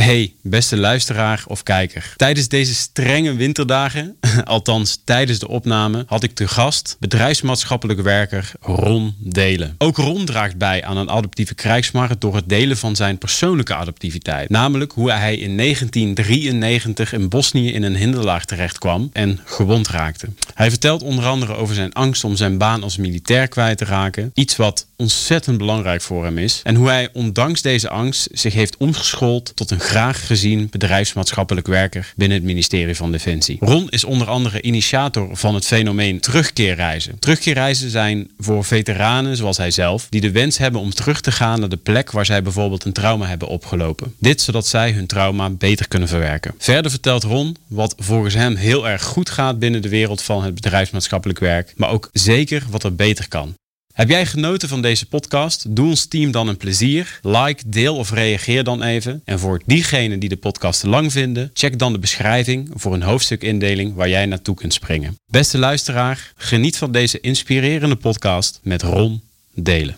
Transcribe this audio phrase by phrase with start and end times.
[0.00, 2.12] Hey, beste luisteraar of kijker.
[2.16, 9.14] Tijdens deze strenge winterdagen, althans tijdens de opname, had ik te gast bedrijfsmaatschappelijk werker Ron
[9.18, 9.74] Delen.
[9.78, 14.48] Ook Ron draagt bij aan een adoptieve krijgsmacht door het delen van zijn persoonlijke adoptiviteit.
[14.48, 20.28] Namelijk hoe hij in 1993 in Bosnië in een hinderlaag terecht kwam en gewond raakte.
[20.54, 24.30] Hij vertelt onder andere over zijn angst om zijn baan als militair kwijt te raken.
[24.34, 26.60] Iets wat ontzettend belangrijk voor hem is.
[26.64, 32.12] En hoe hij ondanks deze angst zich heeft omgeschoold tot een graag gezien bedrijfsmaatschappelijk werker
[32.16, 33.56] binnen het ministerie van Defensie.
[33.60, 37.18] Ron is onder andere initiator van het fenomeen terugkeerreizen.
[37.18, 41.60] Terugkeerreizen zijn voor veteranen zoals hij zelf die de wens hebben om terug te gaan
[41.60, 44.14] naar de plek waar zij bijvoorbeeld een trauma hebben opgelopen.
[44.18, 46.54] Dit zodat zij hun trauma beter kunnen verwerken.
[46.58, 50.54] Verder vertelt Ron wat volgens hem heel erg goed gaat binnen de wereld van het
[50.54, 53.54] bedrijfsmaatschappelijk werk, maar ook zeker wat er beter kan.
[53.94, 55.76] Heb jij genoten van deze podcast?
[55.76, 57.18] Doe ons team dan een plezier.
[57.22, 59.22] Like, deel of reageer dan even.
[59.24, 63.02] En voor diegenen die de podcast te lang vinden, check dan de beschrijving voor een
[63.02, 65.18] hoofdstukindeling waar jij naartoe kunt springen.
[65.26, 69.22] Beste luisteraar, geniet van deze inspirerende podcast met Ron
[69.54, 69.96] Delen.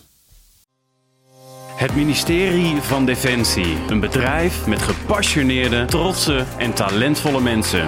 [1.75, 3.77] Het ministerie van Defensie.
[3.89, 7.87] Een bedrijf met gepassioneerde, trotse en talentvolle mensen.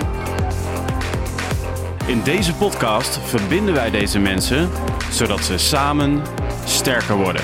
[2.05, 4.69] In deze podcast verbinden wij deze mensen
[5.11, 6.21] zodat ze samen
[6.65, 7.41] sterker worden.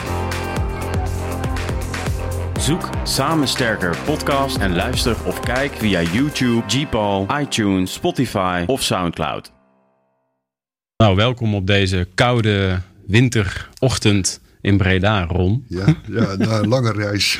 [2.60, 9.52] Zoek Samen Sterker podcast en luister of kijk via YouTube, Gpal, iTunes, Spotify of Soundcloud.
[10.98, 15.66] Nou, welkom op deze koude winterochtend in Breda, Ron.
[15.68, 17.40] Ja, ja na een lange reis.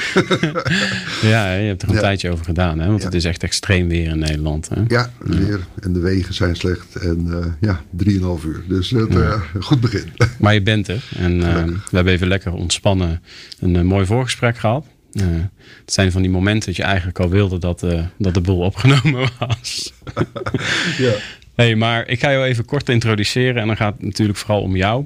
[1.34, 2.88] ja, je hebt er een tijdje over gedaan, hè?
[2.88, 4.70] want het is echt extreem weer in Nederland.
[4.70, 4.82] Hè?
[4.88, 5.60] Ja, weer.
[5.80, 6.96] En de wegen zijn slecht.
[6.96, 8.64] En uh, ja, drieënhalf uur.
[8.68, 10.04] Dus het, uh, goed begin.
[10.40, 11.04] Maar je bent er.
[11.18, 13.22] En uh, we hebben even lekker ontspannen
[13.60, 14.86] een mooi voorgesprek gehad.
[15.12, 15.50] het
[15.86, 17.86] zijn van die momenten dat je eigenlijk al wilde dat,
[18.18, 19.94] dat de boel opgenomen was.
[20.98, 21.14] ja.
[21.56, 23.62] Hey, maar ik ga jou even kort introduceren.
[23.62, 25.06] En dan gaat het natuurlijk vooral om jou.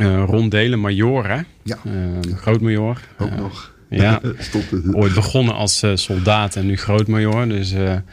[0.00, 1.40] Uh, Ron Delen, major hè?
[1.62, 1.78] Ja.
[1.86, 3.00] Uh, grootmajor.
[3.18, 3.74] Ook uh, nog.
[3.88, 4.20] Ja,
[4.92, 7.48] ooit begonnen als soldaat en nu grootmajor.
[7.48, 8.04] Dus ja.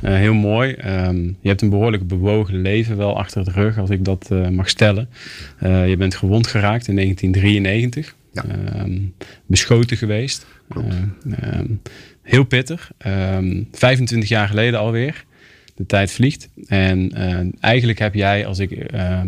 [0.00, 0.76] heel mooi.
[0.86, 4.68] Um, je hebt een behoorlijk bewogen leven wel achter de rug, als ik dat mag
[4.68, 5.08] stellen.
[5.60, 8.14] je bent gewond geraakt in 1993.
[8.32, 8.44] Ja.
[8.80, 9.14] Um,
[9.46, 10.46] beschoten geweest.
[10.76, 11.80] Um,
[12.22, 12.90] heel pittig.
[13.72, 15.24] 25 jaar geleden alweer
[15.80, 16.48] de tijd vliegt.
[16.66, 19.20] En uh, eigenlijk heb jij, als ik, uh, uh,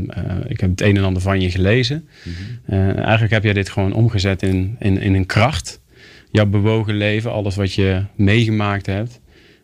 [0.47, 2.09] ik heb het een en ander van je gelezen.
[2.25, 2.33] Mm
[2.67, 2.91] -hmm.
[2.91, 5.81] eigenlijk heb jij dit gewoon omgezet in, in, in een kracht.
[6.31, 9.21] Jouw bewogen leven, alles wat je meegemaakt hebt.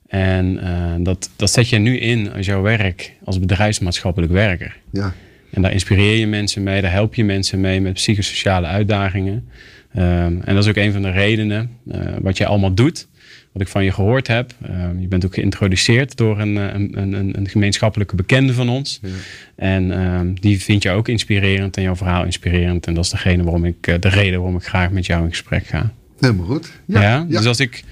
[0.06, 0.60] En
[1.02, 4.76] dat, dat zet je nu in als jouw werk als bedrijfsmaatschappelijk werker.
[4.92, 5.14] Ja.
[5.50, 9.48] En daar inspireer je mensen mee, daar help je mensen mee met psychosociale uitdagingen.
[9.96, 11.70] Um, en dat is ook een van de redenen
[12.20, 13.08] wat je allemaal doet
[13.58, 14.52] wat ik van je gehoord heb.
[14.70, 18.98] Uh, je bent ook geïntroduceerd door een, een, een, een gemeenschappelijke bekende van ons.
[19.02, 19.08] Ja.
[19.56, 22.86] En uh, die vind je ook inspirerend en jouw verhaal inspirerend.
[22.86, 25.30] En dat is degene waarom ik, uh, de reden waarom ik graag met jou in
[25.30, 25.92] gesprek ga.
[26.18, 26.70] Helemaal goed.
[26.84, 27.24] Ja, ja?
[27.28, 27.84] Dus als ik,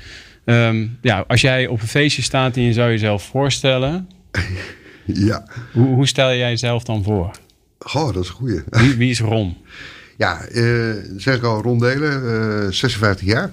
[0.45, 4.09] um, ja, als jij op een feestje staat en je zou jezelf voorstellen.
[5.05, 5.49] ja.
[5.73, 7.31] Hoe, hoe stel jij jezelf dan voor?
[7.79, 8.61] Goh, dat is een goeie.
[8.69, 9.57] Wie, wie is Ron?
[10.19, 10.41] Ja,
[11.17, 13.51] zeg ik al, Ron Delen, 56 jaar.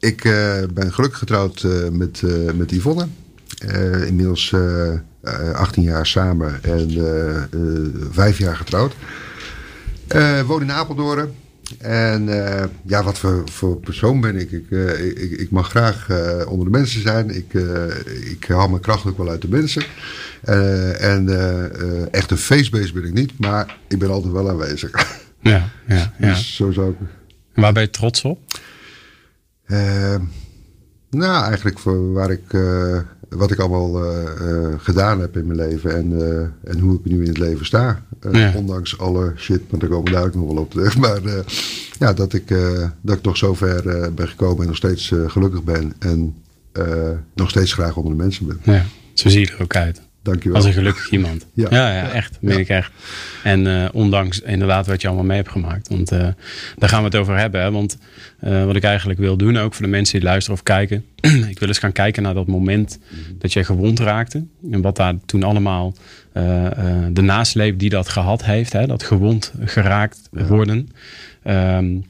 [0.00, 3.06] Ik uh, ben gelukkig getrouwd uh, met, uh, met Yvonne.
[4.06, 4.54] inmiddels
[5.52, 6.90] 18 jaar samen en
[8.10, 8.94] vijf jaar getrouwd.
[10.46, 11.34] woon in Apeldoorn.
[11.78, 12.28] En
[12.86, 14.50] ja, wat voor, voor persoon ben ik?
[14.50, 14.70] Ik,
[15.16, 16.08] ik, ik mag graag
[16.46, 17.36] onder de mensen zijn.
[17.36, 17.52] Ik,
[18.30, 19.82] ik haal mijn kracht ook wel uit de mensen.
[20.98, 21.28] en
[22.12, 24.90] echt een feestbeest ben ik niet, maar ik ben altijd wel aanwezig.
[25.40, 26.28] Ja, ja, ja.
[26.28, 26.96] Dus zo zou ik...
[27.54, 28.38] En waar ben je trots op?
[29.70, 30.14] Uh,
[31.10, 32.98] nou, eigenlijk voor waar ik, uh,
[33.28, 36.12] wat ik allemaal uh, gedaan heb in mijn leven en,
[36.64, 38.02] en hoe ik nu in het leven sta.
[38.32, 38.52] Ja.
[38.56, 40.96] Ondanks alle shit, maar daar komen we ook nog wel op terug.
[41.04, 41.20] Maar
[41.98, 42.48] ja, dat ik,
[43.00, 43.82] dat ik toch zover
[44.14, 46.34] ben gekomen en nog steeds gelukkig ben en
[47.34, 48.58] nog steeds graag onder de mensen ben.
[48.62, 48.84] Ja,
[49.14, 50.00] zo zie je er ook uit.
[50.22, 50.56] Dankjewel.
[50.56, 51.46] Als een gelukkig iemand.
[51.54, 52.38] Ja, ja, ja echt.
[52.40, 52.92] meen ik echt.
[53.42, 55.88] En uh, ondanks inderdaad wat je allemaal mee hebt gemaakt.
[55.88, 56.18] Want uh,
[56.76, 57.60] daar gaan we het over hebben.
[57.60, 57.70] Hè?
[57.70, 57.98] Want
[58.44, 61.04] uh, wat ik eigenlijk wil doen, ook voor de mensen die luisteren of kijken.
[61.50, 62.98] ik wil eens gaan kijken naar dat moment
[63.38, 64.44] dat jij gewond raakte.
[64.70, 65.94] En wat daar toen allemaal
[67.12, 68.72] de nasleep die dat gehad heeft.
[68.72, 68.86] Hè?
[68.86, 70.88] Dat gewond geraakt worden.
[71.44, 72.04] Um,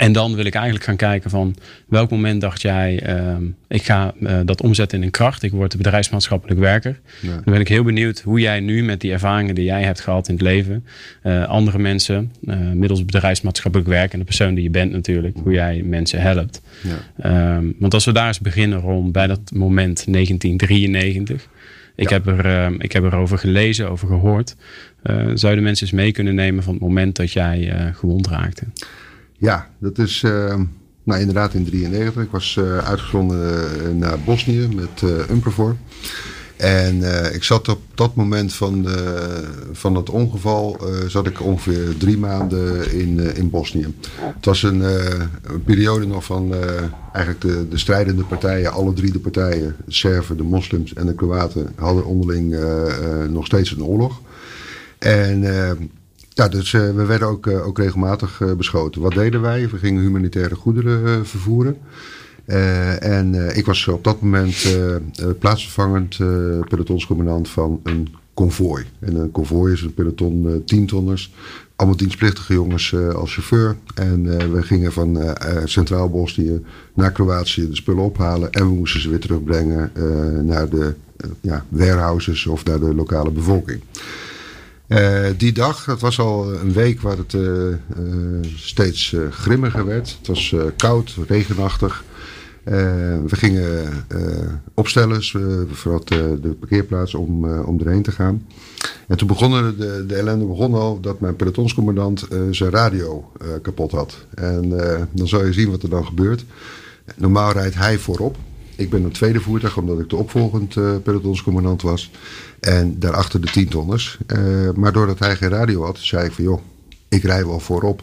[0.00, 1.54] En dan wil ik eigenlijk gaan kijken van
[1.88, 5.42] welk moment dacht jij, ehm, ik ga uh, dat omzetten in een kracht.
[5.42, 7.00] Ik word bedrijfsmaatschappelijk werker.
[7.22, 10.28] Dan ben ik heel benieuwd hoe jij nu met die ervaringen die jij hebt gehad
[10.28, 10.84] in het leven,
[11.22, 15.52] uh, andere mensen, uh, middels bedrijfsmaatschappelijk werk en de persoon die je bent natuurlijk, hoe
[15.52, 16.62] jij mensen helpt.
[17.18, 17.56] Ja.
[17.56, 21.48] Um, want als we daar eens beginnen rond bij dat moment 1993.
[21.96, 24.56] Ik, heb er, uh, ik heb erover gelezen, over gehoord.
[25.34, 28.64] zou je de mensen eens mee kunnen nemen van het moment dat jij gewond raakte?
[29.40, 30.54] Ja, dat is uh,
[31.02, 32.22] nou, inderdaad in 93.
[32.22, 35.76] Ik was uh, uitgezonden uh, naar Bosnië met uh, Umpervor.
[36.56, 37.02] En
[37.34, 39.24] ik zat op dat moment van, de,
[39.72, 43.94] van het ongeval, zat ik ongeveer drie maanden in, in Bosnië.
[44.16, 44.80] Het was een,
[45.42, 46.54] een periode nog van
[47.12, 51.14] eigenlijk de, de strijdende partijen, alle drie de partijen, de Serven, de moslims en de
[51.14, 52.56] Kroaten, hadden onderling
[53.28, 54.20] nog steeds een oorlog.
[54.98, 55.42] En
[56.40, 59.00] ja, dus uh, we werden ook, uh, ook regelmatig uh, beschoten.
[59.00, 59.68] Wat deden wij?
[59.68, 61.76] We gingen humanitaire goederen vervoeren.
[63.00, 64.76] en ik was op dat moment
[65.38, 66.16] plaatsvervangend
[66.68, 68.84] pelotonscommandant van een konvooi.
[68.98, 71.34] En een konvooi is een peloton tientonners.
[71.76, 73.76] Allemaal dienstplichtige jongens als chauffeur.
[73.94, 76.60] En we gingen van Centraal Bosnië
[76.94, 78.52] naar Kroatië de spullen ophalen.
[78.52, 79.92] En we moesten ze weer terugbrengen
[80.46, 80.94] naar de
[81.40, 83.80] ja, warehouses of naar de lokale bevolking.
[84.90, 87.76] Uh, die dag, dat was al een week waar het uh, uh,
[88.56, 90.16] steeds grimmiger werd.
[90.18, 92.04] Het was koud, regenachtig.
[92.64, 93.88] we gingen
[94.74, 95.22] opstellen,
[95.70, 98.46] vooral de parkeerplaats, om, om erheen te gaan.
[99.08, 103.32] En toen begonnen de, de ellende begon al dat mijn pelotonscommandant zijn radio
[103.62, 104.26] kapot had.
[104.34, 104.68] En
[105.12, 106.44] dan zal je zien wat er dan gebeurt.
[107.16, 108.36] Normaal rijdt hij voorop.
[108.76, 112.10] Ik ben een tweede voertuig, omdat ik de opvolgend pelotonscommandant was.
[112.60, 114.18] En daarachter de tientonners.
[114.26, 116.60] Uh, maar doordat hij geen radio had, zei ik van joh,
[117.08, 118.02] ik rij wel voorop.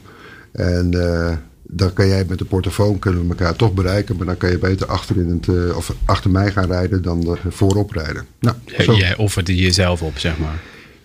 [0.51, 1.31] En uh,
[1.63, 4.15] dan kan jij met de portofoon kunnen we elkaar toch bereiken.
[4.15, 7.37] Maar dan kan je beter achter, in het, uh, of achter mij gaan rijden dan
[7.49, 8.25] voorop rijden.
[8.39, 8.55] Nou,
[8.97, 10.59] Jij offerde jezelf op, zeg maar.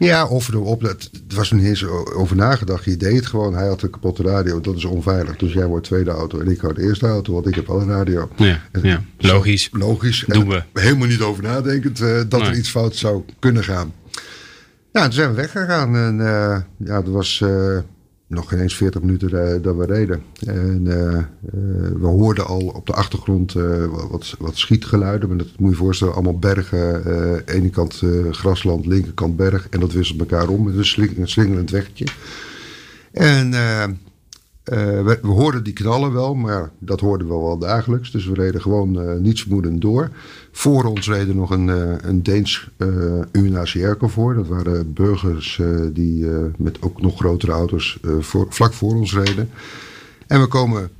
[0.06, 0.82] Ja, offerde op.
[0.82, 0.96] Er
[1.34, 1.84] was er niet eens
[2.14, 2.84] over nagedacht.
[2.84, 3.54] Je deed het gewoon.
[3.54, 4.60] Hij had een kapotte radio.
[4.60, 5.36] Dat is onveilig.
[5.36, 7.32] Dus jij wordt tweede auto en ik hou de eerste auto.
[7.32, 8.28] Want ik heb al een radio.
[8.36, 9.02] Ja, ja.
[9.18, 9.68] logisch.
[9.72, 10.24] logisch.
[10.26, 10.62] Doen we.
[10.72, 13.92] Helemaal niet over nadenkend uh, dat er iets fout zou kunnen gaan.
[14.92, 15.96] Ja, toen zijn we weggegaan.
[15.96, 17.40] En uh, ja, dat was...
[17.44, 17.78] Uh,
[18.34, 20.22] nog geen eens 40 minuten dat we reden.
[20.46, 21.22] En uh, uh,
[22.00, 23.52] we hoorden al op de achtergrond
[24.10, 25.28] wat, wat schietgeluiden.
[25.28, 27.46] Maar dat moet je voorstellen, allemaal bergen.
[27.46, 29.68] ene kant grasland, linkerkant berg.
[29.68, 32.06] En dat wisselt elkaar om met een, sling, een slingerend wegje.
[33.12, 33.54] En
[34.64, 38.10] we, we, hoorden die knallen wel, maar dat hoorden we wel dagelijks.
[38.10, 40.10] Dus we reden gewoon nietsvermoedend door.
[40.52, 44.34] Voor ons reden nog een, uh, een Deens uh, eh, UNHCR voor.
[44.34, 46.26] Dat waren burgers uh, die
[46.56, 47.98] met ook nog grotere auto's
[48.48, 49.50] vlak voor ons reden.
[50.26, 50.90] En we komen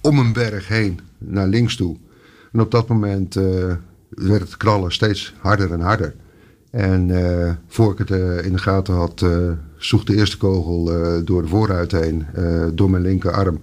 [0.00, 1.96] om een berg heen naar links toe.
[2.52, 3.34] En op dat moment
[4.08, 6.14] werd het knallen steeds harder en harder.
[6.70, 7.10] En
[7.68, 8.10] voor ik het
[8.44, 9.24] in de gaten had,
[9.86, 10.84] sloeg de eerste kogel
[11.24, 12.26] door de vooruit heen,
[12.74, 13.60] door mijn linkerarm,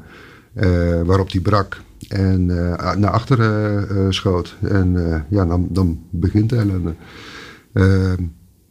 [1.06, 4.56] waarop die brak en naar achteren schoot.
[4.62, 4.94] En
[5.30, 6.96] ja, dan, dan begint de ellende.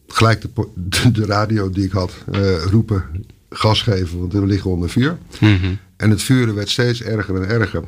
[0.06, 0.42] gelijk
[0.74, 2.12] de, de, radio die ik had
[2.70, 3.04] roepen,
[3.50, 5.18] gas geven, want we liggen onder vuur.
[5.40, 5.78] Mm -hmm.
[5.96, 7.82] En het vuren werd steeds erger en erger.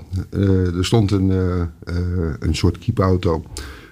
[0.76, 1.30] er stond een,
[2.38, 3.44] een soort kiepauto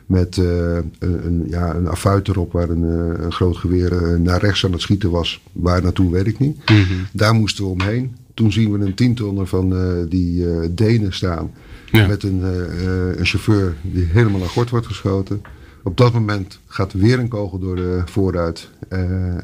[0.06, 1.88] met een, ja, een
[2.22, 2.82] erop waar een,
[3.24, 5.42] een groot geweer naar rechts aan het schieten was.
[5.52, 6.70] Waar naartoe weet ik niet.
[6.70, 7.06] Mm -hmm.
[7.12, 8.16] Daar moesten we omheen.
[8.34, 11.50] Toen zien we een tientonner van uh, die uh, Denen staan.
[11.90, 12.06] Ja.
[12.06, 12.42] Met een,
[13.18, 15.42] een, chauffeur die helemaal naar gort wordt geschoten.
[15.82, 18.68] Op dat moment gaat weer een kogel door de vooruit.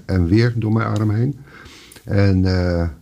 [0.07, 1.37] en weer door mijn arm heen.
[2.05, 2.41] En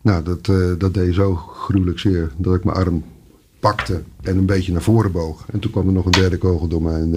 [0.02, 0.46] nou, dat,
[0.78, 3.04] dat deed zo gruwelijk zeer dat ik mijn arm
[3.68, 5.44] pakte en een beetje naar voren boog.
[5.52, 7.14] En toen kwam er nog een derde kogel door mijn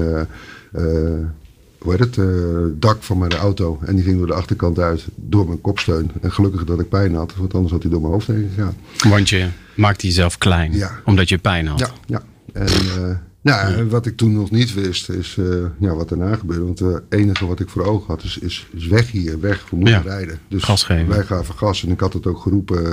[1.80, 2.28] hoe heet het, uh,
[2.74, 3.80] dak van mijn auto.
[3.86, 6.12] En die ging door de achterkant uit, door mijn kopsteun.
[6.22, 8.76] En gelukkig dat ik pijn had, want anders had hij door mijn hoofd heen gegaan.
[9.10, 10.92] Want je maakte jezelf klein, ja.
[11.06, 11.80] omdat je pijn had.
[11.80, 12.22] Ja, ja.
[12.54, 13.86] En nou, ja.
[13.86, 16.64] wat ik toen nog niet wist, is uh, ja, wat daarna gebeurde.
[16.64, 19.76] Want het enige wat ik voor ogen had, is, is, is weg hier, weg, we
[19.76, 20.02] moeten ja.
[20.02, 20.40] rijden.
[20.48, 21.08] Dus gas geven.
[21.08, 21.84] wij gaven gas.
[21.84, 22.84] En ik had het ook geroepen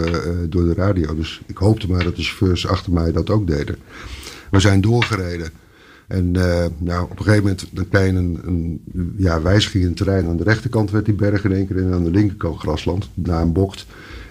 [0.50, 1.14] door de radio.
[1.14, 3.76] Dus ik hoopte maar dat de chauffeurs achter mij dat ook deden.
[4.50, 5.50] We zijn doorgereden.
[6.06, 6.30] En
[6.78, 8.80] nou, op een gegeven moment dan krijg je een, een
[9.16, 10.26] ja, wijziging in het terrein.
[10.26, 13.40] Aan de rechterkant werd die berg in één keer en aan de linkerkant grasland, na
[13.40, 13.86] een bocht.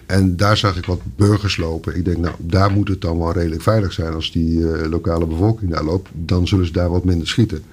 [0.06, 1.96] En daar zag ik wat burgers lopen.
[1.96, 4.14] Ik denk, nou, daar moet het dan wel redelijk veilig zijn.
[4.14, 7.64] Als die uh, lokale bevolking daar loopt, dan zullen ze daar wat minder schieten.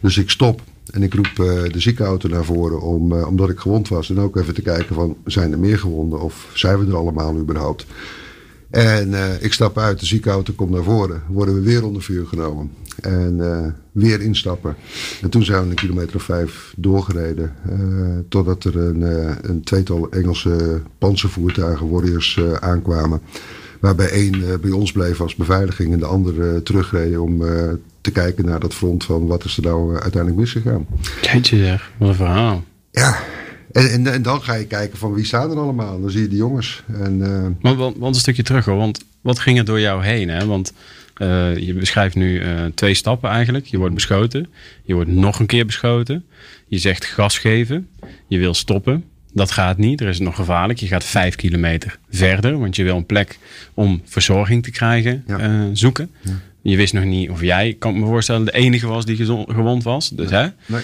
[0.00, 3.88] Dus ik stop en ik roep uh, de ziekenauto naar voren, om, omdat ik gewond
[3.88, 4.10] was.
[4.10, 7.36] En ook even te kijken van, zijn er meer gewonden of zijn we er allemaal
[7.36, 7.86] überhaupt?
[8.76, 11.22] En ik stap uit, de ziekenauto komt naar voren.
[11.28, 12.70] Worden we weer onder vuur genomen.
[13.00, 14.76] En weer instappen.
[15.22, 17.54] En toen zijn we een kilometer of vijf doorgereden.
[18.28, 19.02] totdat er een,
[19.50, 23.20] een tweetal Engelse panzervoertuigen, warriors, aankwamen.
[23.80, 27.42] Waarbij één bij ons bleef als beveiliging en de andere terugreden om
[28.00, 30.86] te kijken naar dat front van wat is er nou uiteindelijk misgegaan.
[31.20, 32.64] je zeg, wat een verhaal.
[32.90, 33.18] Ja,
[33.76, 36.00] en, en, en, dan ga je kijken van wie staan er allemaal.
[36.00, 36.82] Dan zie je de jongens.
[36.92, 37.18] En,
[37.62, 37.76] uh...
[37.76, 40.28] want, want, een stukje terug hoor, want wat ging er door jou heen?
[40.28, 40.46] Hè?
[40.46, 40.72] Want
[41.18, 43.66] uh, je beschrijft nu uh, twee stappen eigenlijk.
[43.66, 44.48] Je wordt beschoten,
[44.84, 46.24] je wordt nog een keer beschoten.
[46.66, 47.88] Je zegt gas geven,
[48.26, 49.04] je wil stoppen.
[49.32, 50.78] Dat gaat niet, er is nog gevaarlijk.
[50.78, 53.38] Je gaat vijf kilometer verder, want je wil een plek
[53.74, 55.68] om verzorging te krijgen ja.
[55.72, 56.10] zoeken.
[56.20, 56.40] Ja.
[56.62, 59.16] Je wist nog niet of jij, kan me voorstellen, de enige was die
[59.46, 60.08] gewond was.
[60.08, 60.46] Dus, hè?
[60.66, 60.82] Nee.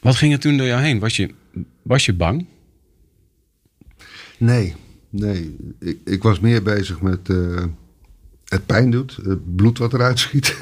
[0.00, 0.98] Wat ging er toen door jou heen?
[0.98, 1.30] Was je,
[1.82, 2.46] was je bang?
[4.38, 4.74] Nee,
[5.10, 5.56] nee.
[5.78, 7.64] Ik, ik was meer bezig met uh,
[8.44, 10.56] het pijn doet, het bloed wat eruit schiet.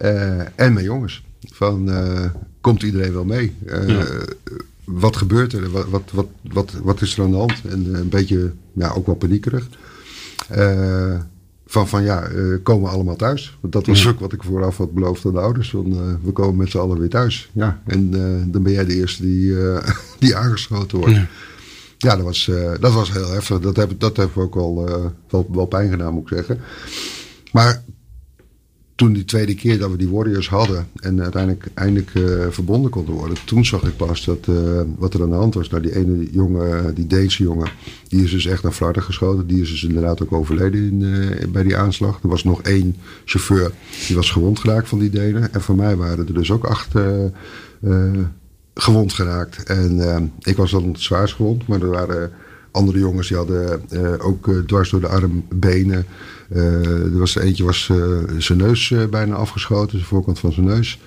[0.00, 1.24] Uh, en mijn jongens.
[1.52, 2.30] Van, uh,
[2.60, 3.54] komt iedereen wel mee?
[4.84, 5.70] Wat gebeurt er?
[5.70, 7.62] Wat, wat, wat, wat, wat is er aan de hand?
[7.64, 9.68] En een beetje, ja, ook wel paniekerig
[11.66, 13.58] van, van ja, uh, komen allemaal thuis.
[13.60, 15.70] Want dat was ook wat ik vooraf had beloofd aan de ouders.
[15.70, 17.50] Van, uh, we komen met z'n allen weer thuis.
[17.52, 19.54] Ja, en uh, dan ben jij de eerste die,
[20.18, 21.14] die aangeschoten wordt.
[21.14, 21.26] Ja,
[21.98, 23.60] ja dat, was, dat was heel heftig.
[23.60, 24.84] Dat heb, dat heeft ook wel,
[25.28, 26.60] wel, wel pijn gedaan, moet ik zeggen.
[27.52, 27.82] Maar
[28.96, 33.14] toen die tweede keer dat we die Warriors hadden en uiteindelijk eindelijk uh, verbonden konden
[33.14, 35.68] worden, toen zag ik pas dat, uh, wat er aan de hand was.
[35.68, 37.68] Nou, die ene jongen, die Deense jongen,
[38.08, 39.46] die is dus echt naar Flarden geschoten.
[39.46, 42.22] Die is dus inderdaad ook overleden uh, bij die aanslag.
[42.22, 43.72] Er was nog één chauffeur,
[44.06, 45.52] die was gewond geraakt van die Denen.
[45.52, 46.94] En voor mij waren er dus ook acht
[48.74, 49.62] gewond geraakt.
[49.62, 52.32] En ik was dan zwaarst gewond, maar er waren
[52.76, 53.80] andere jongens die hadden
[54.20, 56.06] ook dwars door de arm, benen.
[56.52, 57.90] Uh, er was eentje was
[58.38, 61.00] zijn neus bijna afgeschoten, de voorkant van zijn neus.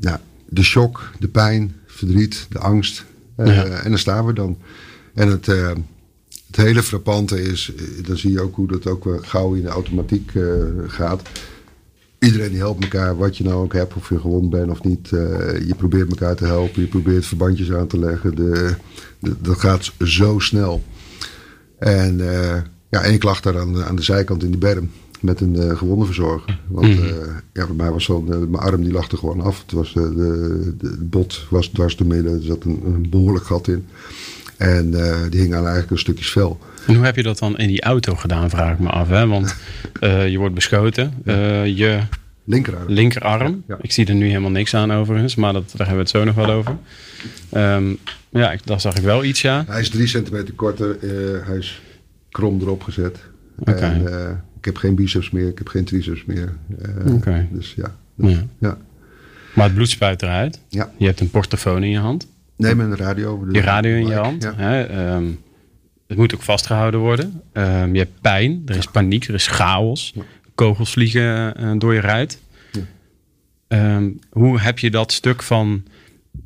[0.00, 0.18] nou,
[0.48, 3.04] de shock, de pijn, verdriet, de angst.
[3.36, 3.64] Ja.
[3.64, 4.58] En dan staan we dan.
[5.14, 7.72] En het, het hele frappante is,
[8.06, 10.32] dan zie je ook hoe dat ook gauw in de automatiek
[10.86, 11.22] gaat.
[12.22, 15.08] Iedereen die helpt elkaar, wat je nou ook hebt, of je gewond bent of niet.
[15.08, 18.34] je probeert elkaar te helpen, je probeert verbandjes aan te leggen.
[18.34, 18.74] De,
[19.18, 20.82] de, dat gaat zo snel.
[21.78, 22.18] En
[22.88, 24.90] ja, en ik lag daar aan, aan de zijkant in de berm
[25.22, 26.60] met een uh, gewonde verzorger.
[26.68, 27.06] Want uh,
[27.52, 29.62] ja, bij mij was zo, uh, mijn arm die lag er gewoon af.
[29.62, 33.68] Het, was, de, de, bot was dwars door midden, er zat een, een behoorlijk gat
[33.68, 33.86] in.
[34.56, 34.90] En
[35.30, 36.58] die hing aan eigenlijk een stukje vel.
[36.86, 39.08] En hoe heb je dat dan in die auto gedaan, vraag ik me af.
[39.08, 39.26] Hè?
[39.26, 39.56] Want
[40.00, 41.14] je wordt beschoten.
[41.74, 42.00] je
[42.44, 42.88] linkerarm.
[42.88, 43.62] linkerarm.
[43.68, 46.10] Ja, Ik zie er nu helemaal niks aan overigens, maar dat, daar hebben we het
[46.10, 46.76] zo nog wel over.
[47.56, 47.98] Um,
[48.30, 49.64] ja, daar zag ik wel iets, ja.
[49.66, 50.96] Hij is drie centimeter korter.
[51.46, 51.82] hij is
[52.30, 53.18] krom erop gezet.
[53.64, 54.06] En,
[54.58, 56.52] ik heb geen biceps meer, ik heb geen triceps meer.
[57.06, 57.48] Okay.
[57.52, 58.44] Dus ja, dus, ja.
[58.58, 58.78] ja.
[59.54, 60.60] Maar het bloed spuit eruit.
[60.68, 60.90] Ja.
[60.96, 62.26] Je hebt een portofoon in je hand.
[62.56, 63.46] Nee, met een radio.
[63.52, 64.42] Je radio in je hand.
[64.42, 64.54] Ja.
[64.56, 65.14] Hè?
[65.14, 65.38] Um,
[66.12, 67.42] het moet ook vastgehouden worden.
[67.52, 70.14] Um, je hebt pijn, er is paniek, er is chaos.
[70.54, 72.40] Kogels vliegen uh, door je ruit.
[73.68, 75.82] Um, hoe heb je dat stuk van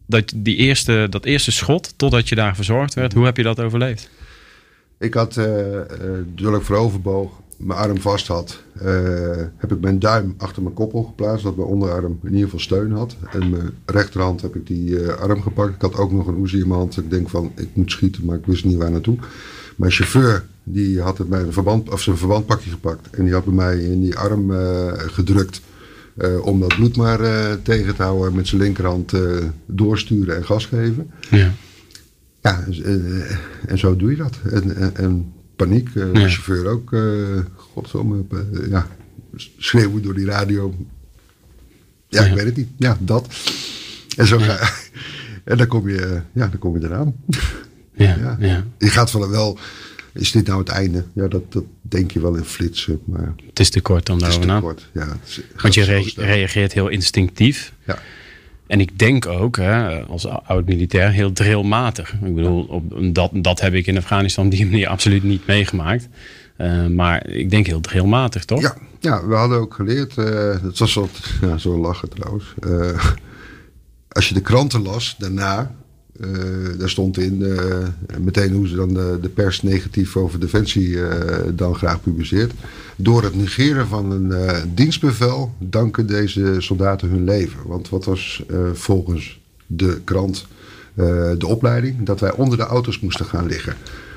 [0.07, 3.61] dat, die eerste, dat eerste schot totdat je daar verzorgd werd, hoe heb je dat
[3.61, 4.11] overleefd?
[4.99, 5.47] Ik had, uh,
[6.37, 8.85] uh, vooroverboog, mijn arm vast had, uh,
[9.57, 12.93] heb ik mijn duim achter mijn koppel geplaatst, dat mijn onderarm in ieder geval steun
[12.93, 13.17] had.
[13.31, 15.75] En mijn rechterhand heb ik die uh, arm gepakt.
[15.75, 16.97] Ik had ook nog een oezie in mijn hand.
[16.97, 19.17] Ik denk van, ik moet schieten, maar ik wist niet waar naartoe.
[19.77, 23.11] Mijn chauffeur, die had het mijn verband, of zijn verbandpakje gepakt.
[23.11, 24.51] En die had bij mij in die arm
[24.97, 25.61] gedrukt.
[26.43, 27.19] om dat bloed maar
[27.63, 28.35] tegen te houden.
[28.35, 29.13] Met zijn linkerhand
[29.67, 31.11] doorsturen en gas geven.
[31.31, 31.53] Ja.
[32.47, 33.25] Ja, en,
[33.67, 34.39] en, zo doe je dat.
[34.51, 35.89] En, en, paniek.
[35.95, 36.93] Uh, de chauffeur ook.
[36.93, 37.41] Uh,
[38.69, 38.87] ja,
[39.59, 40.75] schreeuwen door die radio.
[42.09, 42.69] Ja, ik weet het niet.
[42.77, 43.27] Ja, dat.
[44.17, 44.59] En zo ga
[45.45, 47.15] En dan kom je, ja, dan kom je eraan.
[47.99, 48.65] Ja, ja.
[48.79, 49.59] Je gaat van wel.
[50.13, 51.05] Is dit nou het einde?
[51.13, 53.01] Ja, dat, dat denk je wel in flitsen.
[53.05, 54.75] Maar het is te kort om daarover na.
[54.93, 55.17] Ja,
[55.57, 57.73] Want je reageert heel instinctief.
[57.87, 57.99] Ja.
[58.67, 62.13] En ik denk ook, hè, als oud-militair, heel drillmatig.
[62.13, 66.09] Ik bedoel, op, dat, dat heb ik in Afghanistan die manier absoluut niet meegemaakt.
[66.59, 68.61] Uh, maar ik denk heel drillmatig, toch?
[68.61, 72.55] Ja, ja we hadden ook geleerd, uh, dat was wat, ja, zo lachen trouwens.
[72.67, 73.05] Uh,
[74.09, 75.75] als je de kranten las daarna,
[76.21, 77.87] uh, daar stond in uh,
[78.21, 81.09] meteen hoe ze dan de, de, pers negatief over Defensie uh,
[81.55, 82.53] dan graag publiceert.
[82.97, 84.35] Door het negeren van een
[84.75, 87.59] dienstbevel danken deze soldaten hun leven.
[87.67, 90.47] Want wat was volgens de krant
[91.39, 92.07] de opleiding?
[92.07, 93.75] Dat wij onder de auto's moesten gaan liggen.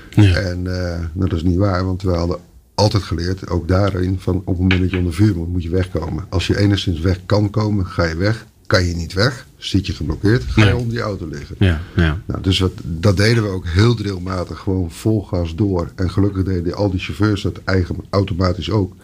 [0.09, 0.35] Ja.
[0.35, 2.39] En nou, dat is niet waar, want we hadden
[2.75, 5.69] altijd geleerd, ook daarin, van op het moment dat je onder vuur moet, moet je
[5.69, 6.25] wegkomen.
[6.29, 8.45] Als je enigszins weg kan komen, ga je weg.
[8.69, 10.75] Kan je niet weg, zit je geblokkeerd, ga je Nee.
[10.75, 11.55] onder die auto liggen.
[11.59, 12.21] Ja, ja.
[12.27, 15.91] Nou, dus wat, dat deden we ook heel drillmatig, gewoon vol gas door.
[15.95, 18.95] En gelukkig deden al die chauffeurs dat eigen, automatisch ook.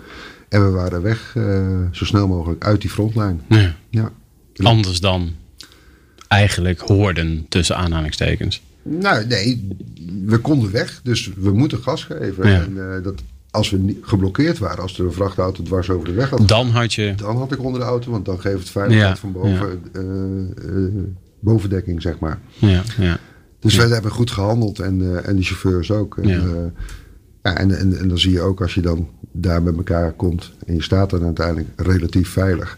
[0.49, 3.41] En we waren weg eh, zo snel mogelijk uit die frontlijn.
[3.49, 3.75] ja.
[3.89, 4.11] Ja.
[4.63, 5.31] Anders dan
[6.27, 8.61] eigenlijk hoorden tussen aanhalingstekens.
[8.83, 9.67] Nou, nee,
[10.25, 12.49] we konden weg, dus we moeten gas geven.
[12.49, 12.61] Ja.
[12.61, 13.21] En eh, dat,
[13.55, 16.93] als we geblokkeerd waren, als er een vrachtauto dwars over de weg had, Dan had
[16.93, 17.13] je.
[17.15, 20.01] dan had ik onder de auto, want dan geeft het veiligheid Ja, van boven, eh,
[20.75, 21.03] eh,
[21.39, 22.39] bovendekking, zeg maar.
[22.57, 23.17] Ja, ja.
[23.59, 26.17] Dus wij hebben goed gehandeld en, eh, en de chauffeurs ook.
[26.17, 26.71] En, Ja.
[27.43, 30.51] ja, en, en, en dan zie je ook als je dan daar met elkaar komt
[30.65, 32.77] en je staat dan uiteindelijk relatief veilig,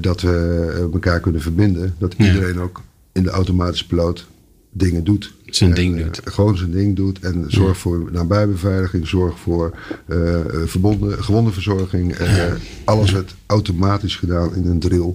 [0.00, 1.94] dat we elkaar kunnen verbinden.
[1.98, 2.80] Dat iedereen ook
[3.12, 4.26] in de automatische piloot
[4.72, 5.32] dingen doet.
[5.46, 6.20] Zijn ding eh, doet.
[6.24, 9.76] gewoon zijn ding doet en zorg voor nabijbeveiliging, zorg voor
[10.06, 12.12] eh, verbonden, gewondenverzorging.
[12.12, 12.52] Eh,
[12.84, 15.14] alles werd automatisch gedaan in een drill.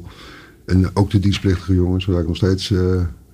[0.66, 2.74] En ook de dienstplichtige jongens, waar ik nog steeds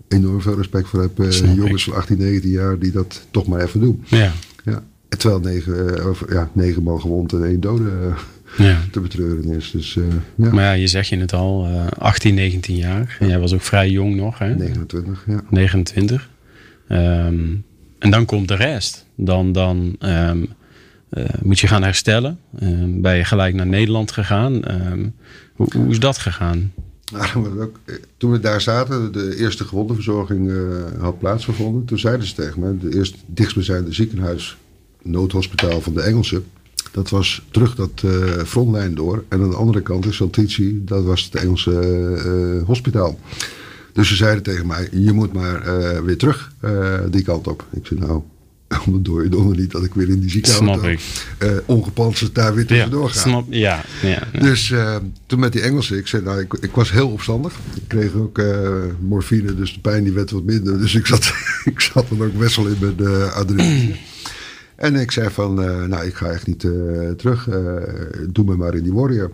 [0.07, 1.33] enorm veel respect voor heb.
[1.55, 4.03] jongens van 18, 19 jaar die dat toch maar even doen.
[4.07, 4.31] Ja,
[4.63, 4.83] Ja.
[5.17, 8.13] Terwijl negen, of, ja, negen man gewond en één dode
[8.57, 8.79] ja.
[8.91, 9.71] te betreuren is.
[9.71, 10.03] Dus eh,
[10.35, 13.17] ja, Maar ja, je zegt je het al, eh 18, 19 jaar.
[13.19, 14.55] En jij was ook vrij jong nog, hè?
[14.55, 15.43] 29, ja.
[15.49, 16.29] 29.
[16.87, 17.55] Ehm,
[17.99, 19.05] en dan komt de rest.
[19.15, 20.45] Dan, dan ehm,
[21.09, 22.39] eh, moet je gaan herstellen.
[22.59, 24.61] Ehm, ben je gelijk naar Nederland gegaan.
[25.53, 26.71] Hoe, hoe is dat gegaan?
[27.13, 31.85] Eh, toen we daar zaten, de eerste gewondenverzorging eh, had plaatsgevonden.
[31.85, 34.57] Toen zeiden ze tegen me, de eerst dichtstbijzijnde ziekenhuis,
[35.01, 36.45] noodhospitaal van de Engelsen.
[36.93, 39.23] Dat was terug dat eh, frontlijn door.
[39.27, 43.19] En aan de andere kant is Santici, dat was het Engelse eh, hospitaal.
[43.93, 47.65] Dus ze zeiden tegen mij, je moet maar eh, weer terug eh, die kant op.
[47.71, 48.21] Ik zei nou,
[48.85, 51.01] om het je donder niet dat ik weer in die ziekenhuis
[51.37, 53.19] eh ongepantserd daar weer tussendoor ga.
[53.19, 54.27] snap, ja, ja.
[54.33, 54.39] ja.
[54.39, 54.95] Dus eh,
[55.25, 57.53] toen met die Engelsen, ik zei, nou, ik, ik was heel opstandig.
[57.75, 58.69] Ik kreeg ook eh,
[58.99, 60.79] morfine, dus de pijn die werd wat minder.
[60.79, 61.33] Dus ik zat,
[61.73, 63.95] ik zat dan ook best wel in mijn eh adrenaline.
[64.83, 66.71] En ik zei van, eh, nou, ik ga echt niet eh,
[67.17, 67.47] terug.
[67.49, 67.55] eh,
[68.29, 69.31] doe me maar in die Warrior.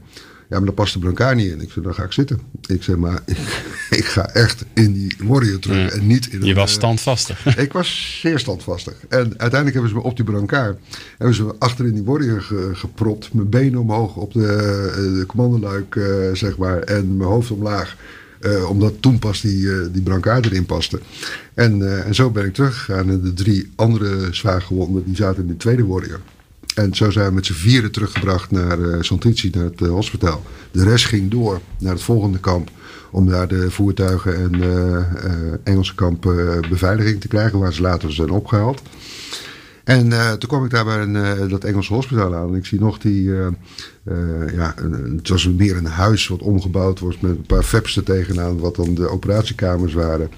[0.49, 1.61] Ja, maar daar past de niet in.
[1.61, 2.39] Ik zei, dan ga ik zitten.
[2.67, 3.37] Ik zei, maar ik,
[3.99, 5.99] ik ga echt in die Warrior terug Ja.
[5.99, 7.57] en niet in je een, was eh, standvastig.
[7.57, 8.93] ik was zeer standvastig.
[9.09, 10.79] En uiteindelijk hebben ze me op die brancard...
[11.17, 13.33] hebben ze me achter in die warrior ge- gepropt.
[13.33, 14.45] Mijn benen omhoog op de,
[15.19, 16.79] de commandeluik, eh, zeg maar.
[16.79, 17.95] En mijn hoofd omlaag.
[18.39, 20.99] Eh, omdat toen pas die, eh, die brancard erin paste.
[21.53, 23.09] En, eh, en zo ben ik teruggegaan.
[23.09, 25.03] En de drie andere zwaargewonden...
[25.05, 26.19] die zaten in de tweede warrior.
[26.75, 30.43] En zo zijn we met z'n vieren teruggebracht naar Santici, naar het hospitaal.
[30.71, 32.69] De rest ging door naar het volgende kamp.
[33.11, 36.21] Om daar de voertuigen en Engelse kamp
[36.69, 38.81] beveiliging te krijgen, waar ze later zijn opgehaald.
[39.83, 42.49] En toen kwam ik daar bij dat Engelse hospitaal aan.
[42.49, 43.31] En ik zie nog die,
[44.09, 44.75] eh, ja,
[45.15, 48.75] het was meer een huis wat omgebouwd wordt met een paar veps er tegenaan, wat
[48.75, 50.29] dan de operatiekamers waren.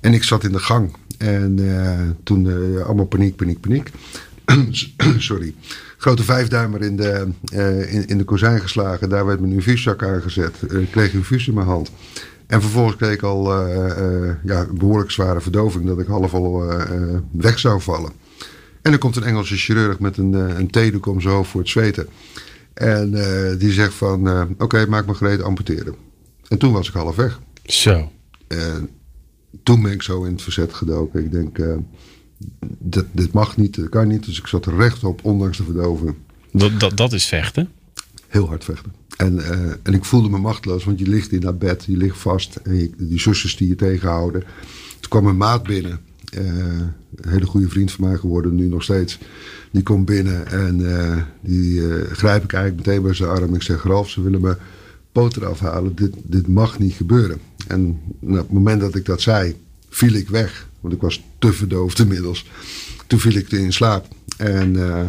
[0.00, 0.96] En ik zat in de gang.
[1.18, 3.90] En eh, toen eh, allemaal paniek, paniek, paniek.
[5.18, 5.54] Sorry.
[5.96, 7.28] Grote vijfduimer in de,
[7.88, 9.08] in, in de kozijn geslagen.
[9.08, 10.54] Daar werd mijn infuuszak aangezet.
[10.70, 11.90] Ik kreeg een infuus in mijn hand.
[12.46, 13.68] En vervolgens kreeg ik al
[14.44, 15.86] ja, behoorlijk zware verdoving.
[15.86, 16.72] Dat ik half al
[17.30, 18.12] weg zou vallen.
[18.82, 21.70] En dan komt een Engelse chirurg met een, een theedoek om zijn hoofd voor het
[21.70, 22.08] zweten.
[22.74, 25.94] En eh, die zegt van, eh, oké, maak me gereed, amputeren.
[26.48, 27.40] En toen was ik half weg.
[27.64, 28.10] Zo.
[28.48, 28.88] En
[29.62, 31.24] toen ben ik zo in het verzet gedoken.
[31.24, 31.76] Ik denk, eh,
[32.78, 34.24] dit, dit mag niet, dit kan niet.
[34.24, 36.14] Dus ik zat er rechtop, ondanks de verdoving.
[36.52, 37.68] Dat, dat, dat is vechten.
[38.28, 38.92] Heel hard vechten.
[39.16, 39.40] En,
[39.82, 42.56] en ik voelde me machteloos, want je ligt in dat bed, je ligt vast.
[42.56, 44.40] En je- die zusters die je tegenhouden.
[45.00, 46.00] Toen kwam een maat binnen.
[46.34, 46.44] Eh,
[47.14, 49.18] een hele goede vriend van mij geworden, nu nog steeds.
[49.70, 53.54] Die komt binnen en eh, die eh, grijp ik eigenlijk meteen bij zijn arm.
[53.54, 54.56] Ik zeg, Ralf, ze willen me
[55.12, 55.94] poot eraf halen.
[55.94, 57.38] Dit, dit mag niet gebeuren.
[57.66, 59.56] En op het moment dat ik dat zei,
[59.88, 60.68] viel ik weg.
[60.80, 62.46] Want ik was te verdoofd inmiddels.
[63.06, 64.06] Toen viel ik in slaap.
[64.36, 65.08] En eh,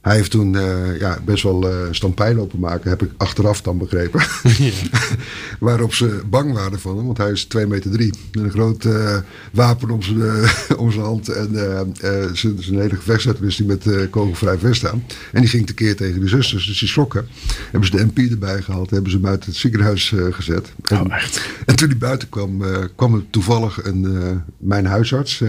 [0.00, 3.78] hij heeft toen eh, ja, best wel eh stampij lopen maken, heb ik achteraf dan
[3.78, 4.20] begrepen.
[5.58, 8.14] Waarop ze bang waren van hem, want hij is 2 meter drie.
[8.32, 9.16] Met een groot eh,
[9.52, 10.48] wapen om zijn,
[10.82, 11.28] om zijn hand.
[11.28, 11.48] En
[12.32, 12.98] zijn, zijn hele
[13.56, 15.04] die met kogelvrij vest aan.
[15.32, 17.26] En die ging tekeer tegen de zusters, dus die schrokken.
[17.70, 20.72] Hebben ze de MP erbij gehaald, hebben ze hem uit het ziekenhuis gezet.
[20.82, 21.48] En, Oh, echt?
[21.66, 22.62] en toen hij buiten kwam,
[22.96, 25.42] kwam er toevallig een, mijn huisarts,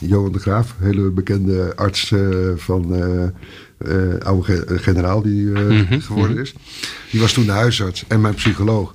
[0.00, 2.12] Johan de Graaf, hele bekende arts
[2.56, 2.94] van
[3.78, 6.54] eh, eh, oude ge- generaal die eh, Mhm, geworden is.
[7.10, 8.94] Die was toen de huisarts en mijn psycholoog.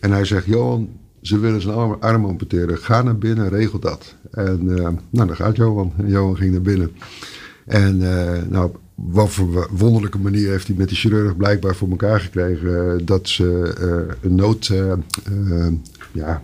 [0.00, 0.88] En hij zegt, Johan,
[1.22, 2.78] ze willen zijn arm, arm amputeren.
[2.78, 4.14] Ga naar binnen, regel dat.
[4.30, 5.92] En eh, nou, dan gaat Johan.
[5.98, 6.90] En Johan ging naar binnen.
[7.66, 12.20] En eh, nou, wat voor wonderlijke manier heeft hij met die chirurg blijkbaar voor elkaar
[12.20, 13.72] gekregen dat ze
[14.20, 14.72] een nood,
[16.12, 16.42] ja,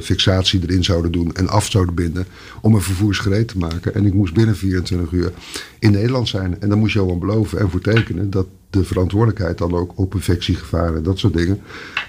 [0.00, 2.26] fixatie erin zouden doen en af zouden binden
[2.60, 3.94] om een vervoersgereed te maken.
[3.94, 5.32] En ik moest binnen 24 uur
[5.78, 6.60] in Nederland zijn.
[6.60, 10.96] En dan moest Johan beloven en voor tekenen dat de verantwoordelijkheid dan ook op infectiegevaren
[10.96, 11.60] en dat soort dingen,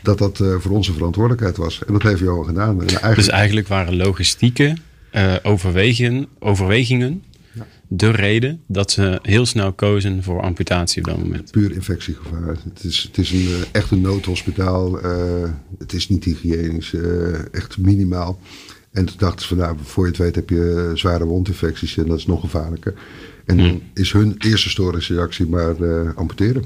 [0.04, 1.84] dat dat uh, voor onze verantwoordelijkheid was.
[1.88, 2.82] En dat heeft Johan gedaan.
[2.82, 3.16] En eigenlijk...
[3.16, 4.78] Dus eigenlijk waren logistieke
[5.16, 7.24] uh, overwegen, overwegingen.
[7.94, 11.52] De reden dat ze heel snel kozen voor amputatie op dat moment.
[11.52, 12.56] Puur infectiegevaar.
[12.64, 15.00] Het is, het is een, uh, echt een noodhospitaal.
[15.80, 16.94] het is niet hygiënisch,
[17.52, 18.40] echt minimaal.
[18.92, 22.08] En toen dachten ze van nou, voor je het weet heb je zware wondinfecties en
[22.08, 22.94] dat is nog gevaarlijker.
[23.46, 23.82] En dan hmm.
[23.94, 26.64] is hun eerste storingrejactie maar uh, amputeren.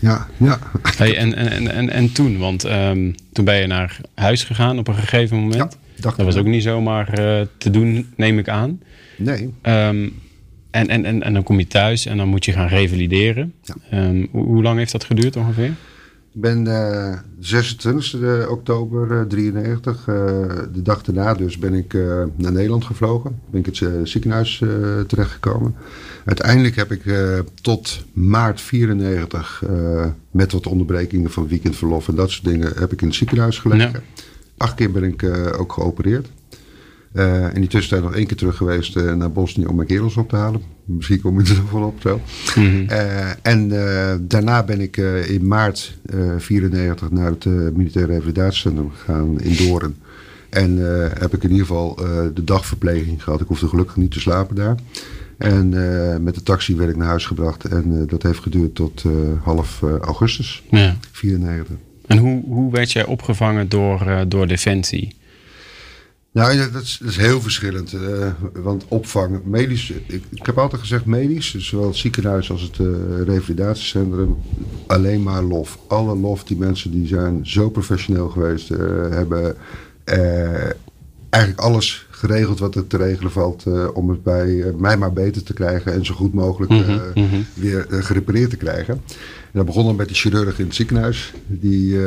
[0.00, 0.58] Ja, ja.
[0.96, 2.38] Hey, en, en, en, en toen?
[2.38, 5.54] Want um, toen ben je naar huis gegaan op een gegeven moment.
[5.54, 8.80] Ja, dat was ook niet zomaar uh, te doen, neem ik aan.
[9.16, 9.54] Nee.
[9.62, 10.12] Um,
[10.74, 13.52] en, en, en, en dan kom je thuis en dan moet je gaan revalideren.
[13.62, 14.08] Ja.
[14.08, 15.72] Um, hoe, hoe lang heeft dat geduurd ongeveer?
[16.34, 20.14] Ik ben uh, 26 oktober 93, uh,
[20.72, 23.40] de dag daarna dus, ben ik uh, naar Nederland gevlogen.
[23.50, 24.62] Ben ik het ziekenhuis
[25.06, 25.74] terechtgekomen.
[26.24, 27.02] Uiteindelijk heb ik
[27.62, 29.62] tot maart 94,
[30.30, 34.02] met wat onderbrekingen van weekendverlof en dat soort dingen, heb ik in het ziekenhuis gelegen.
[34.14, 34.22] Ja.
[34.56, 35.24] Acht keer ben ik
[35.58, 36.28] ook geopereerd.
[37.14, 40.16] Uh, in die tussentijd nog één keer terug geweest uh, naar Bosnië om mijn kerels
[40.16, 40.62] op te halen.
[40.84, 42.20] Misschien kom ik er nog wel op zo.
[42.54, 42.86] Mm -hmm.
[42.90, 43.68] uh, en
[44.28, 44.96] daarna ben ik
[45.26, 45.98] in maart
[46.38, 47.44] 94 naar het
[47.76, 49.96] militaire revalidatiecentrum gegaan in Doorn.
[50.50, 50.78] En
[51.18, 51.94] heb ik in ieder geval
[52.34, 53.40] de dagverpleging gehad.
[53.40, 54.76] Ik hoefde gelukkig niet te slapen daar.
[55.38, 55.68] En
[56.22, 57.64] met de taxi werd ik naar huis gebracht.
[57.64, 59.04] En dat heeft geduurd tot
[59.42, 60.96] half augustus ja.
[61.12, 61.76] 94.
[62.06, 65.14] En hoe, hoe werd jij opgevangen door, door Defensie?
[66.34, 67.92] Nou, dat is, dat is heel verschillend.
[67.92, 72.62] Uh, want opvang, medisch, ik, ik, heb altijd gezegd medisch, dus zowel het ziekenhuis als
[72.62, 72.86] het uh,
[73.24, 74.36] revalidatiecentrum,
[74.86, 75.78] alleen maar lof.
[75.86, 78.78] Alle lof, die mensen die zijn zo professioneel geweest, uh,
[79.10, 79.56] hebben
[81.30, 85.52] eigenlijk alles geregeld wat er te regelen valt om het bij mij maar beter te
[85.52, 86.82] krijgen en zo goed mogelijk mm
[87.14, 87.46] -hmm.
[87.54, 88.94] weer gerepareerd te krijgen.
[88.94, 91.98] En dat begon dan met de chirurg in het ziekenhuis, die,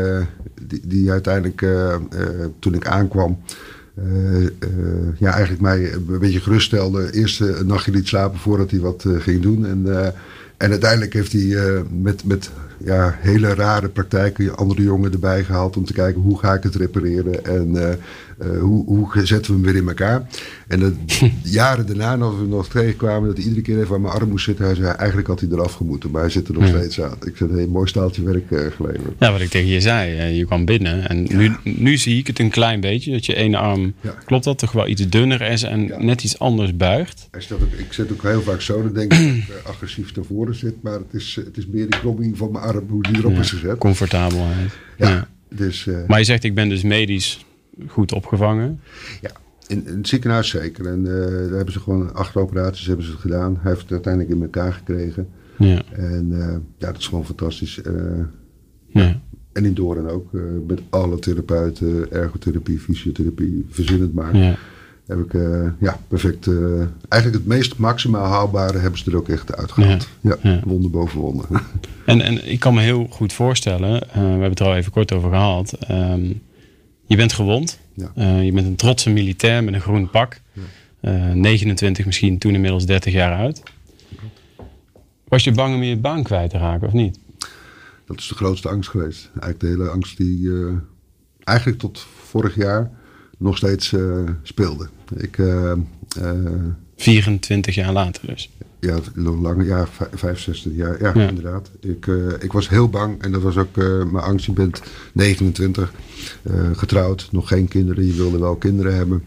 [0.61, 1.65] die, die uiteindelijk
[2.59, 3.39] toen ik aankwam,
[5.17, 7.13] ja, eigenlijk mij een beetje geruststelde.
[7.13, 9.65] Eerst een nachtje liet slapen voordat hij wat ging doen.
[9.65, 10.13] En,
[10.57, 15.85] en uiteindelijk heeft hij met, met ja, hele rare praktijken andere jongen erbij gehaald om
[15.85, 17.99] te kijken hoe ga ik het repareren en
[18.43, 20.27] uh, hoe, hoe zetten we hem weer in elkaar.
[20.67, 20.93] En de
[21.43, 24.45] jaren daarna, als we nog tegenkwamen, dat hij iedere keer even aan mijn arm moest
[24.45, 24.65] zitten.
[24.65, 27.17] Hij zei, eigenlijk had hij eraf gemoeten, maar hij zit er nog steeds aan.
[27.25, 29.13] Ik zei, hey, mooi staaltje werk uh, geleverd.
[29.19, 31.09] Ja, wat ik tegen je zei, je kwam binnen.
[31.09, 33.93] En nu, nu zie ik het een klein beetje, dat je ene arm,
[34.25, 37.27] klopt dat, toch wel iets dunner is en net iets anders buigt.
[37.31, 40.15] Hij staat ook, ik zit ook heel vaak zo, dan denk ik dat ik agressief
[40.15, 40.75] naar voren zit.
[40.81, 43.51] Maar het is, het is meer die klomming van mijn arm, hoe die erop is
[43.51, 43.77] gezet.
[43.77, 44.71] Comfortabelheid.
[44.97, 45.27] Ja.
[45.49, 47.45] Dus, maar je zegt, ik ben dus medisch
[47.87, 48.79] goed opgevangen?
[49.21, 49.31] Ja,
[49.67, 50.85] in, in, het ziekenhuis zeker.
[50.85, 53.57] En uh, daar hebben ze gewoon acht operaties hebben ze gedaan.
[53.61, 55.27] Hij heeft het uiteindelijk in elkaar gekregen.
[55.57, 55.81] Ja.
[55.91, 57.81] En uh, ja, dat is gewoon fantastisch.
[57.87, 57.93] Uh,
[58.87, 59.19] ja.
[59.53, 60.27] En in Doorn ook.
[60.67, 64.39] met alle therapeuten, ergotherapie, fysiotherapie, verzinnend maken.
[64.39, 64.55] Ja.
[65.05, 65.33] Heb ik
[65.79, 66.47] ja, perfect.
[67.09, 70.07] eigenlijk het meest maximaal haalbare hebben ze er ook echt uitgehaald.
[70.21, 71.45] Ja, ja, wonder boven wonder.
[72.05, 75.13] En, en ik kan me heel goed voorstellen, we hebben het er al even kort
[75.13, 75.77] over gehad.
[75.91, 76.41] Um,
[77.07, 77.79] je bent gewond.
[77.93, 78.11] Ja.
[78.17, 80.39] Uh, je bent een trotse militair met een groen pak.
[80.51, 81.29] Ja.
[81.29, 83.63] Uh, 29, misschien toen inmiddels 30 jaar uit.
[85.27, 87.19] Was je bang om je baan kwijt te raken of niet?
[88.05, 89.29] Dat is de grootste angst geweest.
[89.39, 90.73] Eigenlijk de hele angst die uh,
[91.43, 92.91] eigenlijk tot vorig jaar
[93.37, 93.93] nog steeds
[94.43, 94.89] speelde.
[95.17, 95.39] Ik,
[96.95, 98.49] 24 jaar later dus.
[98.79, 101.01] Ja, nog langer, ja, 65 jaar.
[101.01, 101.27] Ja, ja.
[101.27, 101.71] inderdaad.
[101.79, 104.45] Ik, uh, ik was heel bang en dat was ook uh, mijn angst.
[104.45, 104.81] Je bent
[105.13, 105.93] 29,
[106.43, 108.05] uh, getrouwd, nog geen kinderen.
[108.05, 109.23] Je wilde wel kinderen hebben.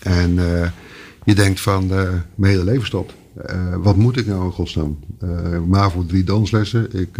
[0.00, 0.34] En
[1.24, 1.86] je denkt van,
[2.34, 3.14] mijn hele leven stopt.
[3.78, 4.98] wat moet ik nou in godsnaam?
[5.66, 6.92] maar voor drie danslessen.
[6.92, 7.18] Ik,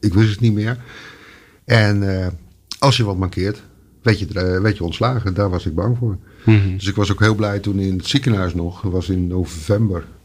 [0.00, 0.78] ik wist het niet meer.
[1.64, 2.02] En
[2.78, 3.62] als je wat mankeert,
[4.02, 5.34] weet je, weet je ontslagen.
[5.34, 6.18] Daar was ik bang voor.
[6.44, 6.76] Mm -hmm.
[6.76, 8.82] Dus ik was ook heel blij toen in het ziekenhuis nog.
[8.82, 10.15] was in november eh,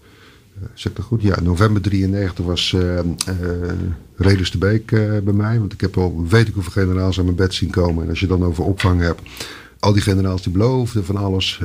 [0.74, 1.22] zeg ik dat goed?
[1.22, 3.04] Ja, november 93 was uh, uh,
[4.16, 5.60] Redus de Beek uh, bij mij.
[5.60, 8.04] Want ik heb al weet ik hoeveel generaals aan mijn bed zien komen.
[8.04, 9.22] En als je dan over opvang hebt.
[9.80, 11.62] Al die generaals die beloofden van alles.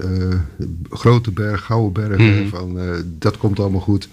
[0.90, 2.42] grote berg, gouden bergen.
[2.42, 2.48] Mm.
[2.48, 2.78] Van,
[3.18, 4.09] dat komt allemaal goed.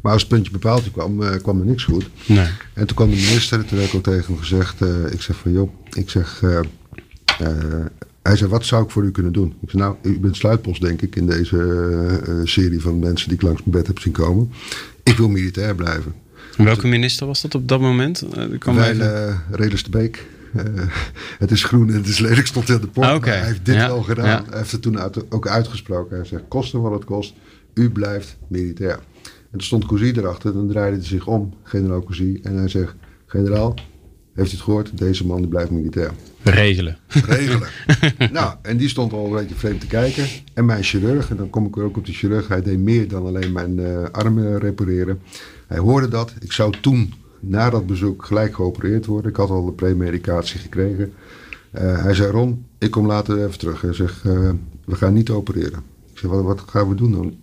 [0.00, 2.08] Maar als het puntje bepaald kwam, kwam er niks goed.
[2.26, 2.48] Nee.
[2.72, 3.58] En toen kwam de minister.
[3.58, 4.80] En toen heb ik ook tegen hem gezegd.
[5.10, 6.42] ik zeg van joh, ik zeg...
[8.22, 9.54] Hij zei, wat zou ik voor u kunnen doen?
[9.60, 11.56] Ik zei, nou, u bent sluitpost denk ik in deze
[12.28, 14.50] uh, serie van mensen die ik langs mijn bed heb zien komen.
[15.02, 16.14] ik wil militair blijven.
[16.56, 18.24] En welke minister was dat op dat moment?
[18.36, 20.26] Uh, Wij, uh, Reders de Beek.
[20.56, 20.62] Uh,
[21.38, 23.06] het is groen en het is lelijk, stond in de poort.
[23.06, 23.36] Ah, okay.
[23.36, 23.86] hij heeft dit ja.
[23.86, 24.26] wel gedaan.
[24.26, 24.44] Ja.
[24.48, 26.16] Hij heeft het toen uit, ook uitgesproken.
[26.16, 27.34] Hij zegt, kosten wat het kost,
[27.74, 28.98] u blijft militair.
[29.24, 30.52] En toen stond Cousy erachter.
[30.52, 32.40] Dan draaide hij zich om, generaal Cousy.
[32.42, 32.94] En hij zegt,
[33.26, 33.74] generaal,
[34.34, 34.98] heeft u het gehoord?
[34.98, 36.10] Deze man die blijft militair.
[36.42, 36.98] Regelen.
[37.08, 37.68] Regelen.
[38.32, 40.24] nou, en die stond al een beetje vreemd te kijken.
[40.54, 42.48] En mijn chirurg, en dan kom ik ook op de chirurg.
[42.48, 45.20] Hij deed meer dan alleen mijn uh, armen repareren.
[45.66, 46.34] Hij hoorde dat.
[46.40, 49.30] Ik zou toen, na dat bezoek, gelijk geopereerd worden.
[49.30, 51.12] Ik had al de premedicatie gekregen.
[51.74, 53.80] Uh, hij zei, Ron, ik kom later even terug.
[53.80, 54.50] Hij zegt, uh,
[54.84, 55.82] we gaan niet opereren.
[56.12, 57.34] Ik zeg, wat, wat gaan we doen dan?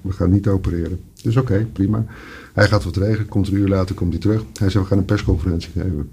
[0.00, 1.00] we gaan niet opereren.
[1.22, 2.04] Dus oké, okay, prima.
[2.52, 3.28] Hij gaat wat regelen.
[3.28, 4.44] Komt een uur later, komt hij terug.
[4.58, 6.10] Hij zei, we gaan een persconferentie geven.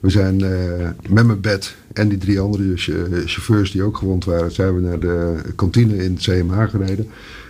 [0.00, 2.72] We zijn uh, met mijn bed en die drie andere
[3.26, 7.08] chauffeurs die ook gewond waren, zijn we naar de kantine in het CMH gereden.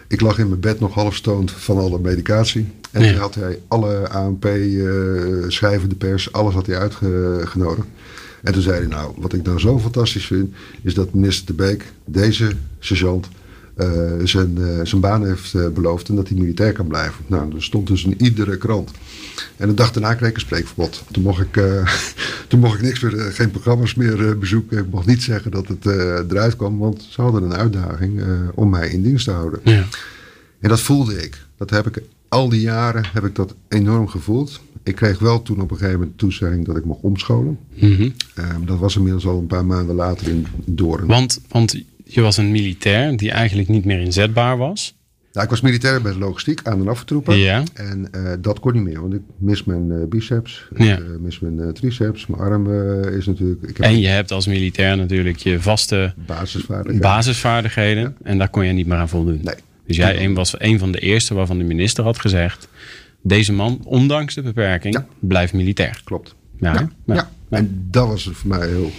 [0.08, 2.66] Ik lag in mijn bed nog half stoned van alle medicatie.
[2.90, 7.86] En toen had hij alle ANP, uh, schrijvende pers, alles had hij uitgenodigd.
[8.42, 11.52] En toen zei hij, nou, wat ik dan zo fantastisch vind, is dat minister De
[11.52, 13.28] Beek, deze sergeant,
[14.24, 17.24] zijn, uh, zijn baan heeft uh, beloofd en dat hij militair kan blijven.
[17.26, 18.90] Nou, dat stond dus in iedere krant.
[19.56, 21.02] En de dag daarna kreeg ik een spreekverbod.
[21.10, 21.62] Toen mocht ik,
[22.48, 24.78] toen mocht ik niks meer, geen programma's meer bezoeken.
[24.78, 28.22] Ik mocht niet zeggen dat het eruit kwam, want ze hadden een uitdaging
[28.54, 29.60] om mij in dienst te houden.
[29.64, 29.84] Ja.
[30.60, 31.46] En dat voelde ik.
[31.56, 34.60] Dat heb ik al die jaren heb ik dat enorm gevoeld.
[34.82, 37.58] Ik kreeg wel toen op een gegeven moment toezegging dat ik mocht omscholen.
[37.74, 38.66] Mm -hmm.
[38.66, 41.06] dat was inmiddels al een paar maanden later in Doorn.
[41.06, 41.82] Want, want
[42.14, 44.98] je was een militair die eigenlijk niet meer inzetbaar was.
[45.32, 47.36] Nou, ik was militair bij de logistiek aan en afgetroepen.
[47.36, 47.62] Ja.
[47.74, 50.96] En uh, dat kon niet meer, want ik mis mijn uh, biceps, ja.
[50.96, 52.72] ik uh, mis mijn triceps, mijn arm
[53.18, 53.62] is natuurlijk...
[53.62, 58.12] Ik heb en je hebt als militair natuurlijk je vaste basisvaardigheden, basisvaardigheden ja.
[58.22, 59.40] en daar kon je niet meer aan voldoen.
[59.42, 59.54] Nee.
[59.86, 62.68] Dus jij een, was een van de eerste waarvan de minister had gezegd...
[63.22, 66.00] deze man, ondanks de beperking, blijft militair.
[66.04, 66.34] Klopt.
[66.58, 66.88] Ja.
[67.06, 67.30] ja.
[67.48, 68.90] en dat was voor mij heel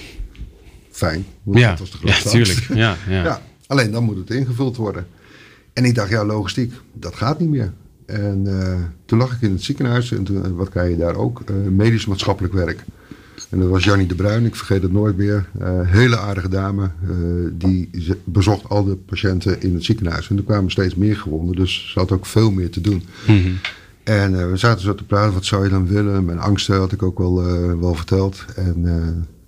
[1.06, 1.26] fijn.
[1.44, 2.60] Ja, dat was de ja tuurlijk.
[2.60, 3.24] Ja, ja.
[3.24, 5.08] ja, alleen dan moet het ingevuld worden.
[5.74, 7.74] En ik dacht, ja, logistiek, dat gaat niet meer.
[8.06, 11.42] En uh, toen lag ik in het ziekenhuis en toen, wat krijg je daar ook?
[11.50, 12.84] Uh, medisch maatschappelijk werk.
[13.50, 15.50] En dat was Jannie de Bruin, ik vergeet het nooit meer.
[15.62, 16.90] Uh, hele aardige dame,
[17.54, 17.90] die
[18.24, 20.30] bezocht al de patiënten in het ziekenhuis.
[20.30, 23.04] En er kwamen steeds meer gewonden, dus ze had ook veel meer te doen.
[23.28, 23.58] Mm -hmm.
[24.04, 26.26] En we zaten zo te praten, wat zou je dan willen?
[26.26, 27.36] Mijn angsten had ik ook wel,
[27.80, 28.46] wel verteld.
[28.56, 28.86] En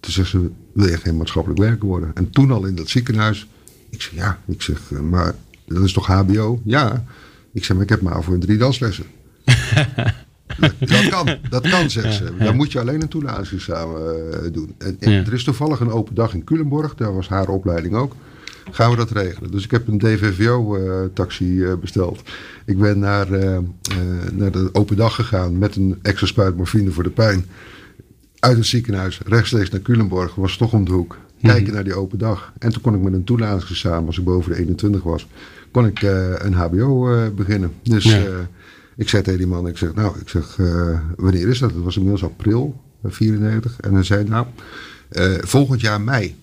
[0.03, 2.11] toen zegt ze, wil je geen maatschappelijk werker worden?
[2.13, 3.47] En toen al in dat ziekenhuis,
[3.89, 5.35] ik zeg ja, ik zeg, maar
[5.65, 6.61] dat is toch HBO?
[6.63, 7.03] Ja.
[7.53, 9.05] Ik zeg, maar ik heb maar voor een drie danslessen.
[10.59, 12.31] dat, dat kan, dat kan, zegt ze.
[12.39, 14.01] Dan moet je alleen een toelatingsexamen
[14.43, 14.75] uh, doen.
[14.77, 15.25] En, en Ja.
[15.25, 18.15] er is toevallig een open dag in Culemborg, daar was haar opleiding ook.
[18.71, 19.51] Gaan we dat regelen?
[19.51, 22.21] Dus ik heb een DVVO-taxi eh, besteld.
[22.65, 23.63] Ik ben naar, eh, eh,
[24.31, 27.45] naar de open dag gegaan met een extra spuit morfine voor de pijn.
[28.43, 31.17] Uit het ziekenhuis, rechtstreeks naar Culemborg, was toch om de hoek.
[31.41, 32.53] Kijken naar die open dag.
[32.59, 35.27] En toen kon ik met een toelatingsexamen, als ik boven de 21 was,
[35.71, 37.71] kon ik eh, een HBO eh, beginnen.
[37.83, 38.17] Dus Ja.
[38.17, 38.23] eh,
[38.97, 40.55] ik zei tegen die man, ik zeg, nou, ik zeg,
[41.15, 41.71] wanneer is dat?
[41.73, 43.75] Het was inmiddels april, eh, 94.
[43.79, 44.45] En hij zei, nou,
[45.41, 46.35] volgend jaar mei.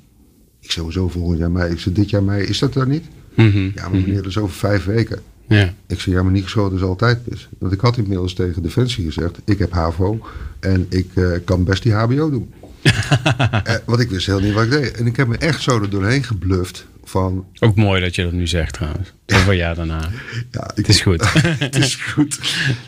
[0.60, 1.72] Ik zei, zo volgend jaar mei.
[1.72, 3.04] Ik zei, dit jaar mei, is dat er niet?
[3.34, 3.58] Mhm.
[3.74, 5.18] Ja, maar meneer, dat is over vijf weken.
[5.56, 5.74] Ja.
[5.86, 7.48] Ik zei, ja, maar niet geschoten is altijd mis.
[7.58, 10.26] Want ik had inmiddels tegen Defensie gezegd, ik heb HAVO
[10.60, 12.52] en ik eh, kan best die HBO doen.
[12.82, 14.92] eh, want ik wist heel niet wat ik deed.
[14.92, 18.32] En ik heb me echt zo er doorheen gebluft van, Ook mooi dat je dat
[18.32, 19.12] nu zegt trouwens.
[19.26, 20.00] Over jaar daarna.
[20.50, 21.32] ja, ik, Het is goed.
[21.58, 22.40] het is goed.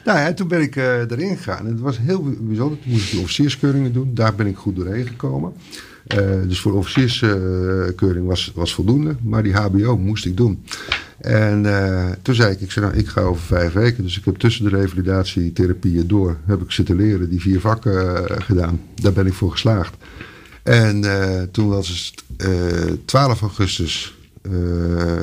[0.05, 1.67] Nou ja, toen ben ik eh, erin gegaan.
[1.67, 2.79] En het was heel bijzonder.
[2.81, 4.15] Toen moest ik die officierskeuringen doen.
[4.15, 5.53] Daar ben ik goed doorheen gekomen.
[6.17, 9.17] Eh, dus voor de officierskeuring was, was voldoende.
[9.23, 10.65] Maar die HBO moest ik doen.
[11.19, 14.03] En eh, toen zei ik, ik, zei, nou, ik ga over vijf weken.
[14.03, 16.37] Dus ik heb tussen de revalidatietherapieën door...
[16.45, 18.81] heb ik zitten leren, die vier vakken eh, gedaan.
[18.95, 19.95] Daar ben ik voor geslaagd.
[20.63, 21.05] En
[21.51, 24.19] toen was het eh 12 augustus...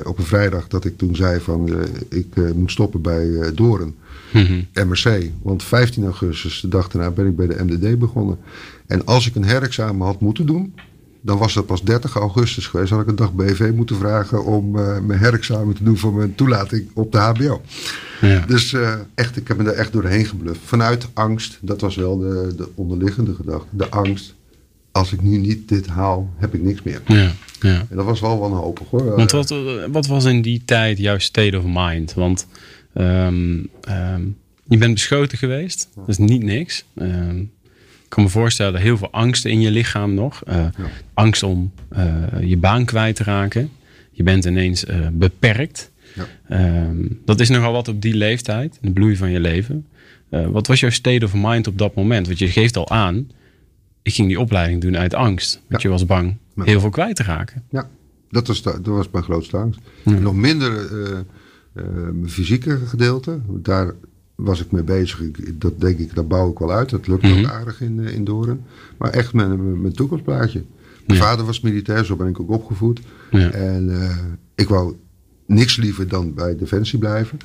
[0.03, 1.69] op een vrijdag dat ik toen zei van...
[2.09, 3.95] ik moet stoppen bij Doren.
[4.33, 4.61] Mhm.
[4.73, 5.31] MRC.
[5.41, 8.37] Want 15 augustus, de dag daarna, ben ik bij de MDD begonnen.
[8.89, 10.73] En als ik een herexamen had moeten doen,
[11.21, 12.91] dan was dat pas 30 augustus geweest.
[12.91, 16.35] Had ik een dag BV moeten vragen om eh, mijn herexamen te doen voor mijn
[16.35, 17.61] toelating op de HBO.
[18.21, 18.45] Ja.
[18.47, 20.59] Dus eh, echt, ik heb me daar echt doorheen gebluft.
[20.63, 23.67] Vanuit angst, dat was wel de, de onderliggende gedachte.
[23.71, 24.35] De angst,
[24.91, 27.01] als ik nu niet dit haal, heb ik niks meer.
[27.05, 27.31] Ja.
[27.59, 27.85] Ja.
[27.89, 29.15] En dat was wel wanhopig hoor.
[29.15, 29.53] Want wat,
[29.91, 32.13] wat was in die tijd jouw state of mind?
[32.13, 32.47] Want
[32.93, 34.21] ehm, ehm,
[34.63, 35.89] je bent beschoten geweest.
[35.95, 36.85] Dat is niet niks.
[36.95, 37.47] Ik
[38.09, 40.43] kan me voorstellen, heel veel angst in je lichaam nog.
[40.43, 40.65] Eh,
[41.13, 43.69] Angst om eh, je baan kwijt te raken.
[44.11, 45.91] Je bent ineens eh, beperkt.
[46.15, 46.25] Ja.
[46.47, 46.95] Ehm,
[47.25, 49.87] dat is nogal wat op die leeftijd, de bloei van je leven.
[50.29, 52.27] Wat was jouw state of mind op dat moment?
[52.27, 53.29] Want je geeft al aan,
[54.01, 55.53] ik ging die opleiding doen uit angst.
[55.67, 55.87] Want Ja.
[55.89, 57.63] je was bang heel veel kwijt te raken.
[57.69, 57.89] Ja,
[58.29, 59.79] dat was, dat was mijn grootste angst.
[60.03, 60.91] Nog minder
[61.73, 63.39] mijn fysieke gedeelte.
[63.47, 63.93] Daar
[64.39, 65.21] was ik mee bezig.
[65.21, 66.89] Ik, dat denk ik, dat bouw ik wel uit.
[66.89, 67.39] Dat lukt Mhm.
[67.39, 68.61] ook aardig in, eh, in Doorn.
[68.97, 70.63] Maar echt mijn, mijn, toekomstplaatje.
[71.07, 71.25] Mijn Ja.
[71.25, 72.99] vader was militair, zo ben ik ook opgevoed.
[73.31, 73.49] Ja.
[73.51, 74.17] En eh,
[74.55, 74.95] ik wou
[75.45, 77.37] niks liever dan bij Defensie blijven.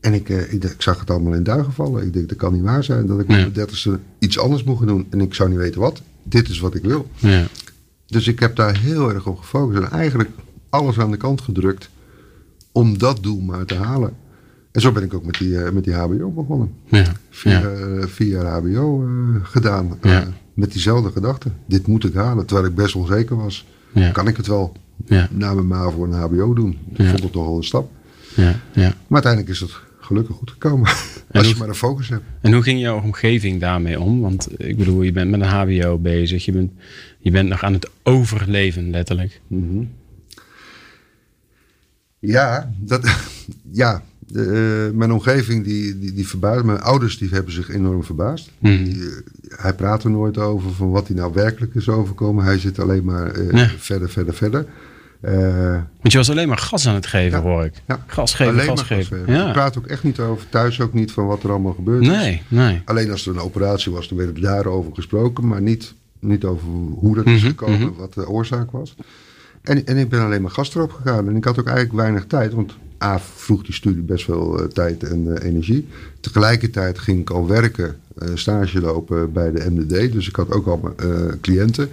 [0.00, 2.06] En ik, eh, ik, ik zag het allemaal in duigen vallen.
[2.06, 4.78] Ik denk, dat kan niet waar zijn dat ik op mijn dertigste iets anders moet
[4.78, 5.06] gaan doen.
[5.10, 6.02] En ik zou niet weten wat.
[6.22, 7.08] Dit is wat ik wil.
[7.16, 7.46] Ja.
[8.06, 9.82] Dus ik heb daar heel erg op gefocust.
[9.82, 10.30] En eigenlijk
[10.68, 11.90] alles aan de kant gedrukt
[12.72, 14.12] om dat doel maar te halen.
[14.72, 16.72] En zo ben ik ook met die, eh, met die HBO begonnen.
[16.88, 17.04] Ja.
[17.30, 17.70] Vier, Ja.
[18.18, 19.98] eh, jaar HBO eh, gedaan.
[20.02, 20.26] Ja.
[20.54, 21.48] met diezelfde gedachte.
[21.66, 22.46] Dit moet ik halen.
[22.46, 23.66] Terwijl ik best onzeker was.
[23.92, 24.10] Ja.
[24.10, 24.76] Kan ik het wel
[25.06, 25.28] Ja.
[25.30, 26.78] na mijn MAVO een HBO doen?
[26.94, 27.90] Ik vond het toch wel een stap.
[28.36, 28.60] Ja.
[28.72, 28.94] Ja.
[29.06, 30.88] Maar uiteindelijk is het gelukkig goed gekomen.
[31.28, 32.22] En Als je hoe- maar een focus hebt.
[32.40, 34.20] En hoe ging jouw omgeving daarmee om?
[34.20, 36.44] Want ik bedoel, je bent met een HBO bezig.
[36.44, 36.72] Je bent,
[37.18, 39.40] je bent nog aan het overleven, letterlijk.
[42.18, 43.04] Ja, dat,
[43.72, 44.42] ja de,
[44.90, 46.64] eh, mijn omgeving die, die, die verbaasd.
[46.64, 48.50] Mijn ouders die hebben zich enorm verbaasd.
[48.58, 48.84] Mhm.
[48.84, 49.06] Die, eh,
[49.62, 52.44] hij praat er nooit over van wat hij nou werkelijk is overkomen.
[52.44, 53.68] Hij zit alleen maar eh, Ja.
[53.78, 54.66] verder, verder, verder.
[56.00, 57.44] Want je was alleen maar gas aan het geven, Ja.
[57.44, 57.72] hoor ik.
[57.86, 58.96] ja, Gas geven, alleen gas geven.
[59.04, 59.34] gasgeven.
[59.34, 59.52] Ik Ja.
[59.52, 62.08] praat ook echt niet over, thuis ook niet van wat er allemaal gebeurd is.
[62.08, 62.82] Nee, nee.
[62.84, 66.66] Alleen als er een operatie was, dan werd er daarover gesproken, maar niet, niet over
[66.94, 67.92] hoe dat is Mhm, gekomen, mhm.
[67.98, 68.94] wat de oorzaak was.
[69.62, 71.28] En, en ik ben alleen maar gas erop gegaan.
[71.28, 74.66] En ik had ook eigenlijk weinig tijd, want A vroeg die studie best veel eh,
[74.66, 75.86] tijd en eh, energie.
[76.20, 80.12] Tegelijkertijd ging ik al werken, eh, stage lopen bij de MDD.
[80.12, 80.94] Dus ik had ook al
[81.40, 81.88] cliënten.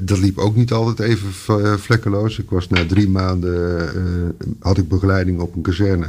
[0.00, 2.38] Dat liep ook niet altijd even vlekkeloos.
[2.38, 3.88] Ik was na drie maanden,
[4.58, 6.08] had ik begeleiding op een kazerne.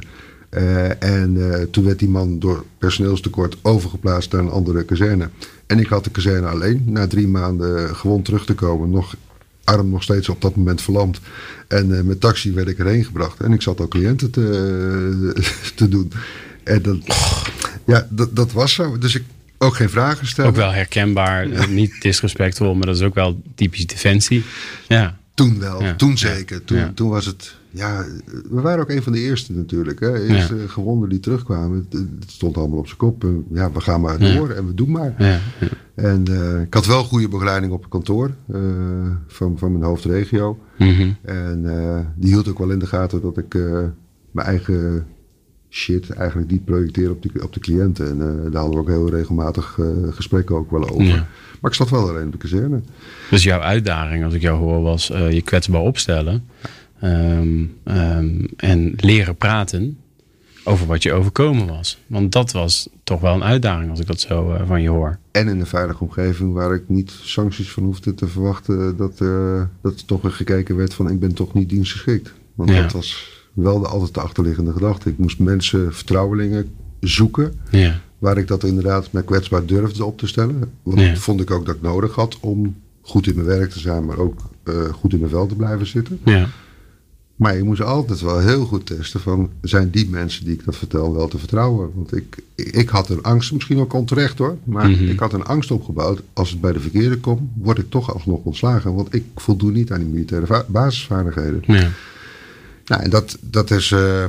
[0.99, 1.37] En
[1.71, 5.29] toen werd die man door personeelstekort overgeplaatst naar een andere kazerne.
[5.65, 6.83] En ik had de kazerne alleen.
[6.85, 9.15] Na drie maanden gewond terug te komen, nog
[9.65, 11.19] arm nog steeds op dat moment verlamd.
[11.67, 13.39] En eh, met taxi werd ik erheen gebracht.
[13.39, 15.33] En ik zat al cliënten te,
[15.75, 16.11] te doen.
[16.63, 16.97] En dat,
[17.85, 18.97] ja, dat, dat was zo.
[18.97, 19.23] Dus ik
[19.57, 20.49] ook geen vragen stellen.
[20.49, 21.49] Ook wel herkenbaar.
[21.51, 24.43] eh, Niet disrespectvol, maar dat is ook wel typisch defensie.
[24.87, 25.17] Ja.
[25.33, 25.95] Toen wel, Ja.
[25.95, 26.63] toen zeker.
[26.65, 28.05] Toen, toen was het, ja,
[28.49, 29.99] we waren ook een van de eerste natuurlijk.
[29.99, 30.23] Hè.
[30.23, 31.87] Eerste gewonden die terugkwamen.
[31.89, 33.25] Het, het stond allemaal op zijn kop.
[33.51, 34.35] Ja, we gaan maar Ja.
[34.35, 35.15] door en we doen maar.
[35.17, 35.39] Ja.
[35.59, 35.67] ja.
[35.95, 38.61] En eh, ik had wel goede begeleiding op het kantoor eh,
[39.27, 40.59] van, van mijn hoofdregio.
[40.77, 41.09] Mhm.
[41.21, 43.53] En eh, die hield ook wel in de gaten dat ik
[44.31, 45.05] mijn eigen
[45.69, 48.07] shit eigenlijk niet projecteer op, die, op de cliënten.
[48.07, 48.17] En
[48.51, 51.03] daar hadden we ook heel regelmatig gesprekken ook wel over.
[51.03, 51.27] Ja.
[51.61, 52.81] Maar ik zat wel alleen op de kazerne.
[53.29, 56.43] Dus jouw uitdaging, als ik jou hoor, was je kwetsbaar opstellen.
[56.99, 59.97] Ehm, ehm, en leren praten
[60.63, 61.97] over wat je overkomen was.
[62.07, 65.17] Want dat was toch wel een uitdaging als ik dat zo eh, van je hoor.
[65.31, 68.97] En in een veilige omgeving waar ik niet sancties van hoefde te verwachten.
[68.97, 72.33] Dat, eh, dat er toch weer gekeken werd van ik ben toch niet dienstgeschikt.
[72.55, 72.81] Want Ja.
[72.81, 75.09] dat was wel de, altijd de achterliggende gedachte.
[75.09, 77.53] Ik moest mensen, vertrouwelingen zoeken.
[77.71, 77.99] Ja.
[78.17, 80.71] Waar ik dat inderdaad met kwetsbaar durfde op te stellen.
[80.83, 81.07] Want Ja.
[81.09, 84.05] dat vond ik ook dat ik nodig had om goed in mijn werk te zijn.
[84.05, 86.19] Maar ook eh, goed in mijn vel te blijven zitten.
[86.23, 86.47] Ja.
[87.35, 89.49] Maar je moest altijd wel heel goed testen van...
[89.61, 91.91] zijn die mensen die ik dat vertel wel te vertrouwen?
[91.95, 94.57] Want ik, ik had een angst, misschien ook onterecht hoor...
[94.63, 95.03] maar Mhm.
[95.07, 96.21] ik had een angst opgebouwd...
[96.33, 98.93] als het bij de verkeerde komt, word ik toch alsnog ontslagen.
[98.95, 101.63] Want ik voldoe niet aan die militaire va- basisvaardigheden.
[101.67, 101.89] Ja.
[102.85, 103.91] Nou, en dat, dat is...
[103.91, 104.25] eh,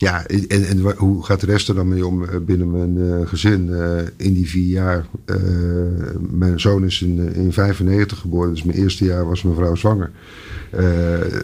[0.00, 3.74] ja, en, hoe gaat de rest er dan mee om eh, binnen mijn eh, gezin?
[3.74, 5.06] eh, in die vier jaar...
[6.30, 9.74] mijn zoon is in, eh, in 95 geboren, dus mijn eerste jaar was mijn vrouw
[9.74, 10.10] zwanger.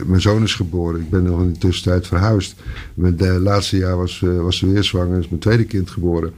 [0.06, 1.00] Mijn zoon is geboren.
[1.00, 2.54] Ik ben nog in de tussentijd verhuisd.
[2.94, 5.18] Mijn de laatste jaar was, was ze weer zwanger.
[5.18, 6.32] is mijn tweede kind geboren.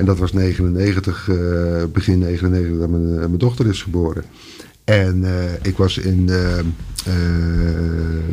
[0.00, 4.24] En dat was 99, eh, begin 99 dat mijn dochter is geboren.
[4.90, 6.64] En eh, ik was in eh, eh,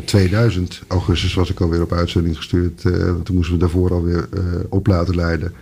[0.04, 2.84] 2000, augustus, was ik alweer op uitzending gestuurd.
[2.84, 5.52] eh, want toen moesten we daarvoor alweer eh op laten leiden.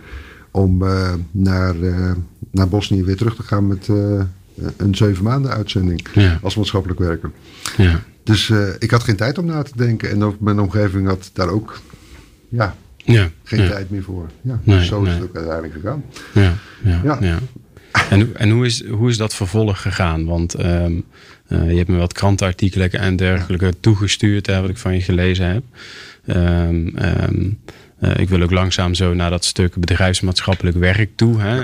[0.51, 2.11] Om eh, naar, eh,
[2.51, 4.21] naar Bosnië weer terug te gaan met eh,
[4.77, 6.39] een zeven maanden uitzending Ja.
[6.41, 7.31] als maatschappelijk werker.
[7.77, 7.99] Ja.
[8.23, 10.09] Dus eh, ik had geen tijd om na te denken.
[10.09, 11.79] En ook mijn omgeving had daar ook
[12.49, 13.29] ja, Ja.
[13.43, 13.69] geen ja.
[13.69, 14.25] tijd meer voor.
[14.41, 15.13] Ja, Nee, dus zo is nee.
[15.19, 16.03] het ook uiteindelijk gegaan.
[16.33, 16.53] Ja,
[17.03, 17.39] ja, Ja.
[18.09, 20.25] En, hoe- en hoe, is, hoe is dat vervolg gegaan?
[20.25, 20.93] Want ehm,
[21.47, 25.45] eh, je hebt me wat krantenartikelen en dergelijke toegestuurd, hè, wat ik van je gelezen
[25.47, 25.63] heb.
[26.25, 27.45] Ehm, ehm,
[27.99, 31.41] eh, ik wil ook langzaam zo naar dat stuk bedrijfsmaatschappelijk werk toe.
[31.41, 31.55] Hè?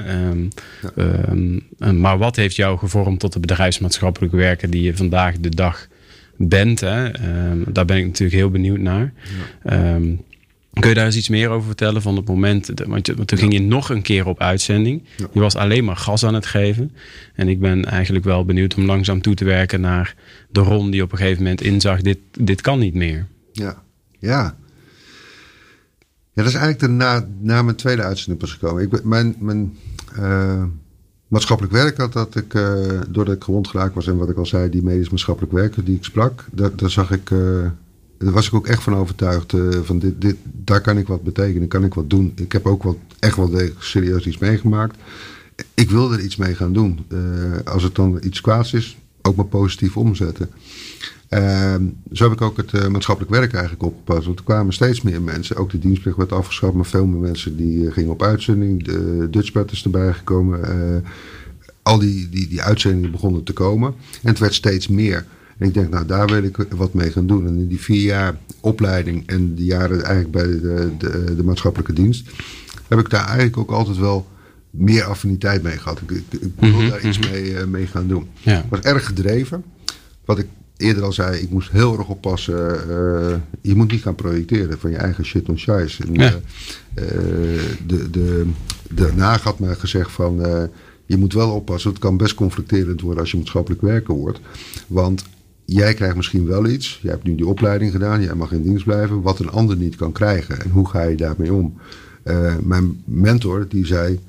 [1.91, 5.87] Maar wat heeft jou gevormd tot de bedrijfsmaatschappelijk werker die je vandaag de dag
[6.37, 6.79] bent.
[6.79, 7.09] Hè?
[7.67, 9.13] Daar ben ik natuurlijk heel benieuwd naar.
[10.79, 12.71] Kun je daar eens iets meer over vertellen van het moment?
[12.87, 15.03] Want, toen ging je nog een keer op uitzending.
[15.33, 16.91] Je was alleen maar gas aan het geven.
[17.35, 20.15] En ik ben eigenlijk wel benieuwd om langzaam toe te werken naar
[20.49, 23.25] de Ron die op een gegeven moment inzag: dit, dit kan niet meer.
[23.51, 23.83] Ja,
[24.19, 24.55] ja.
[26.35, 28.83] Ja, dat is eigenlijk de, na, na mijn tweede uitzending pas gekomen.
[28.83, 29.77] Ik, mijn mijn
[30.19, 30.63] uh,
[31.27, 34.45] maatschappelijk werk had dat ik, uh, doordat ik gewond geraakt was en wat ik al
[34.45, 37.65] zei, die medisch maatschappelijk werker die ik sprak, daar, daar zag ik, uh,
[38.23, 39.53] daar was ik ook echt van overtuigd
[39.83, 42.31] van dit, dit, daar kan ik wat betekenen, kan ik wat doen.
[42.35, 44.97] Ik heb ook wat, echt wel serieus iets meegemaakt.
[45.73, 47.05] Ik wil er iets mee gaan doen.
[47.65, 50.49] als het dan iets kwaads is, ook maar positief omzetten.
[51.29, 51.75] Uh,
[52.11, 54.25] zo heb ik ook het uh, maatschappelijk werk eigenlijk opgepast.
[54.25, 55.55] Want er kwamen steeds meer mensen.
[55.55, 58.83] Ook de dienstplicht werd afgeschaft, maar veel meer mensen die gingen op uitzending.
[58.83, 60.63] De Dutchbed is erbij gekomen.
[60.63, 61.09] Eh,
[61.81, 63.93] al die, die, die uitzendingen begonnen te komen.
[64.21, 65.25] En het werd steeds meer.
[65.57, 67.47] En ik denk, nou daar wil ik wat mee gaan doen.
[67.47, 71.93] En in die vier jaar opleiding en die jaren eigenlijk bij de, de, de maatschappelijke
[71.93, 72.29] dienst...
[72.87, 74.27] heb ik daar eigenlijk ook altijd wel
[74.69, 76.01] meer affiniteit mee gehad.
[76.01, 78.27] Ik, ik, ik wil mm -hmm, daar iets mee, mee gaan doen.
[78.41, 78.57] Ja.
[78.59, 79.63] Ik was erg gedreven.
[80.25, 80.47] Wat ik
[80.77, 82.75] eerder al zei, ik moest heel erg oppassen.
[82.89, 85.57] Uh, je moet niet gaan projecteren van je eigen shit on.
[85.67, 86.33] En, Ja.
[86.95, 87.03] uh,
[87.87, 88.45] de, de,
[88.89, 90.35] daarna had men gezegd van,
[91.05, 91.89] je moet wel oppassen.
[91.89, 94.39] Het kan best conflicterend worden als je maatschappelijk werker wordt.
[94.87, 95.23] Want
[95.65, 96.99] jij krijgt misschien wel iets.
[97.01, 98.21] Jij hebt nu die opleiding gedaan.
[98.23, 99.21] Jij mag in dienst blijven.
[99.21, 100.61] Wat een ander niet kan krijgen.
[100.61, 101.73] En hoe ga je daarmee om?
[102.61, 104.19] mijn mentor die zei...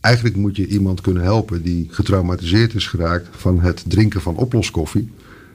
[0.00, 5.10] Eigenlijk moet je iemand kunnen helpen die getraumatiseerd is geraakt van het drinken van oploskoffie.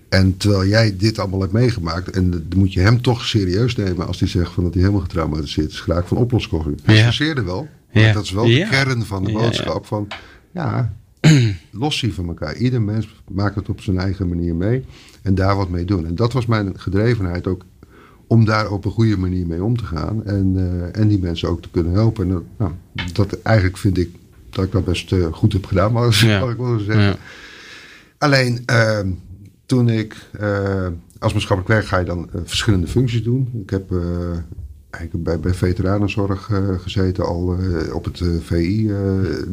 [0.10, 4.08] En terwijl jij dit allemaal hebt meegemaakt, en dan moet je hem toch serieus nemen
[4.08, 6.76] als hij zegt van dat hij helemaal getraumatiseerd is geraakt van oploskoffie.
[6.84, 7.44] Hij Ja.
[7.44, 8.14] wel, maar Ja.
[8.14, 8.70] dat is wel de Ja.
[8.70, 10.08] kern van de boodschap van
[10.52, 10.94] ja,
[11.72, 12.56] los zien van elkaar.
[12.56, 14.86] Ieder mens maakt het op zijn eigen manier mee
[15.22, 16.06] en daar wat mee doen.
[16.06, 17.66] En dat was mijn gedrevenheid ook
[18.28, 21.50] om daar op een goede manier mee om te gaan en, eh, en die mensen
[21.50, 22.24] ook te kunnen helpen.
[22.28, 22.72] En dat, nou,
[23.14, 24.10] dat eigenlijk vind ik
[24.50, 26.50] dat ik dat best eh, goed heb gedaan, maar Ja.
[26.50, 27.04] ik wel zeggen.
[27.04, 27.16] Ja.
[28.18, 29.10] Alleen ehm,
[29.66, 30.88] toen ik eh,
[31.20, 33.50] als maatschappelijk werk ga je dan eh, verschillende functies doen.
[33.64, 34.38] Ik heb eh,
[34.90, 38.92] eigenlijk bij, bij veteranenzorg eh, gezeten al eh, op het eh, VI,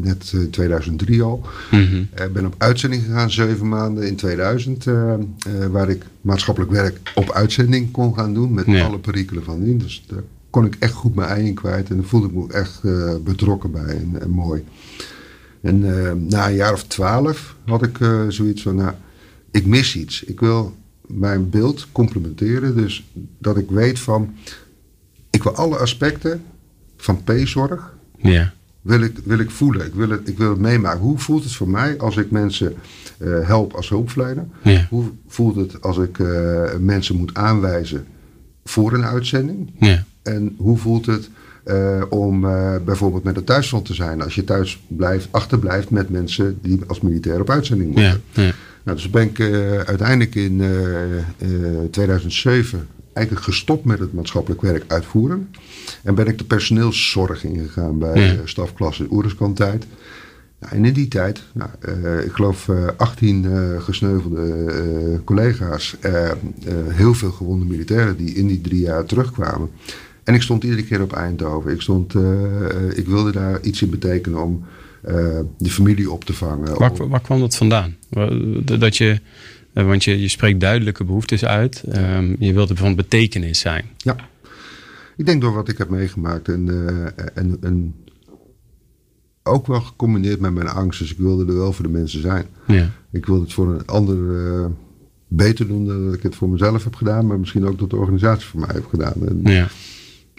[0.03, 1.43] net eh, 2003 al.
[2.25, 5.19] Ik ben op uitzending gegaan, zeven maanden in 2000, eh, eh,
[5.71, 8.85] waar ik maatschappelijk werk op uitzending kon gaan doen met Ja.
[8.87, 9.79] alle perikelen van dien.
[9.79, 12.53] Dus daar kon ik echt goed mijn ei in kwijt en daar voelde ik me
[12.53, 12.81] echt
[13.25, 14.65] betrokken bij en, en mooi.
[15.61, 15.79] En
[16.29, 18.93] na een jaar of twaalf had ik zoiets van, nou,
[19.51, 20.23] ik mis iets.
[20.25, 20.75] Ik wil
[21.07, 24.35] mijn beeld complementeren, dus dat ik weet van,
[25.37, 26.43] ik wil alle aspecten
[26.97, 28.53] van P-zorg, Ja.
[28.83, 29.87] wil ik, wil ik voelen.
[29.87, 31.01] Ik wil, het, ik wil het meemaken.
[31.01, 32.75] Hoe voelt het voor mij als ik mensen
[33.19, 34.45] eh, help als hulpverlener?
[34.63, 34.87] Ja.
[34.91, 38.05] Hoe voelt het als ik eh, mensen moet aanwijzen
[38.65, 39.73] voor een uitzending?
[39.81, 40.05] Ja.
[40.23, 41.31] En hoe voelt het
[41.65, 42.41] eh, om
[42.85, 44.23] bijvoorbeeld met een thuisfront te zijn?
[44.23, 48.21] Als je thuis blijft, achterblijft met mensen die als militair op uitzending moeten.
[48.33, 48.43] Ja.
[48.43, 48.53] Ja.
[48.87, 49.41] Nou, dus ben ik
[49.87, 51.25] uiteindelijk in eh, eh,
[51.91, 52.87] 2007
[53.17, 55.49] eigenlijk gestopt met het maatschappelijk werk uitvoeren.
[56.03, 58.33] En ben ik de personeelszorg ingegaan bij Ja.
[58.33, 59.87] eh, stafklasse Oerenskantijd.
[60.61, 65.97] Nou, en in die tijd, nou, eh, ik geloof eh 18 eh, gesneuvelde collega's,
[66.89, 69.71] heel veel gewonde militairen die in die drie jaar terugkwamen.
[70.25, 71.73] En ik stond iedere keer op Eindhoven.
[71.73, 72.15] Ik, stond,
[72.95, 74.65] ik wilde daar iets in betekenen om
[75.59, 76.79] die familie op te vangen.
[76.79, 77.97] Waar, waar kwam dat vandaan?
[78.79, 79.21] Dat je,
[79.85, 81.83] want je, je spreekt duidelijke behoeftes uit.
[81.91, 83.85] Ehm, je wilt er van betekenis zijn.
[83.97, 84.17] Ja,
[85.17, 87.95] ik denk door wat ik heb meegemaakt en, eh, en, en
[89.43, 90.99] ook wel gecombineerd met mijn angst.
[90.99, 92.45] Dus ik wilde er wel voor de mensen zijn.
[92.67, 92.91] Ja.
[93.13, 94.67] Ik wilde het voor een ander eh,
[95.29, 97.97] beter doen dan dat ik het voor mezelf heb gedaan, maar misschien ook dat de
[97.97, 99.15] organisatie voor mij heeft gedaan.
[99.29, 99.69] En, Ja.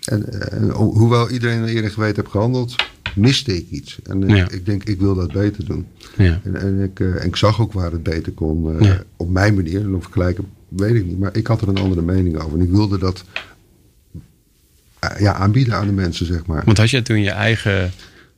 [0.04, 2.76] en, en ho- hoewel iedereen er eerder geweten heb gehandeld,
[3.18, 4.00] miste ik iets.
[4.04, 4.50] En Ja.
[4.52, 5.86] ik denk, ik wil dat beter doen.
[6.18, 6.40] Ja.
[6.44, 8.80] En, en, ik, eh, en ik zag ook waar het beter kon.
[8.80, 9.04] eh, Ja.
[9.16, 9.82] Op mijn manier.
[9.82, 11.20] En of vergelijken, weet ik niet.
[11.20, 12.58] Maar ik had er een andere mening over.
[12.60, 13.24] En ik wilde dat
[15.00, 16.62] eh, ja, aanbieden aan de mensen, zeg maar.
[16.66, 17.92] Want had je toen je eigen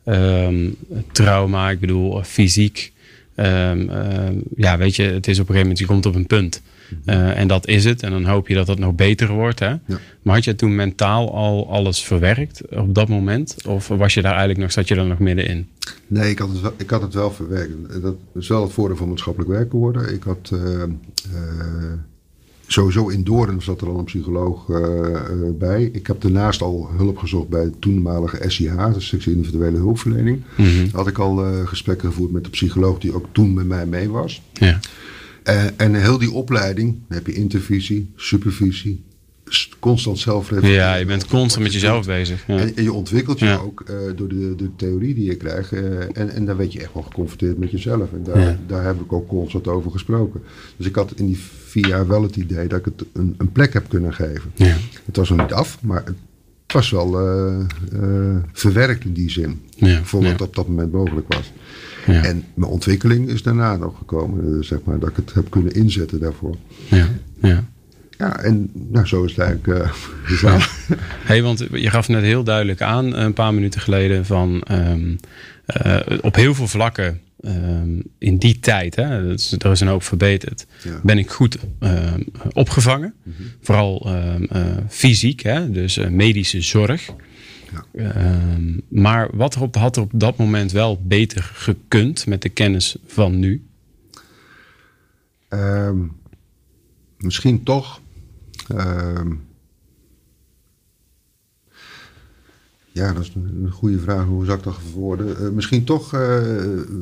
[0.04, 0.70] ehm,
[1.12, 2.92] trauma, ik bedoel fysiek.
[3.36, 6.28] ehm, ehm, ja, weet je, het is op een gegeven moment, je komt op een
[6.28, 6.62] punt.
[7.06, 8.04] Eh, en dat is het.
[8.04, 9.60] En dan hoop je dat het nog beter wordt.
[9.60, 9.76] Hè?
[10.22, 13.56] Maar had je toen mentaal al alles verwerkt op dat moment?
[13.68, 15.68] Of was je daar eigenlijk nog, zat je daar nog middenin?
[16.08, 18.02] Nee, ik had het wel, ik had het wel verwerkt.
[18.02, 20.14] Dat is wel het voordeel van maatschappelijk werken worden.
[20.14, 20.90] Ik had eh, eh,
[22.68, 24.66] sowieso in Doorn zat er al een psycholoog
[25.58, 25.84] bij.
[25.84, 30.42] Ik heb daarnaast al hulp gezocht bij het toenmalige SIH, de sectie individuele hulpverlening.
[30.58, 30.88] Mhm.
[30.92, 34.42] Had ik al gesprekken gevoerd met de psycholoog die ook toen met mij mee was.
[34.54, 34.80] Ja.
[35.50, 39.04] En, en heel die opleiding, dan heb je intervisie, supervisie,
[39.80, 40.74] constant zelfreflectie.
[40.76, 42.44] Ja, je bent constant met jezelf bezig.
[42.48, 42.58] Ja.
[42.58, 43.56] En, en je ontwikkelt je Ja.
[43.58, 45.72] ook eh, door de, de theorie die je krijgt.
[45.72, 48.12] eh, en, en dan werd je echt wel geconfronteerd met jezelf.
[48.14, 48.60] En daar, Ja.
[48.68, 50.42] daar heb ik ook constant over gesproken.
[50.78, 53.52] Dus ik had in die vier jaar wel het idee dat ik het een, een
[53.52, 54.52] plek heb kunnen geven.
[54.56, 54.76] Ja.
[55.06, 57.60] Het was nog niet af, maar het was wel eh,
[57.92, 59.62] eh, verwerkt in die zin.
[59.76, 60.46] Ja, Voor wat ja.
[60.46, 61.52] op dat moment mogelijk was.
[62.14, 62.24] Ja.
[62.24, 64.56] En mijn ontwikkeling is daarna nog gekomen.
[64.58, 66.56] eh, zeg maar, dat ik het heb kunnen inzetten daarvoor.
[66.90, 67.08] Ja.
[67.42, 67.64] Ja.
[68.18, 69.90] Ja, en nou, zo is het eigenlijk eh,
[70.24, 70.62] gegaan.
[71.24, 75.16] Hey, want je gaf net heel duidelijk aan, een paar minuten geleden, van ehm,
[75.66, 79.88] eh, op heel veel vlakken ehm, in die tijd, hè, dat is, er is een
[79.88, 81.00] hoop verbeterd, Ja.
[81.04, 82.22] ben ik goed ehm,
[82.54, 83.14] opgevangen.
[83.62, 87.10] Vooral ehm, eh, fysiek, hè, dus eh, medische zorg.
[87.72, 88.12] Ja.
[88.12, 92.50] Ehm, maar wat er op, had er op dat moment wel beter gekund met de
[92.50, 93.64] kennis van nu?
[95.48, 95.98] Ehm,
[97.18, 98.02] misschien toch.
[98.68, 99.32] ehm,
[102.92, 104.26] ja, dat is een, goede vraag.
[104.26, 105.38] Hoe zou ik dat verwoorden?
[105.38, 106.42] Eh, misschien toch eh,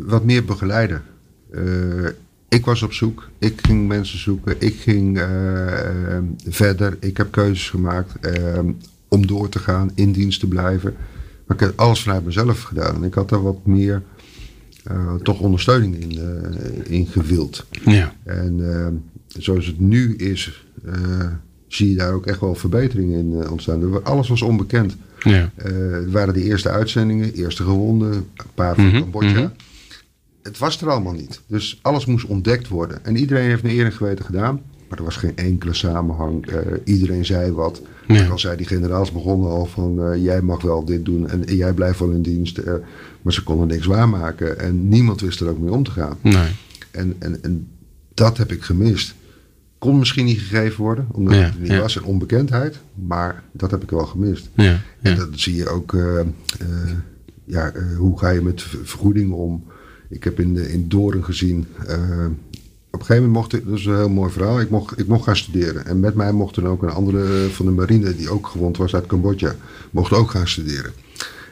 [0.05, 1.03] wat meer begeleiden.
[1.51, 2.09] Eh,
[2.47, 3.30] ik was op zoek.
[3.39, 4.55] Ik ging mensen zoeken.
[4.59, 5.22] Ik ging
[6.47, 6.97] verder.
[6.99, 8.13] Ik heb keuzes gemaakt
[9.08, 10.95] om door te gaan, in dienst te blijven.
[11.45, 12.95] Maar ik heb alles vanuit mezelf gedaan.
[12.95, 14.03] En ik had daar wat meer
[14.84, 17.66] eh, toch ondersteuning in, eh, in gewild.
[17.86, 18.14] Ja.
[18.24, 18.88] En eh,
[19.41, 20.66] zoals het nu is,
[21.68, 24.03] zie je daar ook echt wel verbetering in ontstaan.
[24.03, 24.95] Alles was onbekend.
[25.20, 25.51] Ja.
[25.55, 29.30] Het waren de eerste uitzendingen, eerste gewonden, een paar van Mhm, Cambodja.
[29.30, 29.47] mhm.
[30.43, 31.41] Het was er allemaal niet.
[31.47, 33.05] Dus alles moest ontdekt worden.
[33.05, 34.62] En iedereen heeft een eer en geweten gedaan.
[34.90, 36.46] Maar er was geen enkele samenhang.
[36.48, 37.82] Eh, iedereen zei wat.
[38.08, 38.28] Ja.
[38.28, 40.02] Al zei die generaals begonnen al van...
[40.04, 42.58] eh, jij mag wel dit doen en jij blijft wel in dienst.
[42.58, 42.74] Eh,
[43.22, 44.60] maar ze konden niks waarmaken.
[44.60, 46.18] En niemand wist er ook mee om te gaan.
[46.22, 46.48] Nee.
[46.92, 47.68] En, en, en
[48.14, 49.16] dat heb ik gemist.
[49.78, 51.80] Kon misschien niet gegeven worden, omdat Ja, het niet ja.
[51.80, 51.98] was.
[51.98, 52.80] En onbekendheid.
[53.08, 54.50] Maar dat heb ik wel gemist.
[54.56, 54.80] Ja.
[55.02, 55.96] En dat zie je ook.
[57.46, 59.64] ja, hoe ga je met ver- vergoedingen om?
[60.10, 61.66] Ik heb in, de, in Doorn gezien.
[62.98, 64.60] Eh, op een gegeven moment mocht ik, dat is een heel mooi verhaal.
[64.60, 65.86] Ik mocht, ik mocht gaan studeren.
[65.86, 68.95] En met mij mocht er ook een andere van de marine, die ook gewond was
[68.95, 69.56] uit Cambodja,
[69.91, 70.91] mocht ook gaan studeren.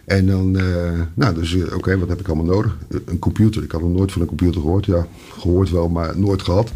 [0.06, 2.78] En dan, eh, nou, dus eh, oké, wat heb ik allemaal nodig?
[2.90, 3.64] Eh, Een computer.
[3.64, 4.86] Ik had nog nooit van een computer gehoord.
[4.86, 5.08] Ja,
[5.40, 6.72] gehoord wel, maar nooit gehad.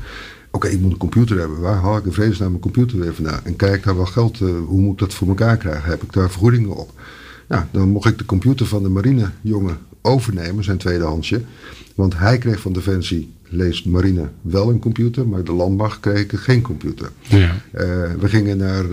[0.51, 1.59] Oké, ik moet een computer hebben.
[1.59, 3.39] Waar haal ik in vredesnaam mijn computer weer vandaan?
[3.43, 4.41] En krijg ik daar wel geld?
[4.41, 5.89] eh, hoe moet ik dat voor elkaar krijgen?
[5.89, 6.91] Heb ik daar vergoedingen op?
[7.50, 11.41] Nou, dan mocht ik de computer van de marinejongen overnemen, zijn tweedehandsje.
[11.95, 15.28] Want hij kreeg van Defensie, leest marine, wel een computer.
[15.28, 17.12] Maar de landmacht kreeg geen computer.
[17.22, 17.56] Ja.
[17.72, 17.86] Eh,
[18.20, 18.89] we gingen naar eh,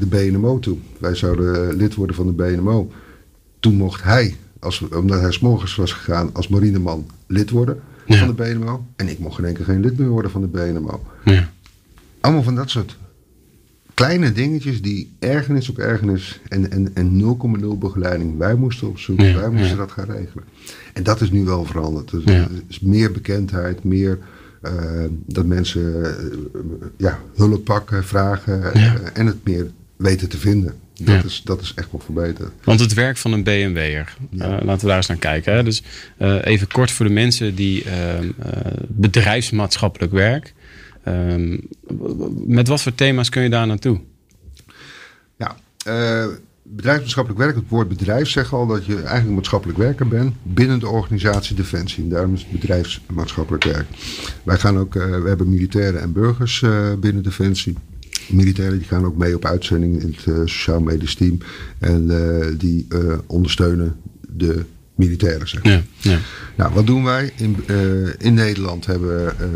[0.00, 0.76] de BNMO toe.
[0.98, 2.90] Wij zouden lid worden van de BNMO.
[3.60, 8.18] Toen mocht hij, als, omdat hij s'morgens was gegaan als marineman, lid worden Ja.
[8.18, 8.86] van de BNMO.
[8.96, 11.02] En ik mocht in één keer geen lid meer worden van de BNMO.
[11.24, 11.50] Ja.
[12.20, 12.96] Allemaal van dat soort
[13.98, 18.38] kleine dingetjes die ergernis op ergernis en, en, en 0,0 begeleiding.
[18.38, 19.76] Wij moesten op zoek, Ja, wij moesten ja.
[19.76, 20.44] dat gaan regelen.
[20.92, 22.10] En dat is nu wel veranderd.
[22.10, 22.32] Dus Ja.
[22.32, 24.18] er is meer bekendheid, meer
[24.62, 24.72] eh,
[25.26, 26.10] dat mensen eh,
[26.96, 30.74] ja, hulp pakken, vragen eh, en het meer weten te vinden.
[30.94, 31.24] Dat, Ja.
[31.24, 32.52] is, dat is echt wel verbeterd.
[32.64, 34.48] Want het werk van een BMW'er, Ja.
[34.64, 35.54] laten we daar eens naar kijken.
[35.54, 35.62] Hè?
[35.62, 35.82] Dus
[36.42, 37.84] even kort voor de mensen die
[38.88, 40.54] bedrijfsmaatschappelijk werk.
[41.08, 41.58] Ehm,
[42.46, 44.00] met wat voor thema's kun je daar naartoe?
[45.36, 46.26] Ja, eh,
[46.62, 50.88] bedrijfsmaatschappelijk werk, het woord bedrijf zegt al dat je eigenlijk maatschappelijk werker bent binnen de
[50.88, 52.02] organisatie Defensie.
[52.02, 53.86] En daarom is het bedrijfsmaatschappelijk werk.
[54.42, 57.74] Wij gaan ook, eh, we hebben militairen en burgers eh, binnen Defensie.
[58.28, 61.38] Militairen die gaan ook mee op uitzending in het sociaal medisch team.
[61.78, 62.06] En
[62.58, 62.86] die
[63.26, 63.96] ondersteunen
[64.28, 64.64] de
[64.98, 65.62] militairen, zeg.
[65.62, 66.18] Ja, ja.
[66.56, 67.32] Nou, wat doen wij?
[67.36, 69.48] In, eh, in Nederland hebben we eh,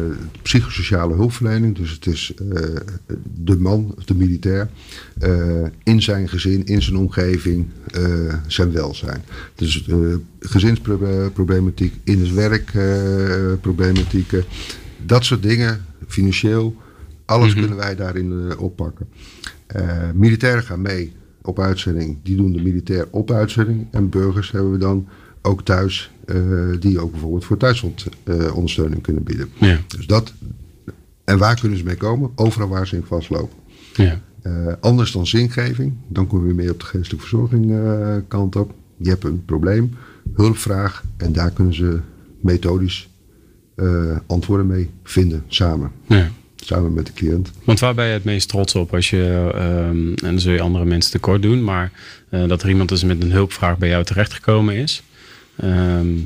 [0.42, 1.76] psychosociale hulpverlening.
[1.76, 2.60] Dus het is eh,
[3.34, 4.68] de man, of de militair,
[5.82, 7.66] in zijn gezin, in zijn omgeving,
[8.46, 9.24] zijn welzijn.
[9.54, 9.88] Dus
[10.40, 12.72] gezinsproblematiek, in het werk
[13.60, 14.44] problematieken,
[15.06, 16.76] dat soort dingen, financieel,
[17.24, 19.08] alles kunnen wij daarin oppakken.
[20.14, 21.12] Militairen gaan mee
[21.42, 23.86] op uitzending, die doen de militair op uitzending.
[23.90, 25.08] En burgers hebben we dan
[25.42, 26.36] ook thuis, eh,
[26.80, 29.48] die ook bijvoorbeeld voor thuisondersteuning kunnen bieden.
[29.58, 30.32] Ja, Dus dat,
[31.24, 32.30] en waar kunnen ze mee komen?
[32.34, 33.56] Overal waar ze in vastlopen.
[33.94, 38.56] ja, Eh, anders dan zingeving, dan kom je meer op de geestelijke verzorging eh, kant
[38.56, 38.74] op.
[38.96, 39.94] Je hebt een probleem,
[40.34, 42.00] hulpvraag en daar kunnen ze
[42.40, 43.08] methodisch
[43.74, 45.90] eh, antwoorden mee vinden samen.
[46.06, 46.30] ja.
[46.64, 47.50] Samen met de cliënt.
[47.64, 50.60] Want waar ben je het meest trots op als je, ehm, en dan zul je
[50.60, 51.92] andere mensen tekort doen, maar
[52.28, 55.02] eh, dat er iemand dus met een hulpvraag bij jou terechtgekomen is.
[55.56, 56.16] Ehm,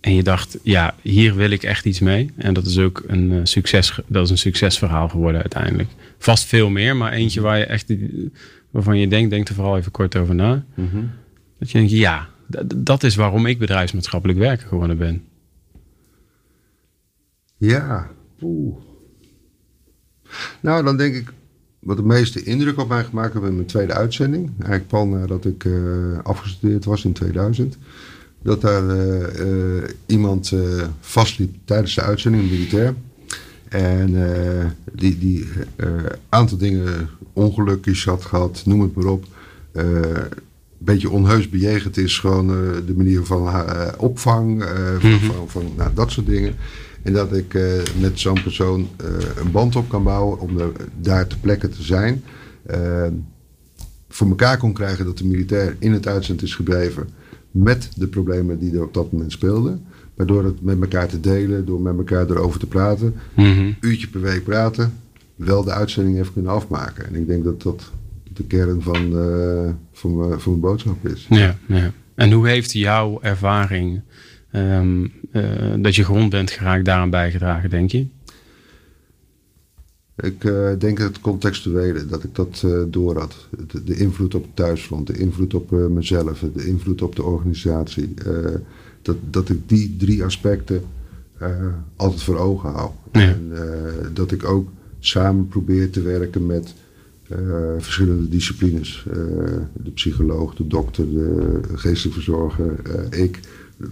[0.00, 2.30] en je dacht, ja, hier wil ik echt iets mee.
[2.36, 5.88] En dat is ook een, uh, succes, dat is een succesverhaal geworden uiteindelijk.
[6.18, 7.92] Vast veel meer, maar eentje waar je echt,
[8.70, 10.64] waarvan je denkt, denk er vooral even kort over na.
[10.74, 11.04] Mhm.
[11.58, 12.28] Dat je denkt, ja,
[12.76, 15.24] dat is waarom ik bedrijfsmaatschappelijk werker geworden ben.
[17.56, 18.76] Ja, oeh.
[20.60, 21.32] Nou, dan denk ik,
[21.78, 24.50] wat de meeste indruk op mij gemaakt heeft in mijn tweede uitzending.
[24.58, 27.78] Eigenlijk pal nadat ik uh, afgestudeerd was in 2000.
[28.42, 30.52] Dat daar uh, uh, iemand
[31.00, 32.94] vastliep tijdens de uitzending, een militair.
[33.68, 34.14] En
[34.92, 35.48] die, die
[36.28, 39.24] aantal dingen, ongelukjes had gehad, noem het maar op.
[39.72, 40.28] een
[40.78, 42.46] beetje onheus bejegend is, gewoon
[42.86, 43.48] de manier van
[43.98, 44.64] opvang,
[44.98, 45.30] van, mm-hmm.
[45.30, 46.54] van, van nou, dat soort dingen.
[47.02, 50.56] En dat ik uh, met zo'n persoon uh, een band op kan bouwen om
[51.00, 52.22] daar ter plekke te zijn.
[52.70, 53.06] Uh,
[54.08, 57.08] voor elkaar kon krijgen dat de militair in het uitzend is gebleven
[57.50, 59.84] met de problemen die er op dat moment speelden.
[60.14, 64.08] Maar door het met elkaar te delen, door met elkaar erover te praten, mm uurtje
[64.08, 64.92] per week praten,
[65.36, 67.06] wel de uitzending heeft kunnen afmaken.
[67.06, 67.90] En ik denk dat dat
[68.32, 69.12] de kern van,
[69.92, 71.26] van, van mijn boodschap is.
[71.30, 71.92] Ja, ja.
[72.14, 74.02] En hoe heeft jouw ervaring
[74.52, 75.42] Um, uh,
[75.78, 78.06] dat je grond bent geraakt daaraan bijgedragen, denk je?
[80.22, 83.34] Ik uh, denk het contextuele, dat ik dat uh, door had.
[83.66, 88.14] De, de, invloed op het thuisfront, de invloed op mezelf, de invloed op de organisatie.
[89.02, 90.82] dat, dat ik die drie aspecten
[91.96, 92.90] altijd voor ogen hou.
[93.12, 93.20] Ja.
[93.20, 93.52] En
[94.12, 94.68] dat ik ook
[94.98, 96.74] samen probeer te werken met
[97.78, 99.04] verschillende disciplines.
[99.72, 102.74] de psycholoog, de dokter, de geestelijke verzorger,
[103.10, 103.40] ik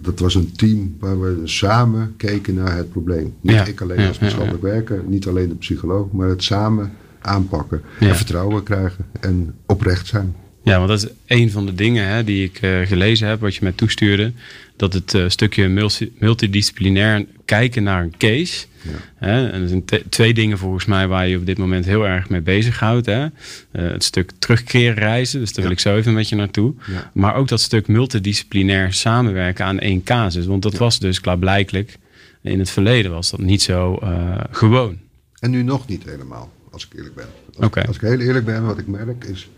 [0.03, 3.35] dat was een team waar we samen keken naar het probleem.
[3.41, 6.93] Niet Ja, ik alleen ja, als maatschappelijk werker, niet alleen de psycholoog, maar het samen
[7.21, 7.83] aanpakken.
[8.01, 10.35] En vertrouwen krijgen en oprecht zijn.
[10.63, 13.55] Ja, want dat is een van de dingen hè, die ik eh, gelezen heb, wat
[13.55, 14.33] je mij toestuurde.
[14.79, 18.67] Dat het eh, stukje multi- multidisciplinair kijken naar een case.
[18.83, 18.91] Ja.
[19.15, 22.29] Hè, en er zijn twee dingen volgens mij waar je op dit moment heel erg
[22.29, 23.07] mee bezighoudt.
[23.07, 23.23] Hè.
[23.23, 23.31] Eh,
[23.71, 26.75] het stuk terugkeren reizen, dus daar wil ik zo even met je naartoe.
[26.87, 27.11] Ja.
[27.15, 30.47] Maar ook dat stuk multidisciplinair samenwerken aan één casus.
[30.47, 31.99] Want dat was dus klaarblijkelijk,
[32.43, 34.99] in het verleden was dat niet zo eh, gewoon.
[35.39, 37.27] En nu nog niet helemaal, als ik eerlijk ben.
[37.59, 39.49] Als, als ik heel eerlijk ben, wat ik merk is...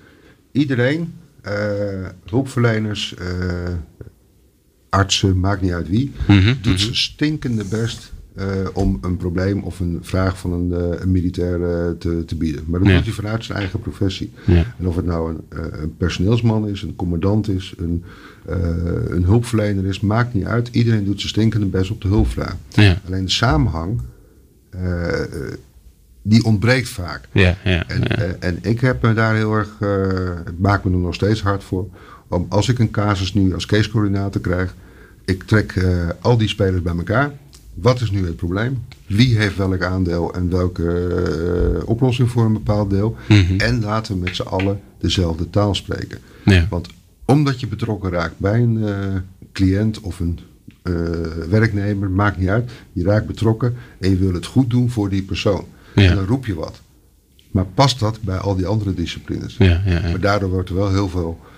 [0.53, 1.14] iedereen,
[2.31, 3.14] hulpverleners,
[4.91, 6.12] artsen, maakt niet uit wie...
[6.26, 6.76] Mhm, doet mhm.
[6.76, 11.62] zijn stinkende best eh, om een probleem of een vraag van een, eh, een militair
[11.62, 12.64] eh, te, te bieden.
[12.66, 12.95] Maar dat Ja.
[12.95, 14.32] doet hij vanuit zijn eigen professie.
[14.47, 14.74] Ja.
[14.78, 15.41] En of het nou een,
[15.80, 18.05] een personeelsman is, een commandant is, een,
[19.09, 20.68] een hulpverlener is, maakt niet uit.
[20.72, 22.57] Iedereen doet zijn stinkende best op de hulpvraag.
[22.68, 24.01] Ja, Alleen de samenhang,
[26.22, 27.28] die ontbreekt vaak.
[27.32, 27.88] ja, ja.
[27.88, 29.78] En, en ik heb me daar heel erg,
[30.45, 31.88] het maakt me er nog steeds hard voor.
[32.31, 34.74] Om, als ik een casus nu als casecoördinator krijg,
[35.24, 37.33] ik trek eh, al die spelers bij elkaar.
[37.74, 38.83] Wat is nu het probleem?
[39.07, 41.09] Wie heeft welk aandeel en welke
[41.78, 43.16] eh, oplossing voor een bepaald deel?
[43.28, 43.57] Mhm.
[43.57, 46.18] En laten we met z'n allen dezelfde taal spreken.
[46.45, 46.66] ja.
[46.70, 46.89] Want
[47.24, 48.95] omdat je betrokken raakt bij een eh,
[49.53, 50.39] cliënt of een
[51.49, 52.70] werknemer, maakt niet uit.
[52.93, 55.64] Je raakt betrokken en je wil het goed doen voor die persoon.
[55.95, 56.11] Ja.
[56.11, 56.81] En dan roep je wat.
[57.51, 59.57] Maar past dat bij al die andere disciplines?
[59.57, 60.01] Ja, ja, ja.
[60.01, 61.49] Maar daardoor wordt er wel heel veel uh,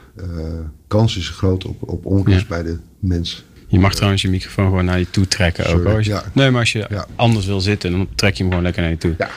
[0.86, 2.46] kans is groot op, op onrust Ja.
[2.48, 3.44] bij de mens.
[3.68, 5.70] Je mag trouwens je microfoon gewoon naar je toe trekken ook.
[5.70, 5.96] Sorry, Hoor.
[5.96, 6.22] Als je- ja.
[6.32, 7.06] Nee, maar als je Ja.
[7.16, 9.14] anders wil zitten, dan trek je hem gewoon lekker naar je toe.
[9.18, 9.28] Ja.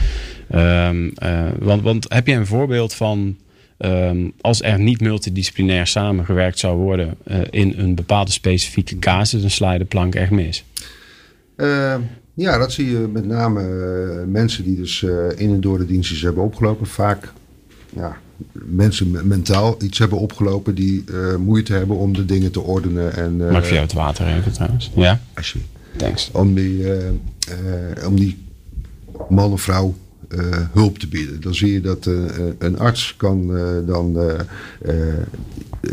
[0.50, 3.38] Ehm, eh, want, want heb je een voorbeeld van
[3.78, 9.50] ehm, als er niet multidisciplinair samengewerkt zou worden eh, in een bepaalde specifieke casus, dan
[9.50, 10.64] sla je de plank echt mis.
[11.58, 11.96] Uh,
[12.34, 13.62] ja, dat zie je met name
[14.28, 15.04] mensen die dus
[15.36, 16.88] in en door de dienstjes hebben opgelopen.
[16.88, 17.32] Vaak
[17.96, 18.18] ja,
[18.52, 23.14] mensen me- mentaal iets hebben opgelopen die uh, moeite hebben om de dingen te ordenen.
[23.16, 24.92] En, Mag ik voor jou het water even trouwens?
[24.96, 25.60] Ja, als je,
[25.96, 26.30] thanks.
[26.34, 28.38] om, die, eh, eh, om die
[29.30, 29.96] man of vrouw
[30.28, 30.40] eh,
[30.74, 31.42] hulp te bieden.
[31.42, 32.14] Dan zie je dat eh,
[32.58, 34.40] een arts kan eh, dan eh,
[34.82, 35.18] eh,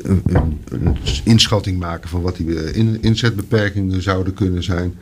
[0.02, 0.22] een,
[0.70, 4.94] een, inschatting maken van wat die eh, in, inzetbeperkingen zouden kunnen zijn.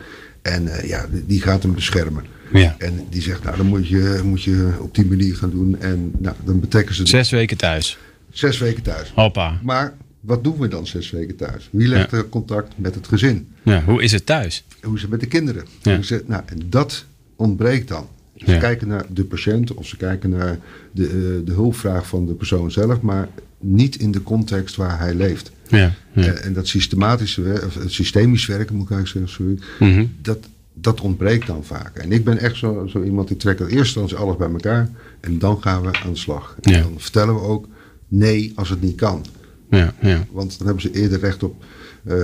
[0.42, 2.24] En eh, ja, die gaat hem beschermen.
[2.52, 2.74] Ja.
[2.78, 5.80] En die zegt, nou dan moet je, moet je op die manier gaan doen.
[5.80, 7.98] En nou, dan betekent ze Zes weken thuis.
[8.30, 9.12] zes weken thuis.
[9.14, 9.60] Hoppa.
[9.62, 11.68] Maar wat doen we dan zes weken thuis?
[11.72, 12.16] Wie legt Ja.
[12.16, 13.48] er contact met het gezin?
[13.62, 14.64] Ja, hoe is het thuis?
[14.82, 15.64] hoe is het met de kinderen?
[15.82, 15.90] Ja.
[15.92, 17.04] Hoe is het- nou, en dat
[17.36, 18.08] ontbreekt dan.
[18.36, 20.58] Ze kijken naar de patiënt of ze kijken naar
[20.92, 23.28] de, eh, de hulpvraag van de persoon zelf, maar
[23.58, 25.50] niet in de context waar hij leeft.
[25.68, 25.94] Ja.
[26.12, 26.32] ja.
[26.32, 30.06] En, dat systematische of het systemisch werken, moet ik eigenlijk zeggen, sorry, Mhm.
[30.22, 30.38] dat,
[30.74, 31.96] dat ontbreekt dan vaak.
[31.96, 34.88] En ik ben echt zo, zo iemand die trekt instantie alles bij elkaar
[35.20, 36.56] en dan gaan we aan de slag.
[36.60, 36.82] En Ja.
[36.82, 37.66] dan vertellen we ook
[38.08, 39.24] nee als het niet kan.
[39.70, 40.26] ja, ja.
[40.30, 41.64] Want dan hebben ze eerder recht op
[42.04, 42.16] eh,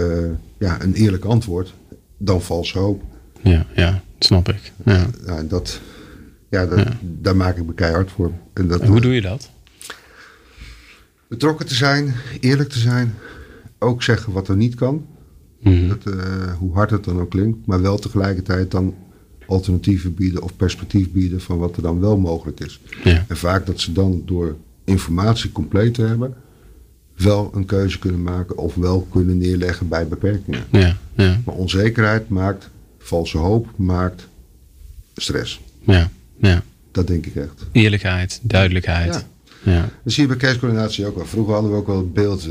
[0.59, 1.75] ja, een eerlijk antwoord.
[2.19, 3.03] dan valse hoop.
[3.43, 4.73] Ja, ja, snap ik.
[4.85, 5.07] Ja.
[5.27, 5.81] Ja, dat,
[6.51, 8.33] ja, dat, daar maak ik me keihard voor.
[8.53, 9.51] En dat, En hoe doe je dat?
[11.29, 13.15] Betrokken te zijn, eerlijk te zijn,
[13.79, 15.07] ook zeggen wat er niet kan.
[15.71, 15.89] Mhm.
[15.89, 18.95] Dat, eh, hoe hard het dan ook klinkt, maar wel tegelijkertijd dan
[19.47, 22.81] alternatieven bieden of perspectief bieden van wat er dan wel mogelijk is.
[23.05, 23.25] Ja.
[23.29, 26.35] En vaak dat ze dan door informatie compleet te hebben,
[27.17, 30.65] wel een keuze kunnen maken of wel kunnen neerleggen bij beperkingen.
[30.71, 34.29] Ja, ja, Maar onzekerheid maakt, valse hoop maakt
[35.15, 35.61] stress.
[35.85, 36.63] ja, ja.
[36.91, 37.67] Dat denk ik echt.
[37.73, 39.25] Eerlijkheid, duidelijkheid.
[39.63, 39.89] Ja.
[40.05, 41.27] Dat zie je bij casecoördinatie ook wel.
[41.27, 42.49] Vroeger hadden we ook wel het beeld.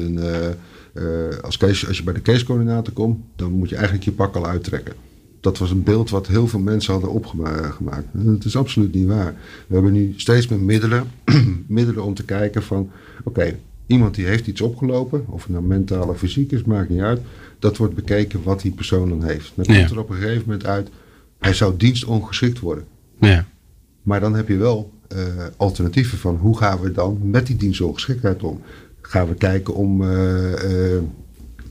[0.95, 1.03] Eh,
[1.41, 4.45] als, case, als je bij de casecoördinator komt, dan moet je eigenlijk je pak al
[4.47, 4.93] uittrekken.
[5.39, 8.05] Dat was een beeld wat heel veel mensen hadden opgemaakt.
[8.11, 9.35] Dat is absoluut niet waar.
[9.67, 11.07] We hebben nu steeds meer middelen,
[11.67, 12.89] middelen om te kijken van...
[13.23, 13.55] Oké,
[13.87, 17.21] iemand die heeft iets opgelopen, of het nou mentaal of fysiek is, maakt niet uit.
[17.59, 19.51] Dat wordt bekeken wat die persoon dan heeft.
[19.55, 19.89] Dan komt Ja.
[19.89, 20.89] er op een gegeven moment uit,
[21.39, 22.85] hij zou dienstongeschikt worden.
[23.19, 23.45] Ja.
[24.03, 25.17] Maar dan heb je wel eh,
[25.57, 28.61] alternatieven van hoe gaan we dan met die dienstongeschiktheid om?
[29.07, 31.01] Gaan we kijken om eh, eh,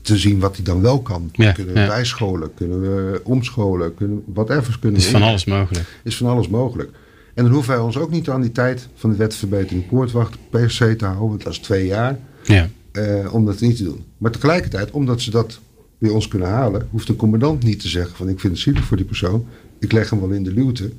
[0.01, 1.29] te zien wat hij dan wel kan?
[1.31, 1.87] Ja, kunnen we ja.
[1.87, 2.53] bijscholen?
[2.53, 3.95] Kunnen we omscholen?
[3.95, 5.85] Kunnen, whatever kunnen is we van alles mogelijk.
[6.03, 6.89] is van alles mogelijk.
[7.33, 10.37] En dan hoeven wij ons ook niet aan die tijd van de wet verbetering poortwacht
[10.49, 11.27] per se te houden.
[11.29, 12.19] want Dat is twee jaar.
[12.43, 12.69] Ja.
[12.91, 14.03] eh, om dat niet te doen.
[14.17, 15.59] Maar tegelijkertijd, omdat ze dat
[15.97, 18.83] bij ons kunnen halen, hoeft de commandant niet te zeggen van ik vind het zielig
[18.83, 19.45] voor die persoon.
[19.79, 20.91] Ik leg hem wel in de luwte.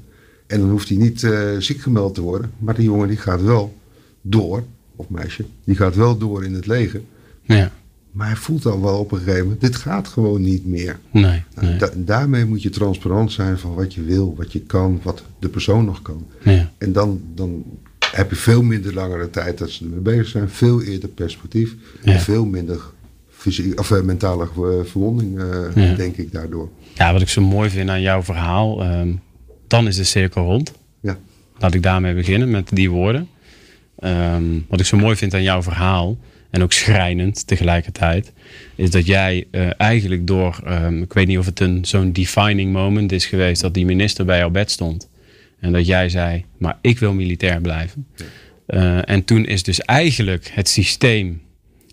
[0.46, 1.26] En dan hoeft hij niet
[1.58, 2.50] ziek gemeld te worden.
[2.58, 3.74] Maar die jongen die gaat wel
[4.20, 4.64] door,
[4.96, 7.00] of meisje, die gaat wel door in het leger.
[7.42, 7.72] Ja.
[8.12, 10.98] Maar hij voelt al wel op een gegeven moment, dit gaat gewoon niet meer.
[11.10, 11.42] Nee.
[11.54, 11.76] Nou, nee.
[11.76, 15.48] da- daarmee moet je transparant zijn van wat je wil, wat je kan, wat de
[15.48, 16.26] persoon nog kan.
[16.42, 16.70] Ja.
[16.78, 17.64] En dan, dan
[18.12, 20.48] heb je veel minder langere tijd dat ze ermee bezig zijn.
[20.48, 21.74] Veel eerder perspectief.
[22.02, 22.12] Ja.
[22.12, 22.80] En veel minder
[23.30, 25.94] fysiek, of, eh, mentale eh, verwonding, eh, Ja.
[25.94, 26.68] denk ik, daardoor.
[26.94, 29.08] ja, wat ik zo mooi vind aan jouw verhaal, ehm,
[29.66, 30.72] dan is de cirkel rond.
[31.00, 31.18] Ja.
[31.58, 33.28] Laat ik daarmee beginnen met die woorden.
[33.98, 36.18] Ehm, wat ik zo mooi vind aan jouw verhaal,
[36.56, 38.32] en ook schrijnend tegelijkertijd,
[38.74, 42.72] is dat jij eh, eigenlijk door, ehm, ik weet niet of het een zo'n defining
[42.72, 45.08] moment is geweest, dat die minister bij jouw bed stond.
[45.60, 48.06] En dat jij zei, maar ik wil militair blijven.
[48.66, 51.42] Eh, en toen is dus eigenlijk het systeem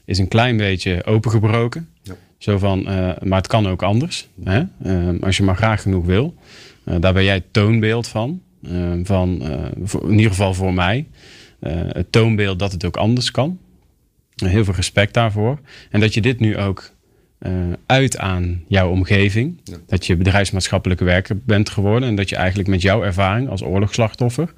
[0.05, 1.89] is een klein beetje opengebroken.
[2.01, 2.15] Ja.
[2.37, 4.27] Zo van, eh, maar het kan ook anders.
[4.43, 4.63] Hè?
[4.83, 6.35] Ehm, als je maar graag genoeg wil.
[6.99, 8.41] Daar ben jij toonbeeld van.
[9.03, 9.41] Van
[10.01, 11.05] in ieder geval voor mij.
[11.63, 13.59] Eh, het toonbeeld dat het ook anders kan.
[14.35, 15.59] Heel veel respect daarvoor.
[15.89, 16.91] En dat je dit nu ook
[17.37, 17.51] eh,
[17.85, 19.61] uit aan jouw omgeving.
[19.63, 19.77] Ja.
[19.87, 22.09] Dat je bedrijfsmaatschappelijke werker bent geworden.
[22.09, 24.53] En dat je eigenlijk met jouw ervaring als oorlogsslachtoffer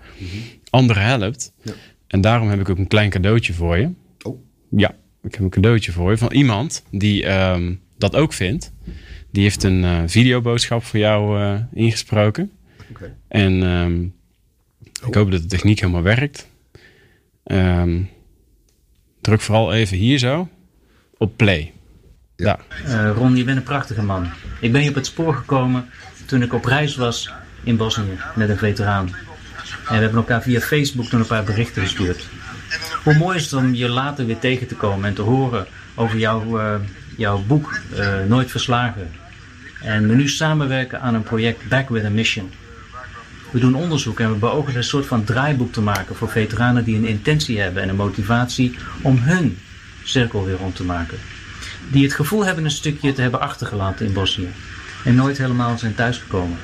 [0.69, 1.53] anderen helpt.
[1.61, 1.71] Ja.
[2.07, 3.89] En daarom heb ik ook een klein cadeautje voor je.
[4.21, 4.37] Oh,
[4.69, 8.71] Ja, ik heb een cadeautje voor je van iemand die ehm, dat ook vindt.
[9.31, 12.51] Die heeft een eh, videoboodschap voor jou ingesproken.
[13.27, 14.03] En ehm,
[15.07, 16.47] ik hoop dat de techniek helemaal werkt.
[17.45, 18.01] Ehm,
[19.21, 20.49] druk vooral even hier zo
[21.17, 21.73] op play.
[22.35, 22.59] Ja.
[22.85, 24.29] Eh, Ron, je bent een prachtige man.
[24.59, 25.89] Ik ben je op het spoor gekomen
[26.25, 27.31] toen ik op reis was
[27.63, 29.07] in Bosnië met een veteraan.
[29.87, 32.27] En we hebben elkaar via Facebook toen een paar berichten gestuurd.
[33.03, 35.65] Hoe mooi is het om je later weer tegen te komen en te horen
[35.95, 36.75] over jouw, eh,
[37.17, 39.11] jouw boek eh, Nooit Verslagen.
[39.81, 42.51] En we nu samenwerken aan een project Back with a Mission.
[43.55, 46.95] We doen onderzoek en we beogen een soort van draaiboek te maken voor veteranen die
[46.95, 49.57] een intentie hebben en een motivatie om hun
[50.03, 51.17] cirkel weer rond te maken
[51.91, 54.49] die het gevoel hebben een stukje te hebben achtergelaten in Bosnië
[55.03, 56.57] en nooit helemaal zijn thuisgekomen.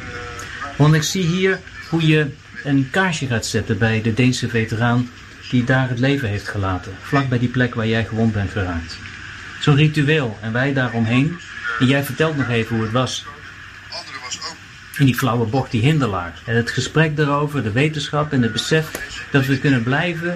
[0.77, 2.27] Want ik zie hier hoe je
[2.63, 5.09] een kaarsje gaat zetten bij de Deense veteraan
[5.49, 8.97] die daar het leven heeft gelaten, vlak bij die plek waar jij gewond bent geraakt.
[9.59, 11.37] Zo'n ritueel en wij daaromheen
[11.79, 13.25] en jij vertelt nog even hoe het was.
[15.01, 16.41] In die flauwe bocht, die hinderlaag.
[16.45, 18.91] En het gesprek daarover, de wetenschap en het besef
[19.31, 20.35] dat we kunnen blijven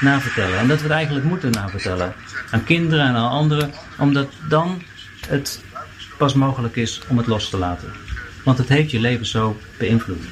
[0.00, 0.58] navertellen.
[0.58, 2.14] En dat we het eigenlijk moeten navertellen.
[2.50, 3.72] Aan kinderen en aan anderen.
[3.98, 4.82] Omdat dan
[5.28, 5.60] het
[6.18, 7.88] pas mogelijk is om het los te laten.
[8.44, 10.24] Want het heeft je leven zo beïnvloed.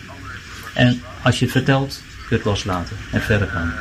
[0.75, 3.75] En als je het vertelt, kun je het loslaten en verder gaan.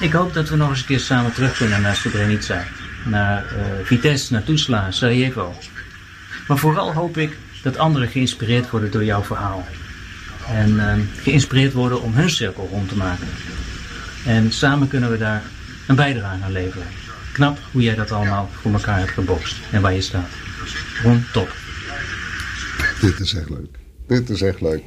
[0.00, 2.64] Ik hoop dat we nog eens een keer samen terug kunnen naar Srebrenica.
[3.04, 5.54] Naar eh, Vitesse, naar Tuzla, Sarajevo.
[6.48, 9.66] Maar vooral hoop ik dat anderen geïnspireerd worden door jouw verhaal.
[10.48, 13.26] En eh, geïnspireerd worden om hun cirkel rond te maken.
[14.26, 15.42] En samen kunnen we daar
[15.86, 16.86] een bijdrage aan leveren.
[17.32, 20.30] Knap hoe jij dat allemaal voor elkaar hebt gebokst en waar je staat.
[21.02, 21.56] Ron, top.
[23.00, 23.78] Dit is echt leuk.
[24.06, 24.82] Dit is echt leuk.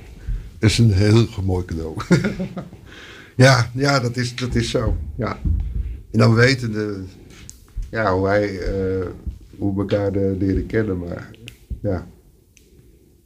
[0.59, 1.95] Het is een heel mooi cadeau.
[3.35, 4.97] ja, ja dat, is, dat is zo.
[5.15, 5.39] Ja.
[6.11, 7.03] En dan weten de,
[7.89, 9.07] ja, hoe wij eh,
[9.57, 10.99] hoe elkaar de, leren kennen.
[10.99, 11.29] Maar
[11.81, 12.07] ja,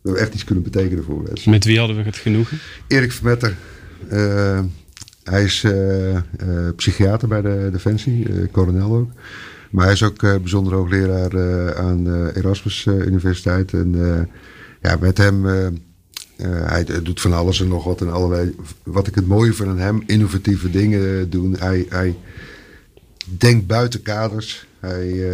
[0.01, 1.51] dat we echt iets kunnen betekenen voor mensen.
[1.51, 2.59] Met wie hadden we het genoegen?
[2.87, 3.55] Erik Vermetter.
[4.11, 4.59] Uh,
[5.23, 6.19] hij is uh, uh,
[6.75, 9.11] psychiater bij de Defensie, kolonel ook.
[9.71, 13.73] Maar hij is ook bijzonder hoogleraar aan Erasmus Universiteit.
[13.73, 13.95] En
[14.81, 15.45] ja, met hem,
[16.45, 18.55] hij doet van alles en nog wat en allerlei.
[18.83, 21.55] Wat ik het mooie vind aan hem, innovatieve dingen doen.
[21.59, 22.15] Hij, hij
[23.37, 24.67] denkt buiten kaders.
[24.85, 25.31] Hij,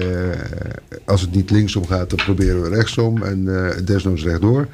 [1.05, 3.45] als het niet linksom gaat, dan proberen we rechtsom en
[3.85, 4.67] desnoods rechtdoor.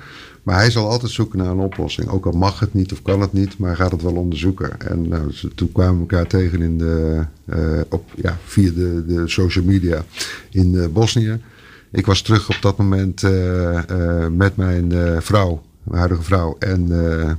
[0.48, 2.10] Maar hij zal altijd zoeken naar een oplossing.
[2.10, 4.80] Ook al mag het niet of kan het niet, maar gaat het wel onderzoeken.
[4.80, 7.58] En nou, toen kwamen we elkaar tegen in de, uh,
[7.90, 10.06] op, ja, via de, de social media
[10.50, 11.40] in uh, Bosnië.
[11.92, 16.88] Ik was terug op dat moment uh, met mijn vrouw, mijn huidige vrouw, en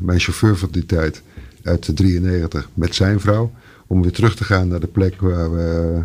[0.00, 1.22] mijn chauffeur van die tijd
[1.62, 3.52] uit 93 met zijn vrouw.
[3.90, 6.02] Om weer terug te gaan naar de plek waar we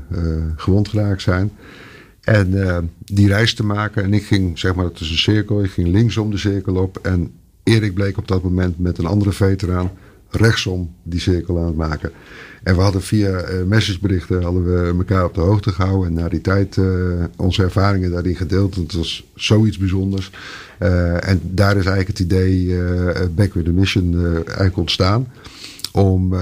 [0.56, 1.52] gewond geraakt zijn.
[2.24, 4.04] En uh, die reis te maken.
[4.04, 5.64] En ik ging, zeg maar, het is een cirkel.
[5.64, 6.98] Ik ging linksom de cirkel op.
[7.02, 7.32] En
[7.64, 9.92] Erik bleek op dat moment met een andere veteraan
[10.30, 12.12] rechtsom die cirkel aan het maken.
[12.64, 16.08] En we hadden via uh, messageberichten hadden we elkaar op de hoogte gehouden.
[16.08, 16.78] En na die tijd
[17.36, 18.76] onze ervaringen daarin gedeeld.
[18.76, 20.32] Het was zoiets bijzonders.
[21.20, 22.78] En daar is eigenlijk het idee
[23.36, 25.28] Back with the Mission eigenlijk ontstaan.
[25.92, 26.36] Om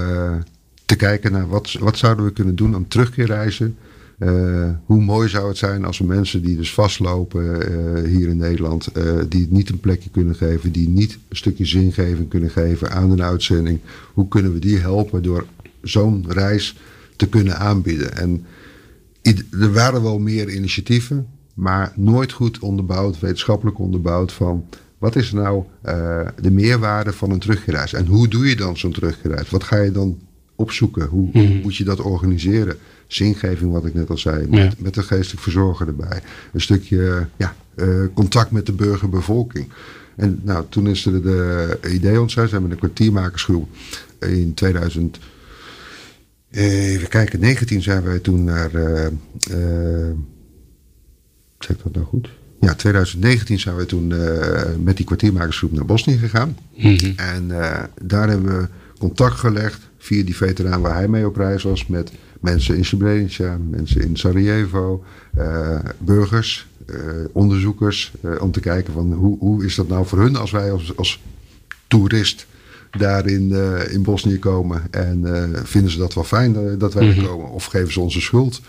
[0.92, 3.76] te kijken naar wat, wat zouden we kunnen doen aan terugkeerreizen
[4.18, 8.36] uh, hoe mooi zou het zijn als we mensen die dus vastlopen uh, hier in
[8.36, 12.90] Nederland, uh, die niet een plekje kunnen geven, die niet een stukje zingeving kunnen geven
[12.90, 13.80] aan een uitzending,
[14.12, 15.46] hoe kunnen we die helpen door
[15.82, 16.78] zo'n reis
[17.16, 18.16] te kunnen aanbieden?
[18.16, 18.44] En
[19.60, 24.64] er waren wel meer initiatieven, maar nooit goed onderbouwd, wetenschappelijk onderbouwd van
[24.98, 25.64] wat is nou
[26.40, 29.50] de meerwaarde van een terugreis en hoe doe je dan zo'n terugreis?
[29.50, 30.18] Wat ga je dan
[30.62, 31.06] opzoeken?
[31.06, 31.60] Hoe, mhm.
[31.62, 32.76] moet je dat organiseren?
[33.14, 36.22] zingeving, wat ik net al zei, met, met de geestelijk verzorger erbij.
[36.52, 39.68] Een stukje ja, uh, contact met de burgerbevolking.
[40.16, 42.48] En nou, toen is er de idee ontstaan.
[42.48, 43.68] Zijn we een kwartiermakersgroep
[44.18, 45.18] in 2000.
[46.50, 48.74] Even kijken, 19 zijn wij toen naar.
[48.74, 49.06] Uh,
[49.50, 50.10] uh,
[51.58, 52.28] zeg ik dat nou goed?
[52.60, 56.56] Ja, 2019 zijn we toen uh, met die kwartiermakersgroep naar Bosnië gegaan.
[56.76, 57.12] Mm -hmm.
[57.16, 57.48] En
[58.02, 62.12] daar hebben we contact gelegd via die veteraan waar hij mee op reis was met
[62.40, 65.04] mensen in Srebrenica, mensen in Sarajevo,
[65.38, 66.96] uh, burgers, uh,
[67.32, 70.72] onderzoekers, uh, om te kijken van hoe, hoe is dat nou voor hun als wij
[70.72, 71.20] als, als
[71.88, 72.46] toerist
[72.90, 73.52] daar in,
[73.90, 77.26] in Bosnië komen en vinden ze dat wel fijn dat wij er mhm.
[77.26, 78.60] komen of geven ze onze schuld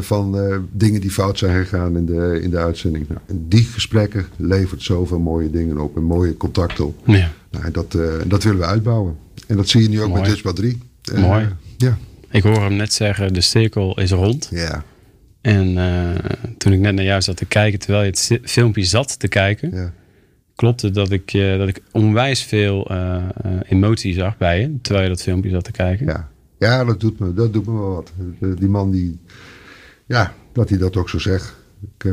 [0.00, 0.36] van
[0.72, 3.08] dingen die fout zijn gegaan in de, in de uitzending.
[3.08, 6.96] Nou, die gesprekken levert zoveel mooie dingen op en mooie contacten op.
[7.06, 7.32] Ja.
[7.52, 7.92] Nou, dat,
[8.26, 9.16] dat willen we uitbouwen.
[9.46, 10.78] En dat zie je nu ook met Dutch 3.
[11.14, 11.48] Mooi.
[11.76, 11.98] Ja.
[12.30, 14.48] Ik hoor hem net zeggen, de cirkel is rond.
[14.50, 14.84] Ja.
[15.40, 16.14] En uh,
[16.58, 19.74] toen ik net naar jou zat te kijken, terwijl je het filmpje zat te kijken,
[19.74, 19.92] ja.
[20.54, 23.24] klopte dat ik, uh, dat ik onwijs veel uh,
[23.68, 26.06] emotie zag bij je, terwijl je dat filmpje zat te kijken.
[26.06, 26.28] Ja,
[26.58, 28.12] ja dat, doet me, dat doet me wel wat.
[28.58, 29.18] Die man die,
[30.06, 31.56] ja, dat hij dat ook zo zegt.
[31.82, 32.10] Ik,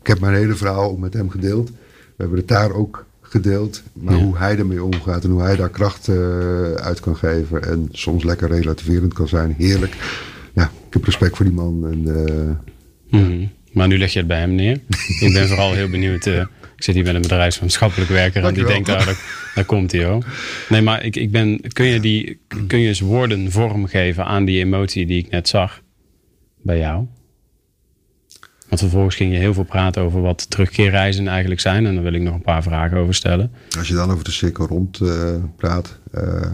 [0.00, 1.70] ik heb mijn hele verhaal met hem gedeeld.
[1.70, 3.82] We hebben het daar ook gedeeld.
[3.92, 7.62] Maar hoe hij ermee omgaat en hoe hij daar kracht uh, uit kan geven.
[7.62, 9.54] En soms lekker relativerend kan zijn.
[9.58, 9.96] Heerlijk.
[10.54, 11.86] Ja, ik heb respect voor die man.
[11.90, 12.02] En,
[13.10, 14.80] uh, mm Maar nu leg je het bij hem neer.
[15.20, 16.26] ik ben vooral heel benieuwd.
[16.26, 16.40] Uh,
[16.76, 19.06] ik zit hier met een bedrijfsmaatschappelijk werker en die denkt, ah,
[19.54, 20.24] daar, komt hij hoor.
[20.68, 24.64] Nee, maar ik, ik ben, kun, je die, kun je eens woorden vormgeven aan die
[24.64, 25.82] emotie die ik net zag
[26.62, 27.06] bij jou?
[28.68, 31.86] Want vervolgens ging je heel veel praten over wat terugkeerreizen eigenlijk zijn.
[31.86, 33.50] En daar wil ik nog een paar vragen over stellen.
[33.78, 35.98] Als je dan over de cirkel rond uh, praat.
[36.14, 36.50] Uh,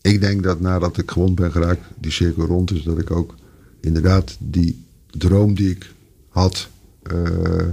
[0.00, 3.34] ik denk dat nadat ik gewond ben geraakt, die cirkel rond is, dat ik ook
[3.80, 5.92] inderdaad die droom die ik
[6.28, 6.68] had.
[7.12, 7.68] Uh,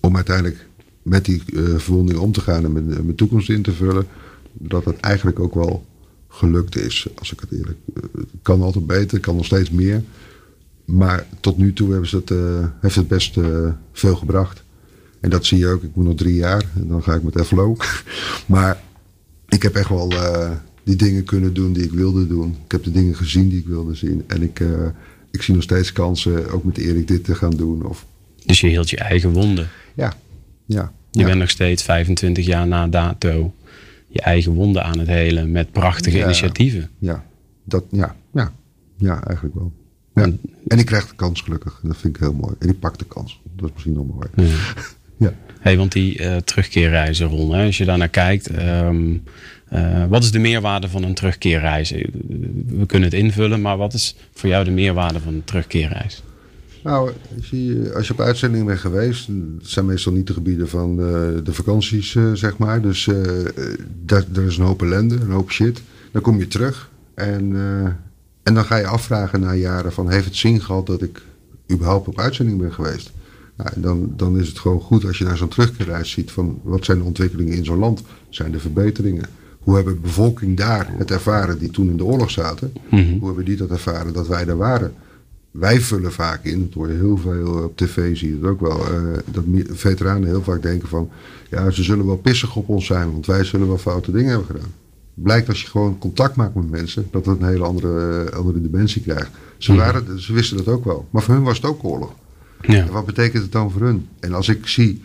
[0.00, 0.66] om uiteindelijk
[1.02, 1.42] met die
[1.76, 4.06] verwonding om te gaan en met mijn toekomst in te vullen.
[4.52, 5.86] Dat het eigenlijk ook wel
[6.28, 7.06] gelukt is.
[7.18, 7.78] Als ik het eerlijk.
[7.94, 10.02] Het kan altijd beter, kan nog steeds meer.
[10.84, 14.62] Maar tot nu toe hebben ze het, uh, heeft het best uh, veel gebracht.
[15.20, 15.82] En dat zie je ook.
[15.82, 17.76] Ik moet nog drie jaar en dan ga ik met FLO.
[18.46, 18.82] maar
[19.48, 20.50] ik heb echt wel uh,
[20.84, 22.56] die dingen kunnen doen die ik wilde doen.
[22.64, 24.24] Ik heb de dingen gezien die ik wilde zien.
[24.26, 24.62] En ik,
[25.30, 27.86] ik zie nog steeds kansen, ook met Erik, dit te gaan doen.
[27.86, 28.06] Of...
[28.46, 29.68] Dus je hield je eigen wonden?
[29.94, 30.12] Ja,
[30.66, 30.92] ja.
[31.10, 31.26] Je ja.
[31.26, 33.54] bent nog steeds 25 jaar na dato
[34.14, 36.90] je eigen wonden aan het helen met prachtige ja, initiatieven.
[36.98, 37.24] Ja,
[37.64, 38.52] dat, ja, ja,
[38.96, 39.72] ja, eigenlijk wel.
[40.14, 40.22] Ja.
[40.66, 41.80] En ik krijg de kans gelukkig.
[41.82, 42.54] Dat vind ik heel mooi.
[42.58, 43.40] En ik pak de kans.
[43.56, 44.28] Dat is misschien nog mooi.
[44.34, 44.56] Ja.
[45.26, 45.34] ja.
[45.60, 48.58] Hey, want die uh, terugkeerreizen, Ron, hè, als je daar naar kijkt.
[48.58, 49.22] Um,
[49.72, 51.90] uh, wat is de meerwaarde van een terugkeerreis?
[52.66, 56.22] We kunnen het invullen, maar wat is voor jou de meerwaarde van een terugkeerreis?
[56.82, 57.12] Nou,
[57.94, 61.06] als je op uitzending bent geweest, het zijn meestal niet de gebieden van uh,
[61.44, 62.82] de vakanties, uh, zeg maar.
[62.82, 63.16] Dus uh,
[64.04, 65.82] daar, er is een hoop ellende, een hoop shit.
[66.12, 67.56] Dan kom je terug en,
[68.44, 70.10] en dan ga je afvragen na jaren van...
[70.10, 71.22] heeft het zin gehad dat ik
[71.72, 73.12] überhaupt op uitzending ben geweest?
[73.56, 76.60] Nou, dan, dan is het gewoon goed als je naar zo'n terugkeerreis ziet van...
[76.62, 78.02] wat zijn de ontwikkelingen in zo'n land?
[78.28, 79.26] Zijn er verbeteringen?
[79.58, 82.72] Hoe hebben de bevolking daar het ervaren die toen in de oorlog zaten?
[82.90, 83.18] Mhm.
[83.18, 84.94] Hoe hebben die dat ervaren dat wij daar waren?
[85.58, 88.60] wij vullen vaak in, het hoor je heel veel op tv, zie je het ook
[88.60, 91.10] wel, uh, dat veteranen heel vaak denken van,
[91.50, 94.46] ja, ze zullen wel pissig op ons zijn, want wij zullen wel foute dingen hebben
[94.46, 94.72] gedaan.
[95.14, 98.60] Blijkt als je gewoon contact maakt met mensen, dat het een hele andere, uh, andere
[98.60, 99.30] dimensie krijgt.
[99.58, 99.80] Ze, Mhm.
[99.80, 102.12] waren, ze wisten dat ook wel, maar voor hun was het ook oorlog.
[102.60, 102.74] Ja.
[102.86, 104.08] En wat betekent het dan voor hun?
[104.20, 105.02] En als ik zie,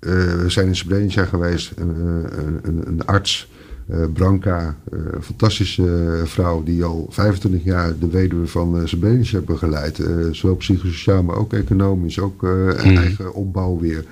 [0.00, 1.88] uh, we zijn in Srebrenica geweest, een,
[2.62, 3.50] een, een arts,
[3.90, 9.30] uh, Branka, uh, een fantastische vrouw die al 25 jaar de weduwe van uh, Srebrenica
[9.30, 10.00] heeft begeleid.
[10.30, 12.96] zowel psychosociaal, maar ook economisch, ook Hmm.
[12.96, 14.04] eigen opbouw weer.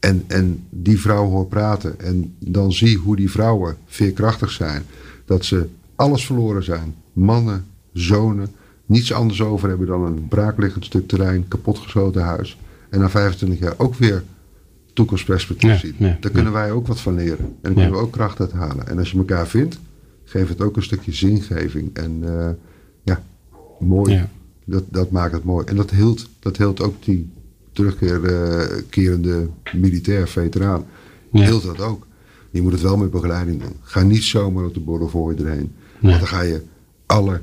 [0.00, 4.82] En, en die vrouw hoor praten en dan zie hoe die vrouwen veerkrachtig zijn.
[5.24, 6.94] Dat ze alles verloren zijn.
[7.12, 8.48] Mannen, zonen,
[8.86, 12.58] niets anders over hebben dan een braakliggend stuk terrein, kapotgeschoten huis.
[12.90, 14.22] En na 25 jaar ook weer
[14.92, 15.94] toekomstperspectief Ja, zien.
[15.98, 17.38] ja, Daar kunnen wij ook wat van leren.
[17.44, 18.88] En daar kunnen we ook kracht uit halen.
[18.88, 19.78] En als je elkaar vindt,
[20.24, 21.90] geeft het ook een stukje zingeving.
[21.96, 22.48] En uh,
[23.02, 23.22] ja,
[23.78, 24.26] mooi.
[24.64, 25.66] Dat, dat maakt het mooi.
[25.66, 27.30] En dat hield, dat hield ook die
[27.72, 30.84] terugkerende militair veteraan.
[31.32, 31.50] Ja.
[31.50, 32.06] Dat ook.
[32.50, 33.76] Je moet het wel met begeleiding doen.
[33.82, 35.72] Ga niet zomaar op de borrel voor je erheen.
[35.98, 36.10] Nee.
[36.10, 36.62] Want dan ga je
[37.06, 37.40] alle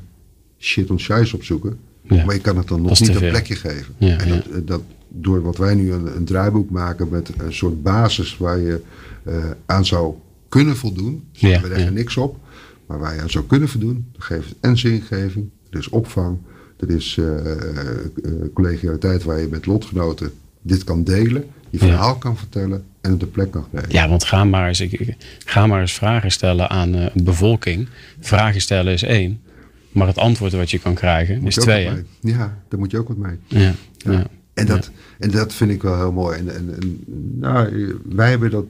[0.60, 1.80] shit en scheiß opzoeken.
[2.02, 2.26] Ja.
[2.26, 3.94] Maar je kan het dan nog niet een plekje geven.
[3.98, 7.84] Ja, en dat, dat, door wat wij nu een, een draaiboek maken met een soort
[7.84, 8.82] basis waar je
[9.28, 10.16] uh, aan zou
[10.50, 11.24] kunnen voldoen.
[11.40, 12.38] We leggen niks op.
[12.88, 14.06] Maar waar je aan zou kunnen voldoen.
[14.12, 15.50] Dan geeft het en zingeving.
[15.70, 16.38] Er is opvang.
[16.80, 17.52] Er is uh, uh,
[18.54, 21.46] collegialiteit waar je met lotgenoten dit kan delen.
[21.70, 22.84] Je verhaal kan vertellen.
[23.02, 23.90] En het de plek kan geven.
[23.90, 25.16] Ja, want ga maar eens, ik,
[25.46, 27.88] ga maar eens vragen stellen aan eh, de bevolking.
[28.20, 29.42] Vragen stellen is één.
[29.92, 31.90] Maar het antwoord wat je kan krijgen Moet is twee.
[32.20, 33.38] Ja, daar moet je ook wat mee.
[33.48, 33.60] Ja,
[33.98, 34.12] Ja.
[34.12, 34.28] ja.
[34.54, 36.38] En, dat, en dat vind ik wel heel mooi.
[36.38, 37.04] En, en, en,
[37.40, 38.66] nou, wij hebben dat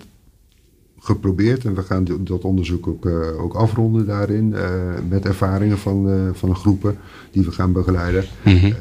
[1.07, 4.53] geprobeerd en we gaan dat onderzoek ook, eh, ook afronden daarin.
[4.53, 4.71] eh,
[5.09, 6.97] met ervaringen van, eh, van groepen
[7.31, 8.23] die we gaan begeleiden.
[8.43, 8.71] Mhm.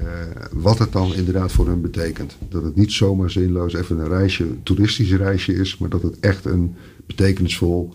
[0.52, 2.36] Wat het dan inderdaad voor hun betekent.
[2.48, 6.20] Dat het niet zomaar zinloos even een reisje, een toeristisch reisje is, maar dat het
[6.20, 6.74] echt een
[7.06, 7.94] betekenisvol,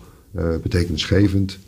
[0.61, 1.59] betekenisgevend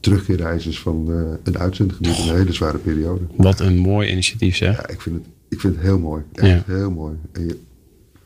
[0.00, 1.08] terugkeerreis is van
[1.42, 3.24] een uitzendgebied in een hele zware periode.
[3.36, 4.76] Wat een mooi initiatief zeg.
[4.76, 6.22] Ja, ik vind het, ik vind het heel mooi.
[6.32, 7.14] Echt heel mooi.
[7.32, 7.56] En je,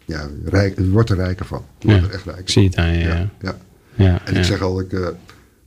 [0.05, 1.65] ja, rijk, je wordt er rijker van.
[1.79, 2.85] Je wordt Ja, er echt rijker zie het van.
[2.85, 3.57] aan je, Ja, ja.
[3.95, 4.21] ja.
[4.25, 5.09] En ik zeg al, ik, eh,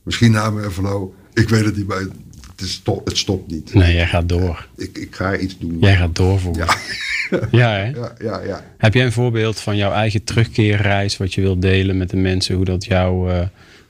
[0.02, 3.74] misschien na van nou, ik weet het niet, maar het, is to- het stopt niet.
[3.74, 4.68] Nee, jij gaat door.
[4.76, 5.78] Ik, ik ga iets doen.
[5.80, 6.66] Jij gaat doorvoeren.
[6.66, 6.76] Ja,
[7.50, 7.84] Ja, hè?
[7.88, 8.64] ja, ja, ja.
[8.78, 12.54] Heb jij een voorbeeld van jouw eigen terugkeerreis, wat je wilt delen met de mensen,
[12.54, 13.32] hoe dat jou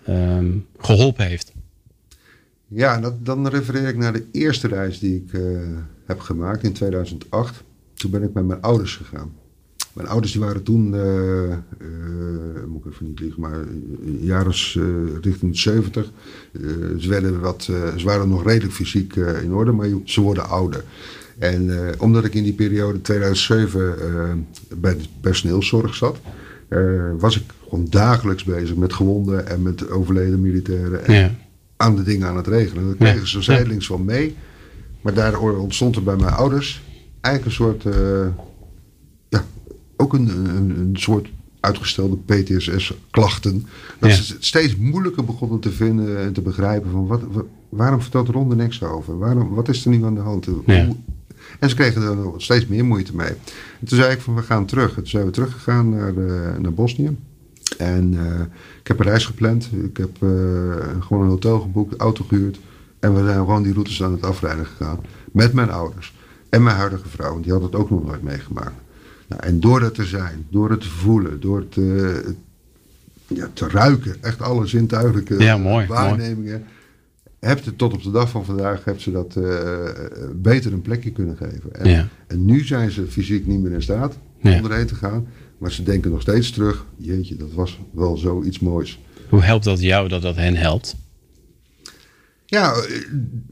[0.05, 0.47] ehm,
[0.79, 1.53] geholpen heeft?
[2.69, 5.41] Ja, dat, dan refereer ik naar de eerste reis die ik eh,
[6.07, 7.63] heb gemaakt in 2008.
[7.95, 9.33] Toen ben ik met mijn ouders gegaan.
[9.99, 11.59] Mijn ouders die waren toen, eh, eh,
[12.69, 13.59] moet ik even niet liegen, maar
[14.21, 14.85] jaar als, eh,
[15.21, 16.11] richting de 70.
[16.53, 16.61] Eh,
[16.99, 17.63] ze, werden wat,
[17.97, 20.85] ze waren nog redelijk fysiek in orde, maar ze worden ouder.
[21.39, 24.33] En omdat ik in die periode 2007 eh,
[24.79, 26.19] bij de personeelszorg zat,
[27.19, 31.05] was ik gewoon dagelijks bezig met gewonden en met overleden militairen.
[31.05, 31.35] En Ja.
[31.77, 32.87] aan de dingen aan het regelen.
[32.87, 33.11] Dat Ja.
[33.11, 34.37] kregen ze zijdelings van mee.
[35.01, 36.83] Maar daardoor ontstond er bij mijn ouders
[37.21, 37.97] eigenlijk een soort,
[40.01, 41.29] ook een, een, een soort
[41.61, 43.67] uitgestelde PTSS-klachten.
[43.99, 44.17] Dat Ja.
[44.17, 48.29] ze het steeds moeilijker begonnen te vinden en te begrijpen van wat, wa- waarom vertelt
[48.29, 49.19] Ron er niks over?
[49.19, 50.45] Waarom, wat is er nu aan de hand?
[50.67, 50.87] Ja.
[50.87, 50.97] Hoe-
[51.59, 53.29] en ze kregen er nog steeds meer moeite mee.
[53.81, 54.89] En toen zei ik van we gaan terug.
[54.89, 57.17] En toen zijn we teruggegaan naar, eh, naar Bosnië.
[57.79, 58.41] En eh,
[58.81, 59.71] ik heb een reis gepland.
[59.85, 60.29] Ik heb eh,
[61.01, 62.59] gewoon een hotel geboekt, auto gehuurd.
[63.01, 64.99] En we zijn gewoon die routes aan het afrijden gegaan.
[65.33, 66.15] Met mijn ouders.
[66.49, 67.31] En mijn huidige vrouw.
[67.33, 68.73] Want die had het ook nog nooit meegemaakt.
[69.29, 72.33] Nou, en door dat te zijn, door het te voelen, door het eh,
[73.27, 74.17] ja, te ruiken.
[74.21, 76.65] Echt alle zintuigelijke Ja, mooi, waarnemingen.
[77.41, 79.79] Hebt het tot op de dag van vandaag heeft ze dat eh,
[80.35, 81.75] beter een plekje kunnen geven.
[81.75, 82.09] En, Ja.
[82.27, 85.27] en nu zijn ze fysiek niet meer in staat om erheen te gaan.
[85.59, 86.85] Maar ze denken nog steeds terug.
[86.97, 88.99] Jeetje, dat was wel zoiets moois.
[89.29, 90.97] Hoe helpt dat jou dat dat hen helpt?
[92.51, 92.73] Ja,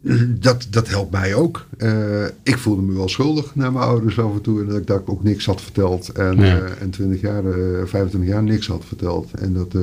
[0.04, 1.66] eh, dat, dat helpt mij ook.
[1.78, 4.60] Eh, ik voelde me wel schuldig naar mijn ouders af en toe.
[4.60, 6.08] En dat ik, dat ik ook niks had verteld.
[6.08, 6.58] En, Ja.
[6.58, 9.30] eh, en 20 jaar, eh 25 jaar niks had verteld.
[9.32, 9.74] En dat,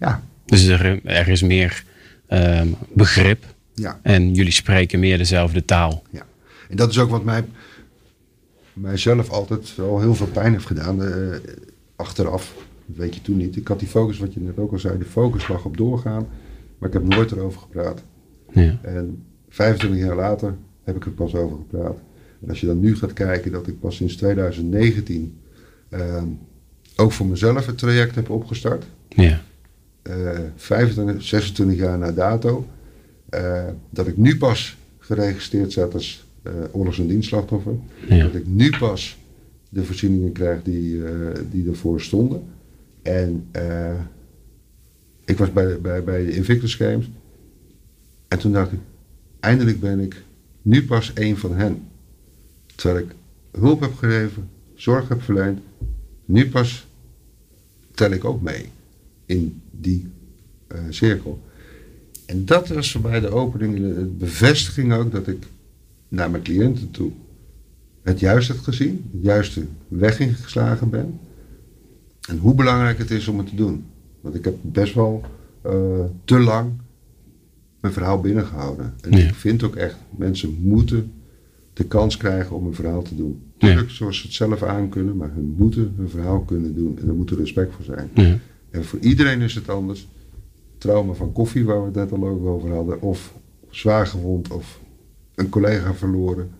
[0.00, 1.84] ja, Dus er, er is meer
[2.26, 3.44] ehm, begrip
[3.74, 6.02] ja, en jullie spreken meer dezelfde taal.
[6.10, 6.26] ja.
[6.68, 7.44] En dat is ook wat mij
[8.72, 11.00] mijzelf altijd wel heel veel pijn heeft gedaan.
[11.96, 12.54] achteraf,
[12.86, 13.56] dat weet je toen niet.
[13.56, 16.26] Ik had die focus, wat je net ook al zei, de focus lag op doorgaan.
[16.80, 18.02] Maar ik heb nooit erover gepraat.
[18.52, 18.78] Ja.
[18.82, 21.98] En 25 jaar later heb ik er pas over gepraat.
[22.42, 25.38] En als je dan nu gaat kijken dat ik pas sinds 2019
[25.88, 26.26] ehm,
[26.96, 28.84] ook voor mezelf het traject heb opgestart.
[29.08, 29.40] Ja.
[30.02, 32.66] eh 25, 26 jaar na dato.
[33.28, 37.72] eh, dat ik nu pas geregistreerd zat als eh, oorlogs- en dienstslachtoffer.
[38.08, 38.22] Ja.
[38.24, 39.18] Dat ik nu pas
[39.68, 41.12] de voorzieningen krijg die, eh,
[41.50, 42.42] die ervoor stonden.
[43.02, 43.92] En eh,
[45.30, 47.10] ik was bij, bij, bij de Invictus Games.
[48.28, 48.78] En toen dacht ik,
[49.40, 50.22] eindelijk ben ik
[50.62, 51.88] nu pas één van hen.
[52.74, 53.14] Terwijl ik
[53.50, 55.60] hulp heb gegeven, zorg heb verleend.
[56.24, 56.86] Nu pas
[57.94, 58.66] tel ik ook mee
[59.26, 60.08] in die
[60.66, 61.42] eh, cirkel.
[62.26, 65.46] En dat was voor mij de opening, de bevestiging ook dat ik
[66.08, 67.12] naar mijn cliënten toe
[68.02, 71.20] het juist heb gezien, de juiste weg ingeslagen ben.
[72.28, 73.84] En hoe belangrijk het is om het te doen.
[74.20, 75.22] Want ik heb best wel
[75.62, 75.72] eh,
[76.24, 76.70] te lang
[77.80, 78.94] mijn verhaal binnengehouden.
[79.00, 79.18] En Ja.
[79.28, 81.12] ik vind ook echt, mensen moeten
[81.72, 83.42] de kans krijgen om een verhaal te doen.
[83.58, 83.66] Ja.
[83.68, 86.98] Tuurlijk, zoals ze het zelf aan kunnen, maar hun moeten hun verhaal kunnen doen.
[87.00, 88.10] En er moet er respect voor zijn.
[88.14, 88.38] Ja.
[88.70, 90.08] En voor iedereen is het anders.
[90.78, 93.02] Trauma van koffie, waar we het net al ook over hadden.
[93.02, 93.34] Of
[93.70, 94.80] zwaar gewond of
[95.34, 96.50] een collega verloren.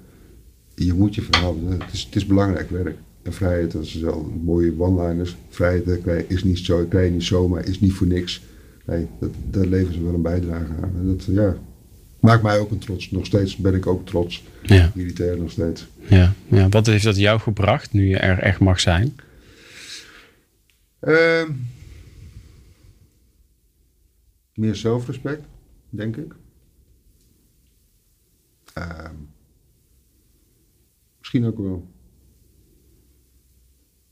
[0.75, 1.71] Je moet je verhaal doen.
[1.71, 2.97] Het is, het is belangrijk werk.
[3.23, 5.37] En vrijheid, dat is wel mooie one-liners.
[5.49, 8.43] Vrijheid is niet zo, krijg je niet zomaar, is niet voor niks.
[8.85, 10.93] Nee, dat, daar leveren ze wel een bijdrage aan.
[10.97, 11.57] En dat ja,
[12.21, 13.11] maakt mij ook een trots.
[13.11, 14.45] Nog steeds ben ik ook trots.
[14.63, 14.93] Ja.
[14.95, 15.87] Militair nog steeds.
[16.09, 16.33] Ja.
[16.49, 16.69] ja.
[16.69, 19.17] Wat heeft dat jou gebracht nu je er echt mag zijn?
[21.01, 21.51] Ehm,
[24.55, 25.43] meer zelfrespect,
[25.89, 26.35] denk ik.
[28.75, 29.15] Ehm,
[31.19, 31.89] misschien ook wel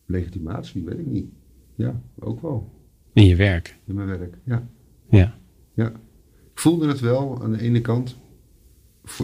[0.08, 1.26] legitimatie, weet ik niet.
[1.74, 2.72] Ja, ook wel.
[3.12, 3.76] In je werk.
[3.84, 4.68] In mijn werk, ja.
[5.10, 5.38] Ja.
[5.74, 5.88] ja.
[6.52, 8.16] Ik voelde het wel aan de ene kant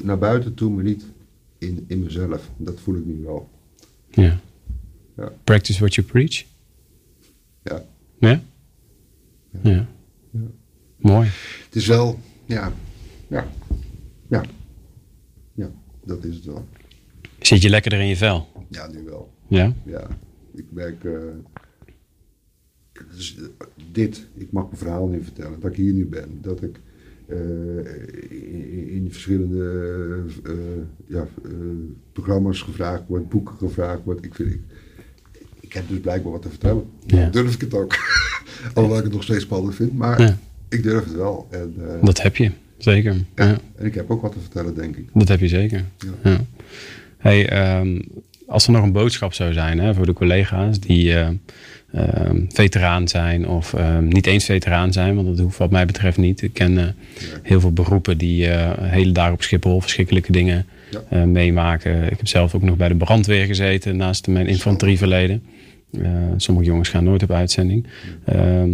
[0.02, 1.04] naar buiten toe, maar niet
[1.58, 2.50] in, in mezelf.
[2.56, 3.50] Dat voel ik nu wel.
[4.10, 4.40] Ja.
[5.16, 5.32] Ja.
[5.44, 6.44] Practice what you preach.
[7.62, 7.84] Ja.
[8.18, 8.42] Ja?
[9.62, 9.86] Ja.
[10.30, 10.40] Ja.
[10.96, 11.28] Mooi.
[11.64, 12.72] Het is wel, ja,
[13.28, 13.46] ja,
[14.28, 14.44] ja,
[15.54, 15.70] ja,
[16.04, 16.66] dat is het wel.
[17.38, 18.48] Zit je lekkerder in je vel?
[18.68, 19.32] Ja, nu wel.
[19.48, 19.72] Ja?
[19.84, 20.08] Ja,
[20.54, 21.12] ik merk, eh,
[23.14, 26.62] dus, eh, dit, ik mag mijn verhaal nu vertellen, dat ik hier nu ben, dat
[26.62, 26.80] ik
[27.26, 27.38] eh,
[28.30, 30.22] in, in verschillende
[31.06, 31.28] ja,
[32.12, 34.24] programma's gevraagd word, boeken gevraagd word.
[34.24, 34.60] Ik, vind, ik,
[35.60, 36.84] ik heb dus blijkbaar wat te vertellen.
[37.06, 37.30] Ja.
[37.30, 37.94] Durf ik het ook.
[38.74, 40.38] Alhoewel ik het nog steeds spannend vind, maar Ja.
[40.68, 41.46] ik durf het wel.
[41.50, 42.50] En, Dat heb je.
[42.78, 43.14] Zeker.
[43.34, 45.08] ja, en ik heb ook wat te vertellen, denk ik.
[45.14, 45.84] Dat heb je zeker.
[47.16, 48.00] Hey, ehm,
[48.46, 51.34] als er nog een boodschap zou zijn hè, voor de collega's die ehm,
[52.48, 56.42] veteraan zijn of ehm, niet eens veteraan zijn, want dat hoeft wat mij betreft niet.
[56.42, 56.84] Ik ken eh,
[57.42, 60.66] heel veel beroepen die eh, hele dagen op Schiphol verschrikkelijke dingen
[61.24, 62.02] meemaken.
[62.02, 65.42] Ik heb zelf ook nog bij de brandweer gezeten naast mijn infanterieverleden.
[66.36, 67.86] Sommige jongens gaan nooit op uitzending.
[68.24, 68.70] Ehm,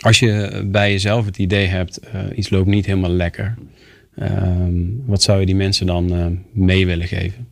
[0.00, 2.00] als je bij jezelf het idee hebt,
[2.34, 3.54] iets loopt niet helemaal lekker.
[5.06, 7.46] Wat zou je die mensen dan mee willen geven?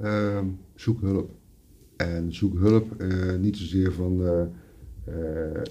[0.00, 0.44] Ehm,
[0.74, 1.30] zoek hulp.
[1.96, 4.40] En zoek hulp eh, niet zozeer van eh,
[5.04, 5.62] eh,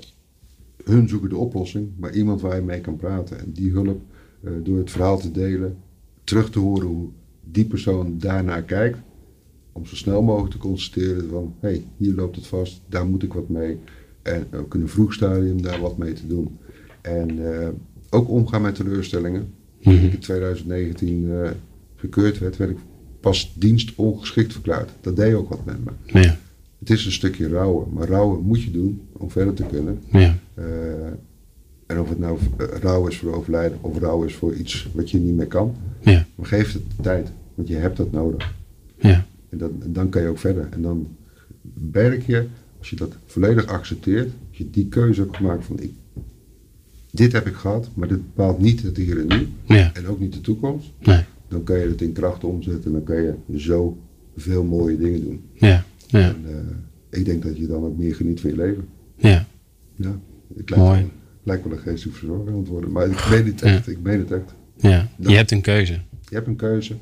[0.84, 3.40] hun zoeken de oplossing, maar iemand waar je mee kan praten.
[3.40, 4.02] En die hulp
[4.64, 5.78] door het verhaal te delen,
[6.24, 7.10] terug te horen hoe
[7.44, 8.98] die persoon daarnaar kijkt.
[9.72, 13.24] Om zo snel mogelijk te constateren van, hé, hey, hier loopt het vast, daar moet
[13.24, 13.78] ik wat mee.
[14.22, 16.58] En ook in een vroeg stadium daar wat mee te doen.
[17.02, 17.40] En
[18.10, 19.54] ook omgaan met teleurstellingen.
[19.82, 21.52] Toen ik in 2019 eh,
[21.96, 22.78] gekeurd werd, werd ik
[23.20, 24.90] pas dienst ongeschikt verklaard.
[25.02, 25.92] Dat deed ook wat met me.
[26.22, 26.38] Ja,
[26.80, 30.00] Het is een stukje rouwen, maar rouwen moet je doen om verder te kunnen.
[30.12, 30.64] ja, Eh,
[31.86, 35.12] en of het nou eh, rouw is voor overlijden of rouw is voor iets wat
[35.12, 38.54] je niet meer kan, ja, maar geef het de tijd, want je hebt dat nodig.
[39.00, 40.68] ja, En, dat, en dan kan je ook verder.
[40.72, 41.08] En dan
[41.92, 42.46] werk je,
[42.78, 45.92] als je dat volledig accepteert, als je die keuze hebt gemaakt van ik,
[47.12, 50.20] dit heb ik gehad, maar dit bepaalt niet het hier en nu ja, en ook
[50.20, 53.34] niet de toekomst, nee, dan kan je het in kracht omzetten en dan kan je
[53.60, 53.98] zo
[54.36, 55.42] veel mooie dingen doen.
[55.54, 58.88] ja, ja, En eh, ik denk dat je dan ook meer geniet van je leven.
[59.16, 59.48] ja,
[59.96, 60.20] Ja,
[60.56, 61.00] het lijkt, Mooi.
[61.00, 61.10] Wel,
[61.44, 63.88] lijkt wel een geestelijk verzorger aan het worden, maar ik meen het echt.
[63.88, 64.54] Ik meen het echt.
[64.76, 65.10] ja.
[65.18, 65.94] Je hebt een keuze.
[66.22, 66.96] Je hebt een keuze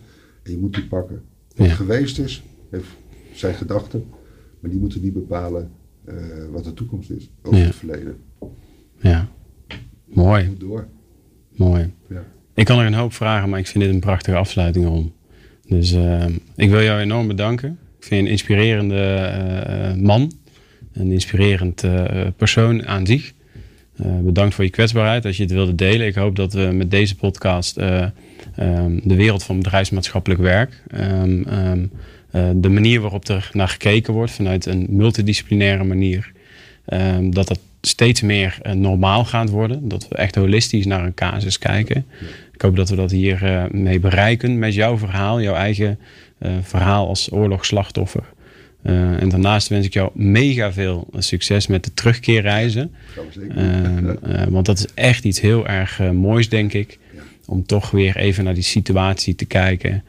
[0.43, 1.21] en je moet die pakken.
[1.55, 1.73] Wat Ja.
[1.73, 2.87] geweest is, heeft
[3.33, 4.05] zijn gedachten,
[4.59, 5.69] maar die moeten niet bepalen
[6.05, 6.15] eh,
[6.51, 7.29] wat de toekomst is.
[7.41, 7.65] Over Ja.
[7.65, 8.15] het verleden.
[8.99, 9.29] Ja,
[10.05, 10.87] mooi, moet door.
[11.55, 11.93] mooi.
[12.09, 12.25] Ja.
[12.57, 15.13] Ik kan er een hoop vragen, maar ik vind dit een prachtige afsluiting om.
[15.67, 15.95] Dus
[16.55, 17.69] ik wil jou enorm bedanken.
[17.99, 20.31] Ik vind je een inspirerende man.
[20.93, 21.83] Een inspirerend
[22.35, 23.33] persoon aan zich.
[24.21, 26.07] bedankt voor je kwetsbaarheid dat je het wilde delen.
[26.07, 28.09] Ik hoop dat we met deze podcast ehm,
[29.03, 30.83] de wereld van bedrijfsmaatschappelijk werk...
[30.87, 31.85] Ehm, ehm,
[32.61, 36.31] de manier waarop er naar gekeken wordt vanuit een multidisciplinaire manier...
[37.21, 39.87] dat dat steeds meer uh, normaal gaat worden.
[39.87, 42.05] Dat we echt holistisch naar een casus kijken.
[42.53, 45.99] Ik hoop dat we dat hier uh, mee bereiken met jouw verhaal, jouw eigen
[46.39, 48.23] uh, verhaal als oorlogsslachtoffer.
[48.83, 52.91] en daarnaast wens ik jou mega veel succes met de terugkeerreizen.
[54.49, 56.99] want dat is echt iets heel erg moois, denk ik.
[57.45, 60.03] Om toch weer even naar die situatie te kijken,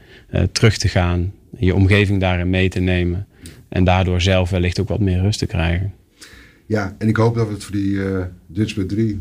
[0.52, 3.26] terug te gaan, je omgeving daarin mee te nemen.
[3.68, 5.92] En daardoor zelf wellicht ook wat meer rust te krijgen.
[6.68, 9.20] Ja, en ik hoop dat het voor die uh, Dutch 3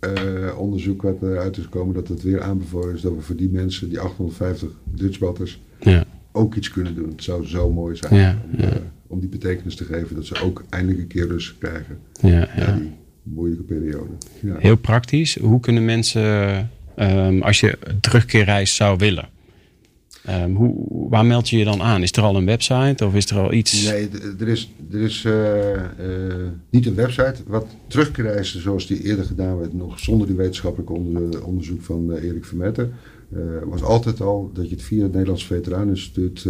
[0.00, 3.48] uh, onderzoek wat eruit is gekomen, dat het weer aanbevolen is dat we voor die
[3.48, 6.04] mensen, die 850 Dutchbatters, ja.
[6.32, 7.08] ook iets kunnen doen.
[7.08, 8.68] Het zou zo mooi zijn ja, om, ja.
[8.68, 12.48] Uh, om, die betekenis te geven dat ze ook eindelijk een keer rust krijgen ja,
[12.56, 12.92] na die
[13.22, 14.10] moeilijke periode.
[14.40, 16.24] Heel praktisch, hoe kunnen mensen,
[16.96, 19.28] um, als je terugkeerreis zou willen,
[20.30, 22.02] Um, hoe, waar meld je je dan aan?
[22.02, 23.84] Is er al een website of is er al iets?
[23.84, 24.08] Nee,
[24.38, 25.34] er is, er is uh,
[25.72, 25.80] uh,
[26.70, 27.34] niet een website.
[27.46, 32.22] Wat terugreizen zoals die eerder gedaan werd, nog zonder die wetenschappelijk onder, onderzoek van uh,
[32.22, 32.88] Erik Vermetter,
[33.64, 36.42] was altijd al dat je het via het Nederlands Veteraneninstituut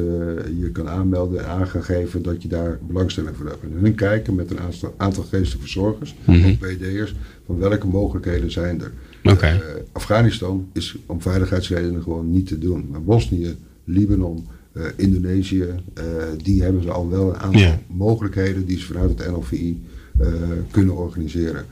[0.61, 3.62] je kan aanmelden en aan gaan geven dat je daar belangstelling voor hebt.
[3.62, 6.51] En hun kijken met een aantal, aantal geestelijke verzorgers, mm -hmm.
[6.51, 7.15] ook BD'ers,
[7.47, 8.93] van welke mogelijkheden zijn er.
[9.31, 9.61] Okay.
[9.93, 12.89] Afghanistan is om veiligheidsredenen gewoon niet te doen.
[12.90, 16.05] Maar Bosnië, Libanon, uh, Indonesië, uh,
[16.43, 19.82] die hebben ze al wel een aantal mogelijkheden die ze vanuit het NLVI
[20.20, 20.27] uh,
[20.70, 21.65] kunnen organiseren.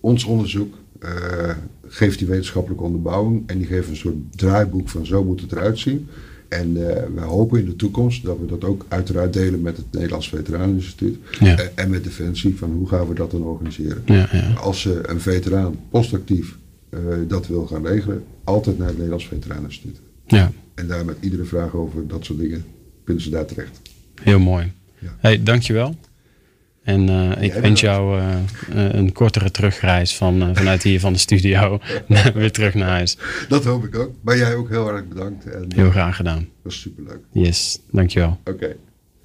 [0.00, 0.74] Ons onderzoek
[1.86, 5.78] geeft die wetenschappelijke onderbouwing en die geeft een soort draaiboek van zo moet het eruit
[5.78, 6.06] zien.
[6.48, 6.72] En
[7.14, 11.18] we hopen in de toekomst dat we dat ook uiteraard delen met het Nederlands Veteraneninstituut
[11.40, 11.56] Ja.
[11.74, 14.02] en met Defensie van hoe gaan we dat dan organiseren.
[14.04, 14.52] Ja, ja.
[14.52, 16.56] Als een veteraan postactief
[17.28, 20.00] dat wil gaan regelen, altijd naar het Nederlands Veteraneninstituut.
[20.26, 22.64] ja, En daar met iedere vraag over dat soort dingen
[23.04, 23.80] kunnen ze daar terecht.
[24.22, 24.72] heel mooi.
[24.98, 25.16] Ja.
[25.18, 25.94] Hey, dankjewel.
[26.82, 31.00] En eh, ik Jij wens jou eh, eh, een kortere terugreis van, eh, vanuit hier
[31.00, 31.78] van de studio
[32.34, 33.16] weer terug naar huis.
[33.48, 34.12] Dat hoop ik ook.
[34.20, 35.44] Maar jij ook heel erg bedankt.
[35.50, 36.38] En Heel graag gedaan.
[36.38, 37.20] dat was superleuk.
[37.32, 38.40] Yes, dankjewel.
[38.44, 38.76] Oké.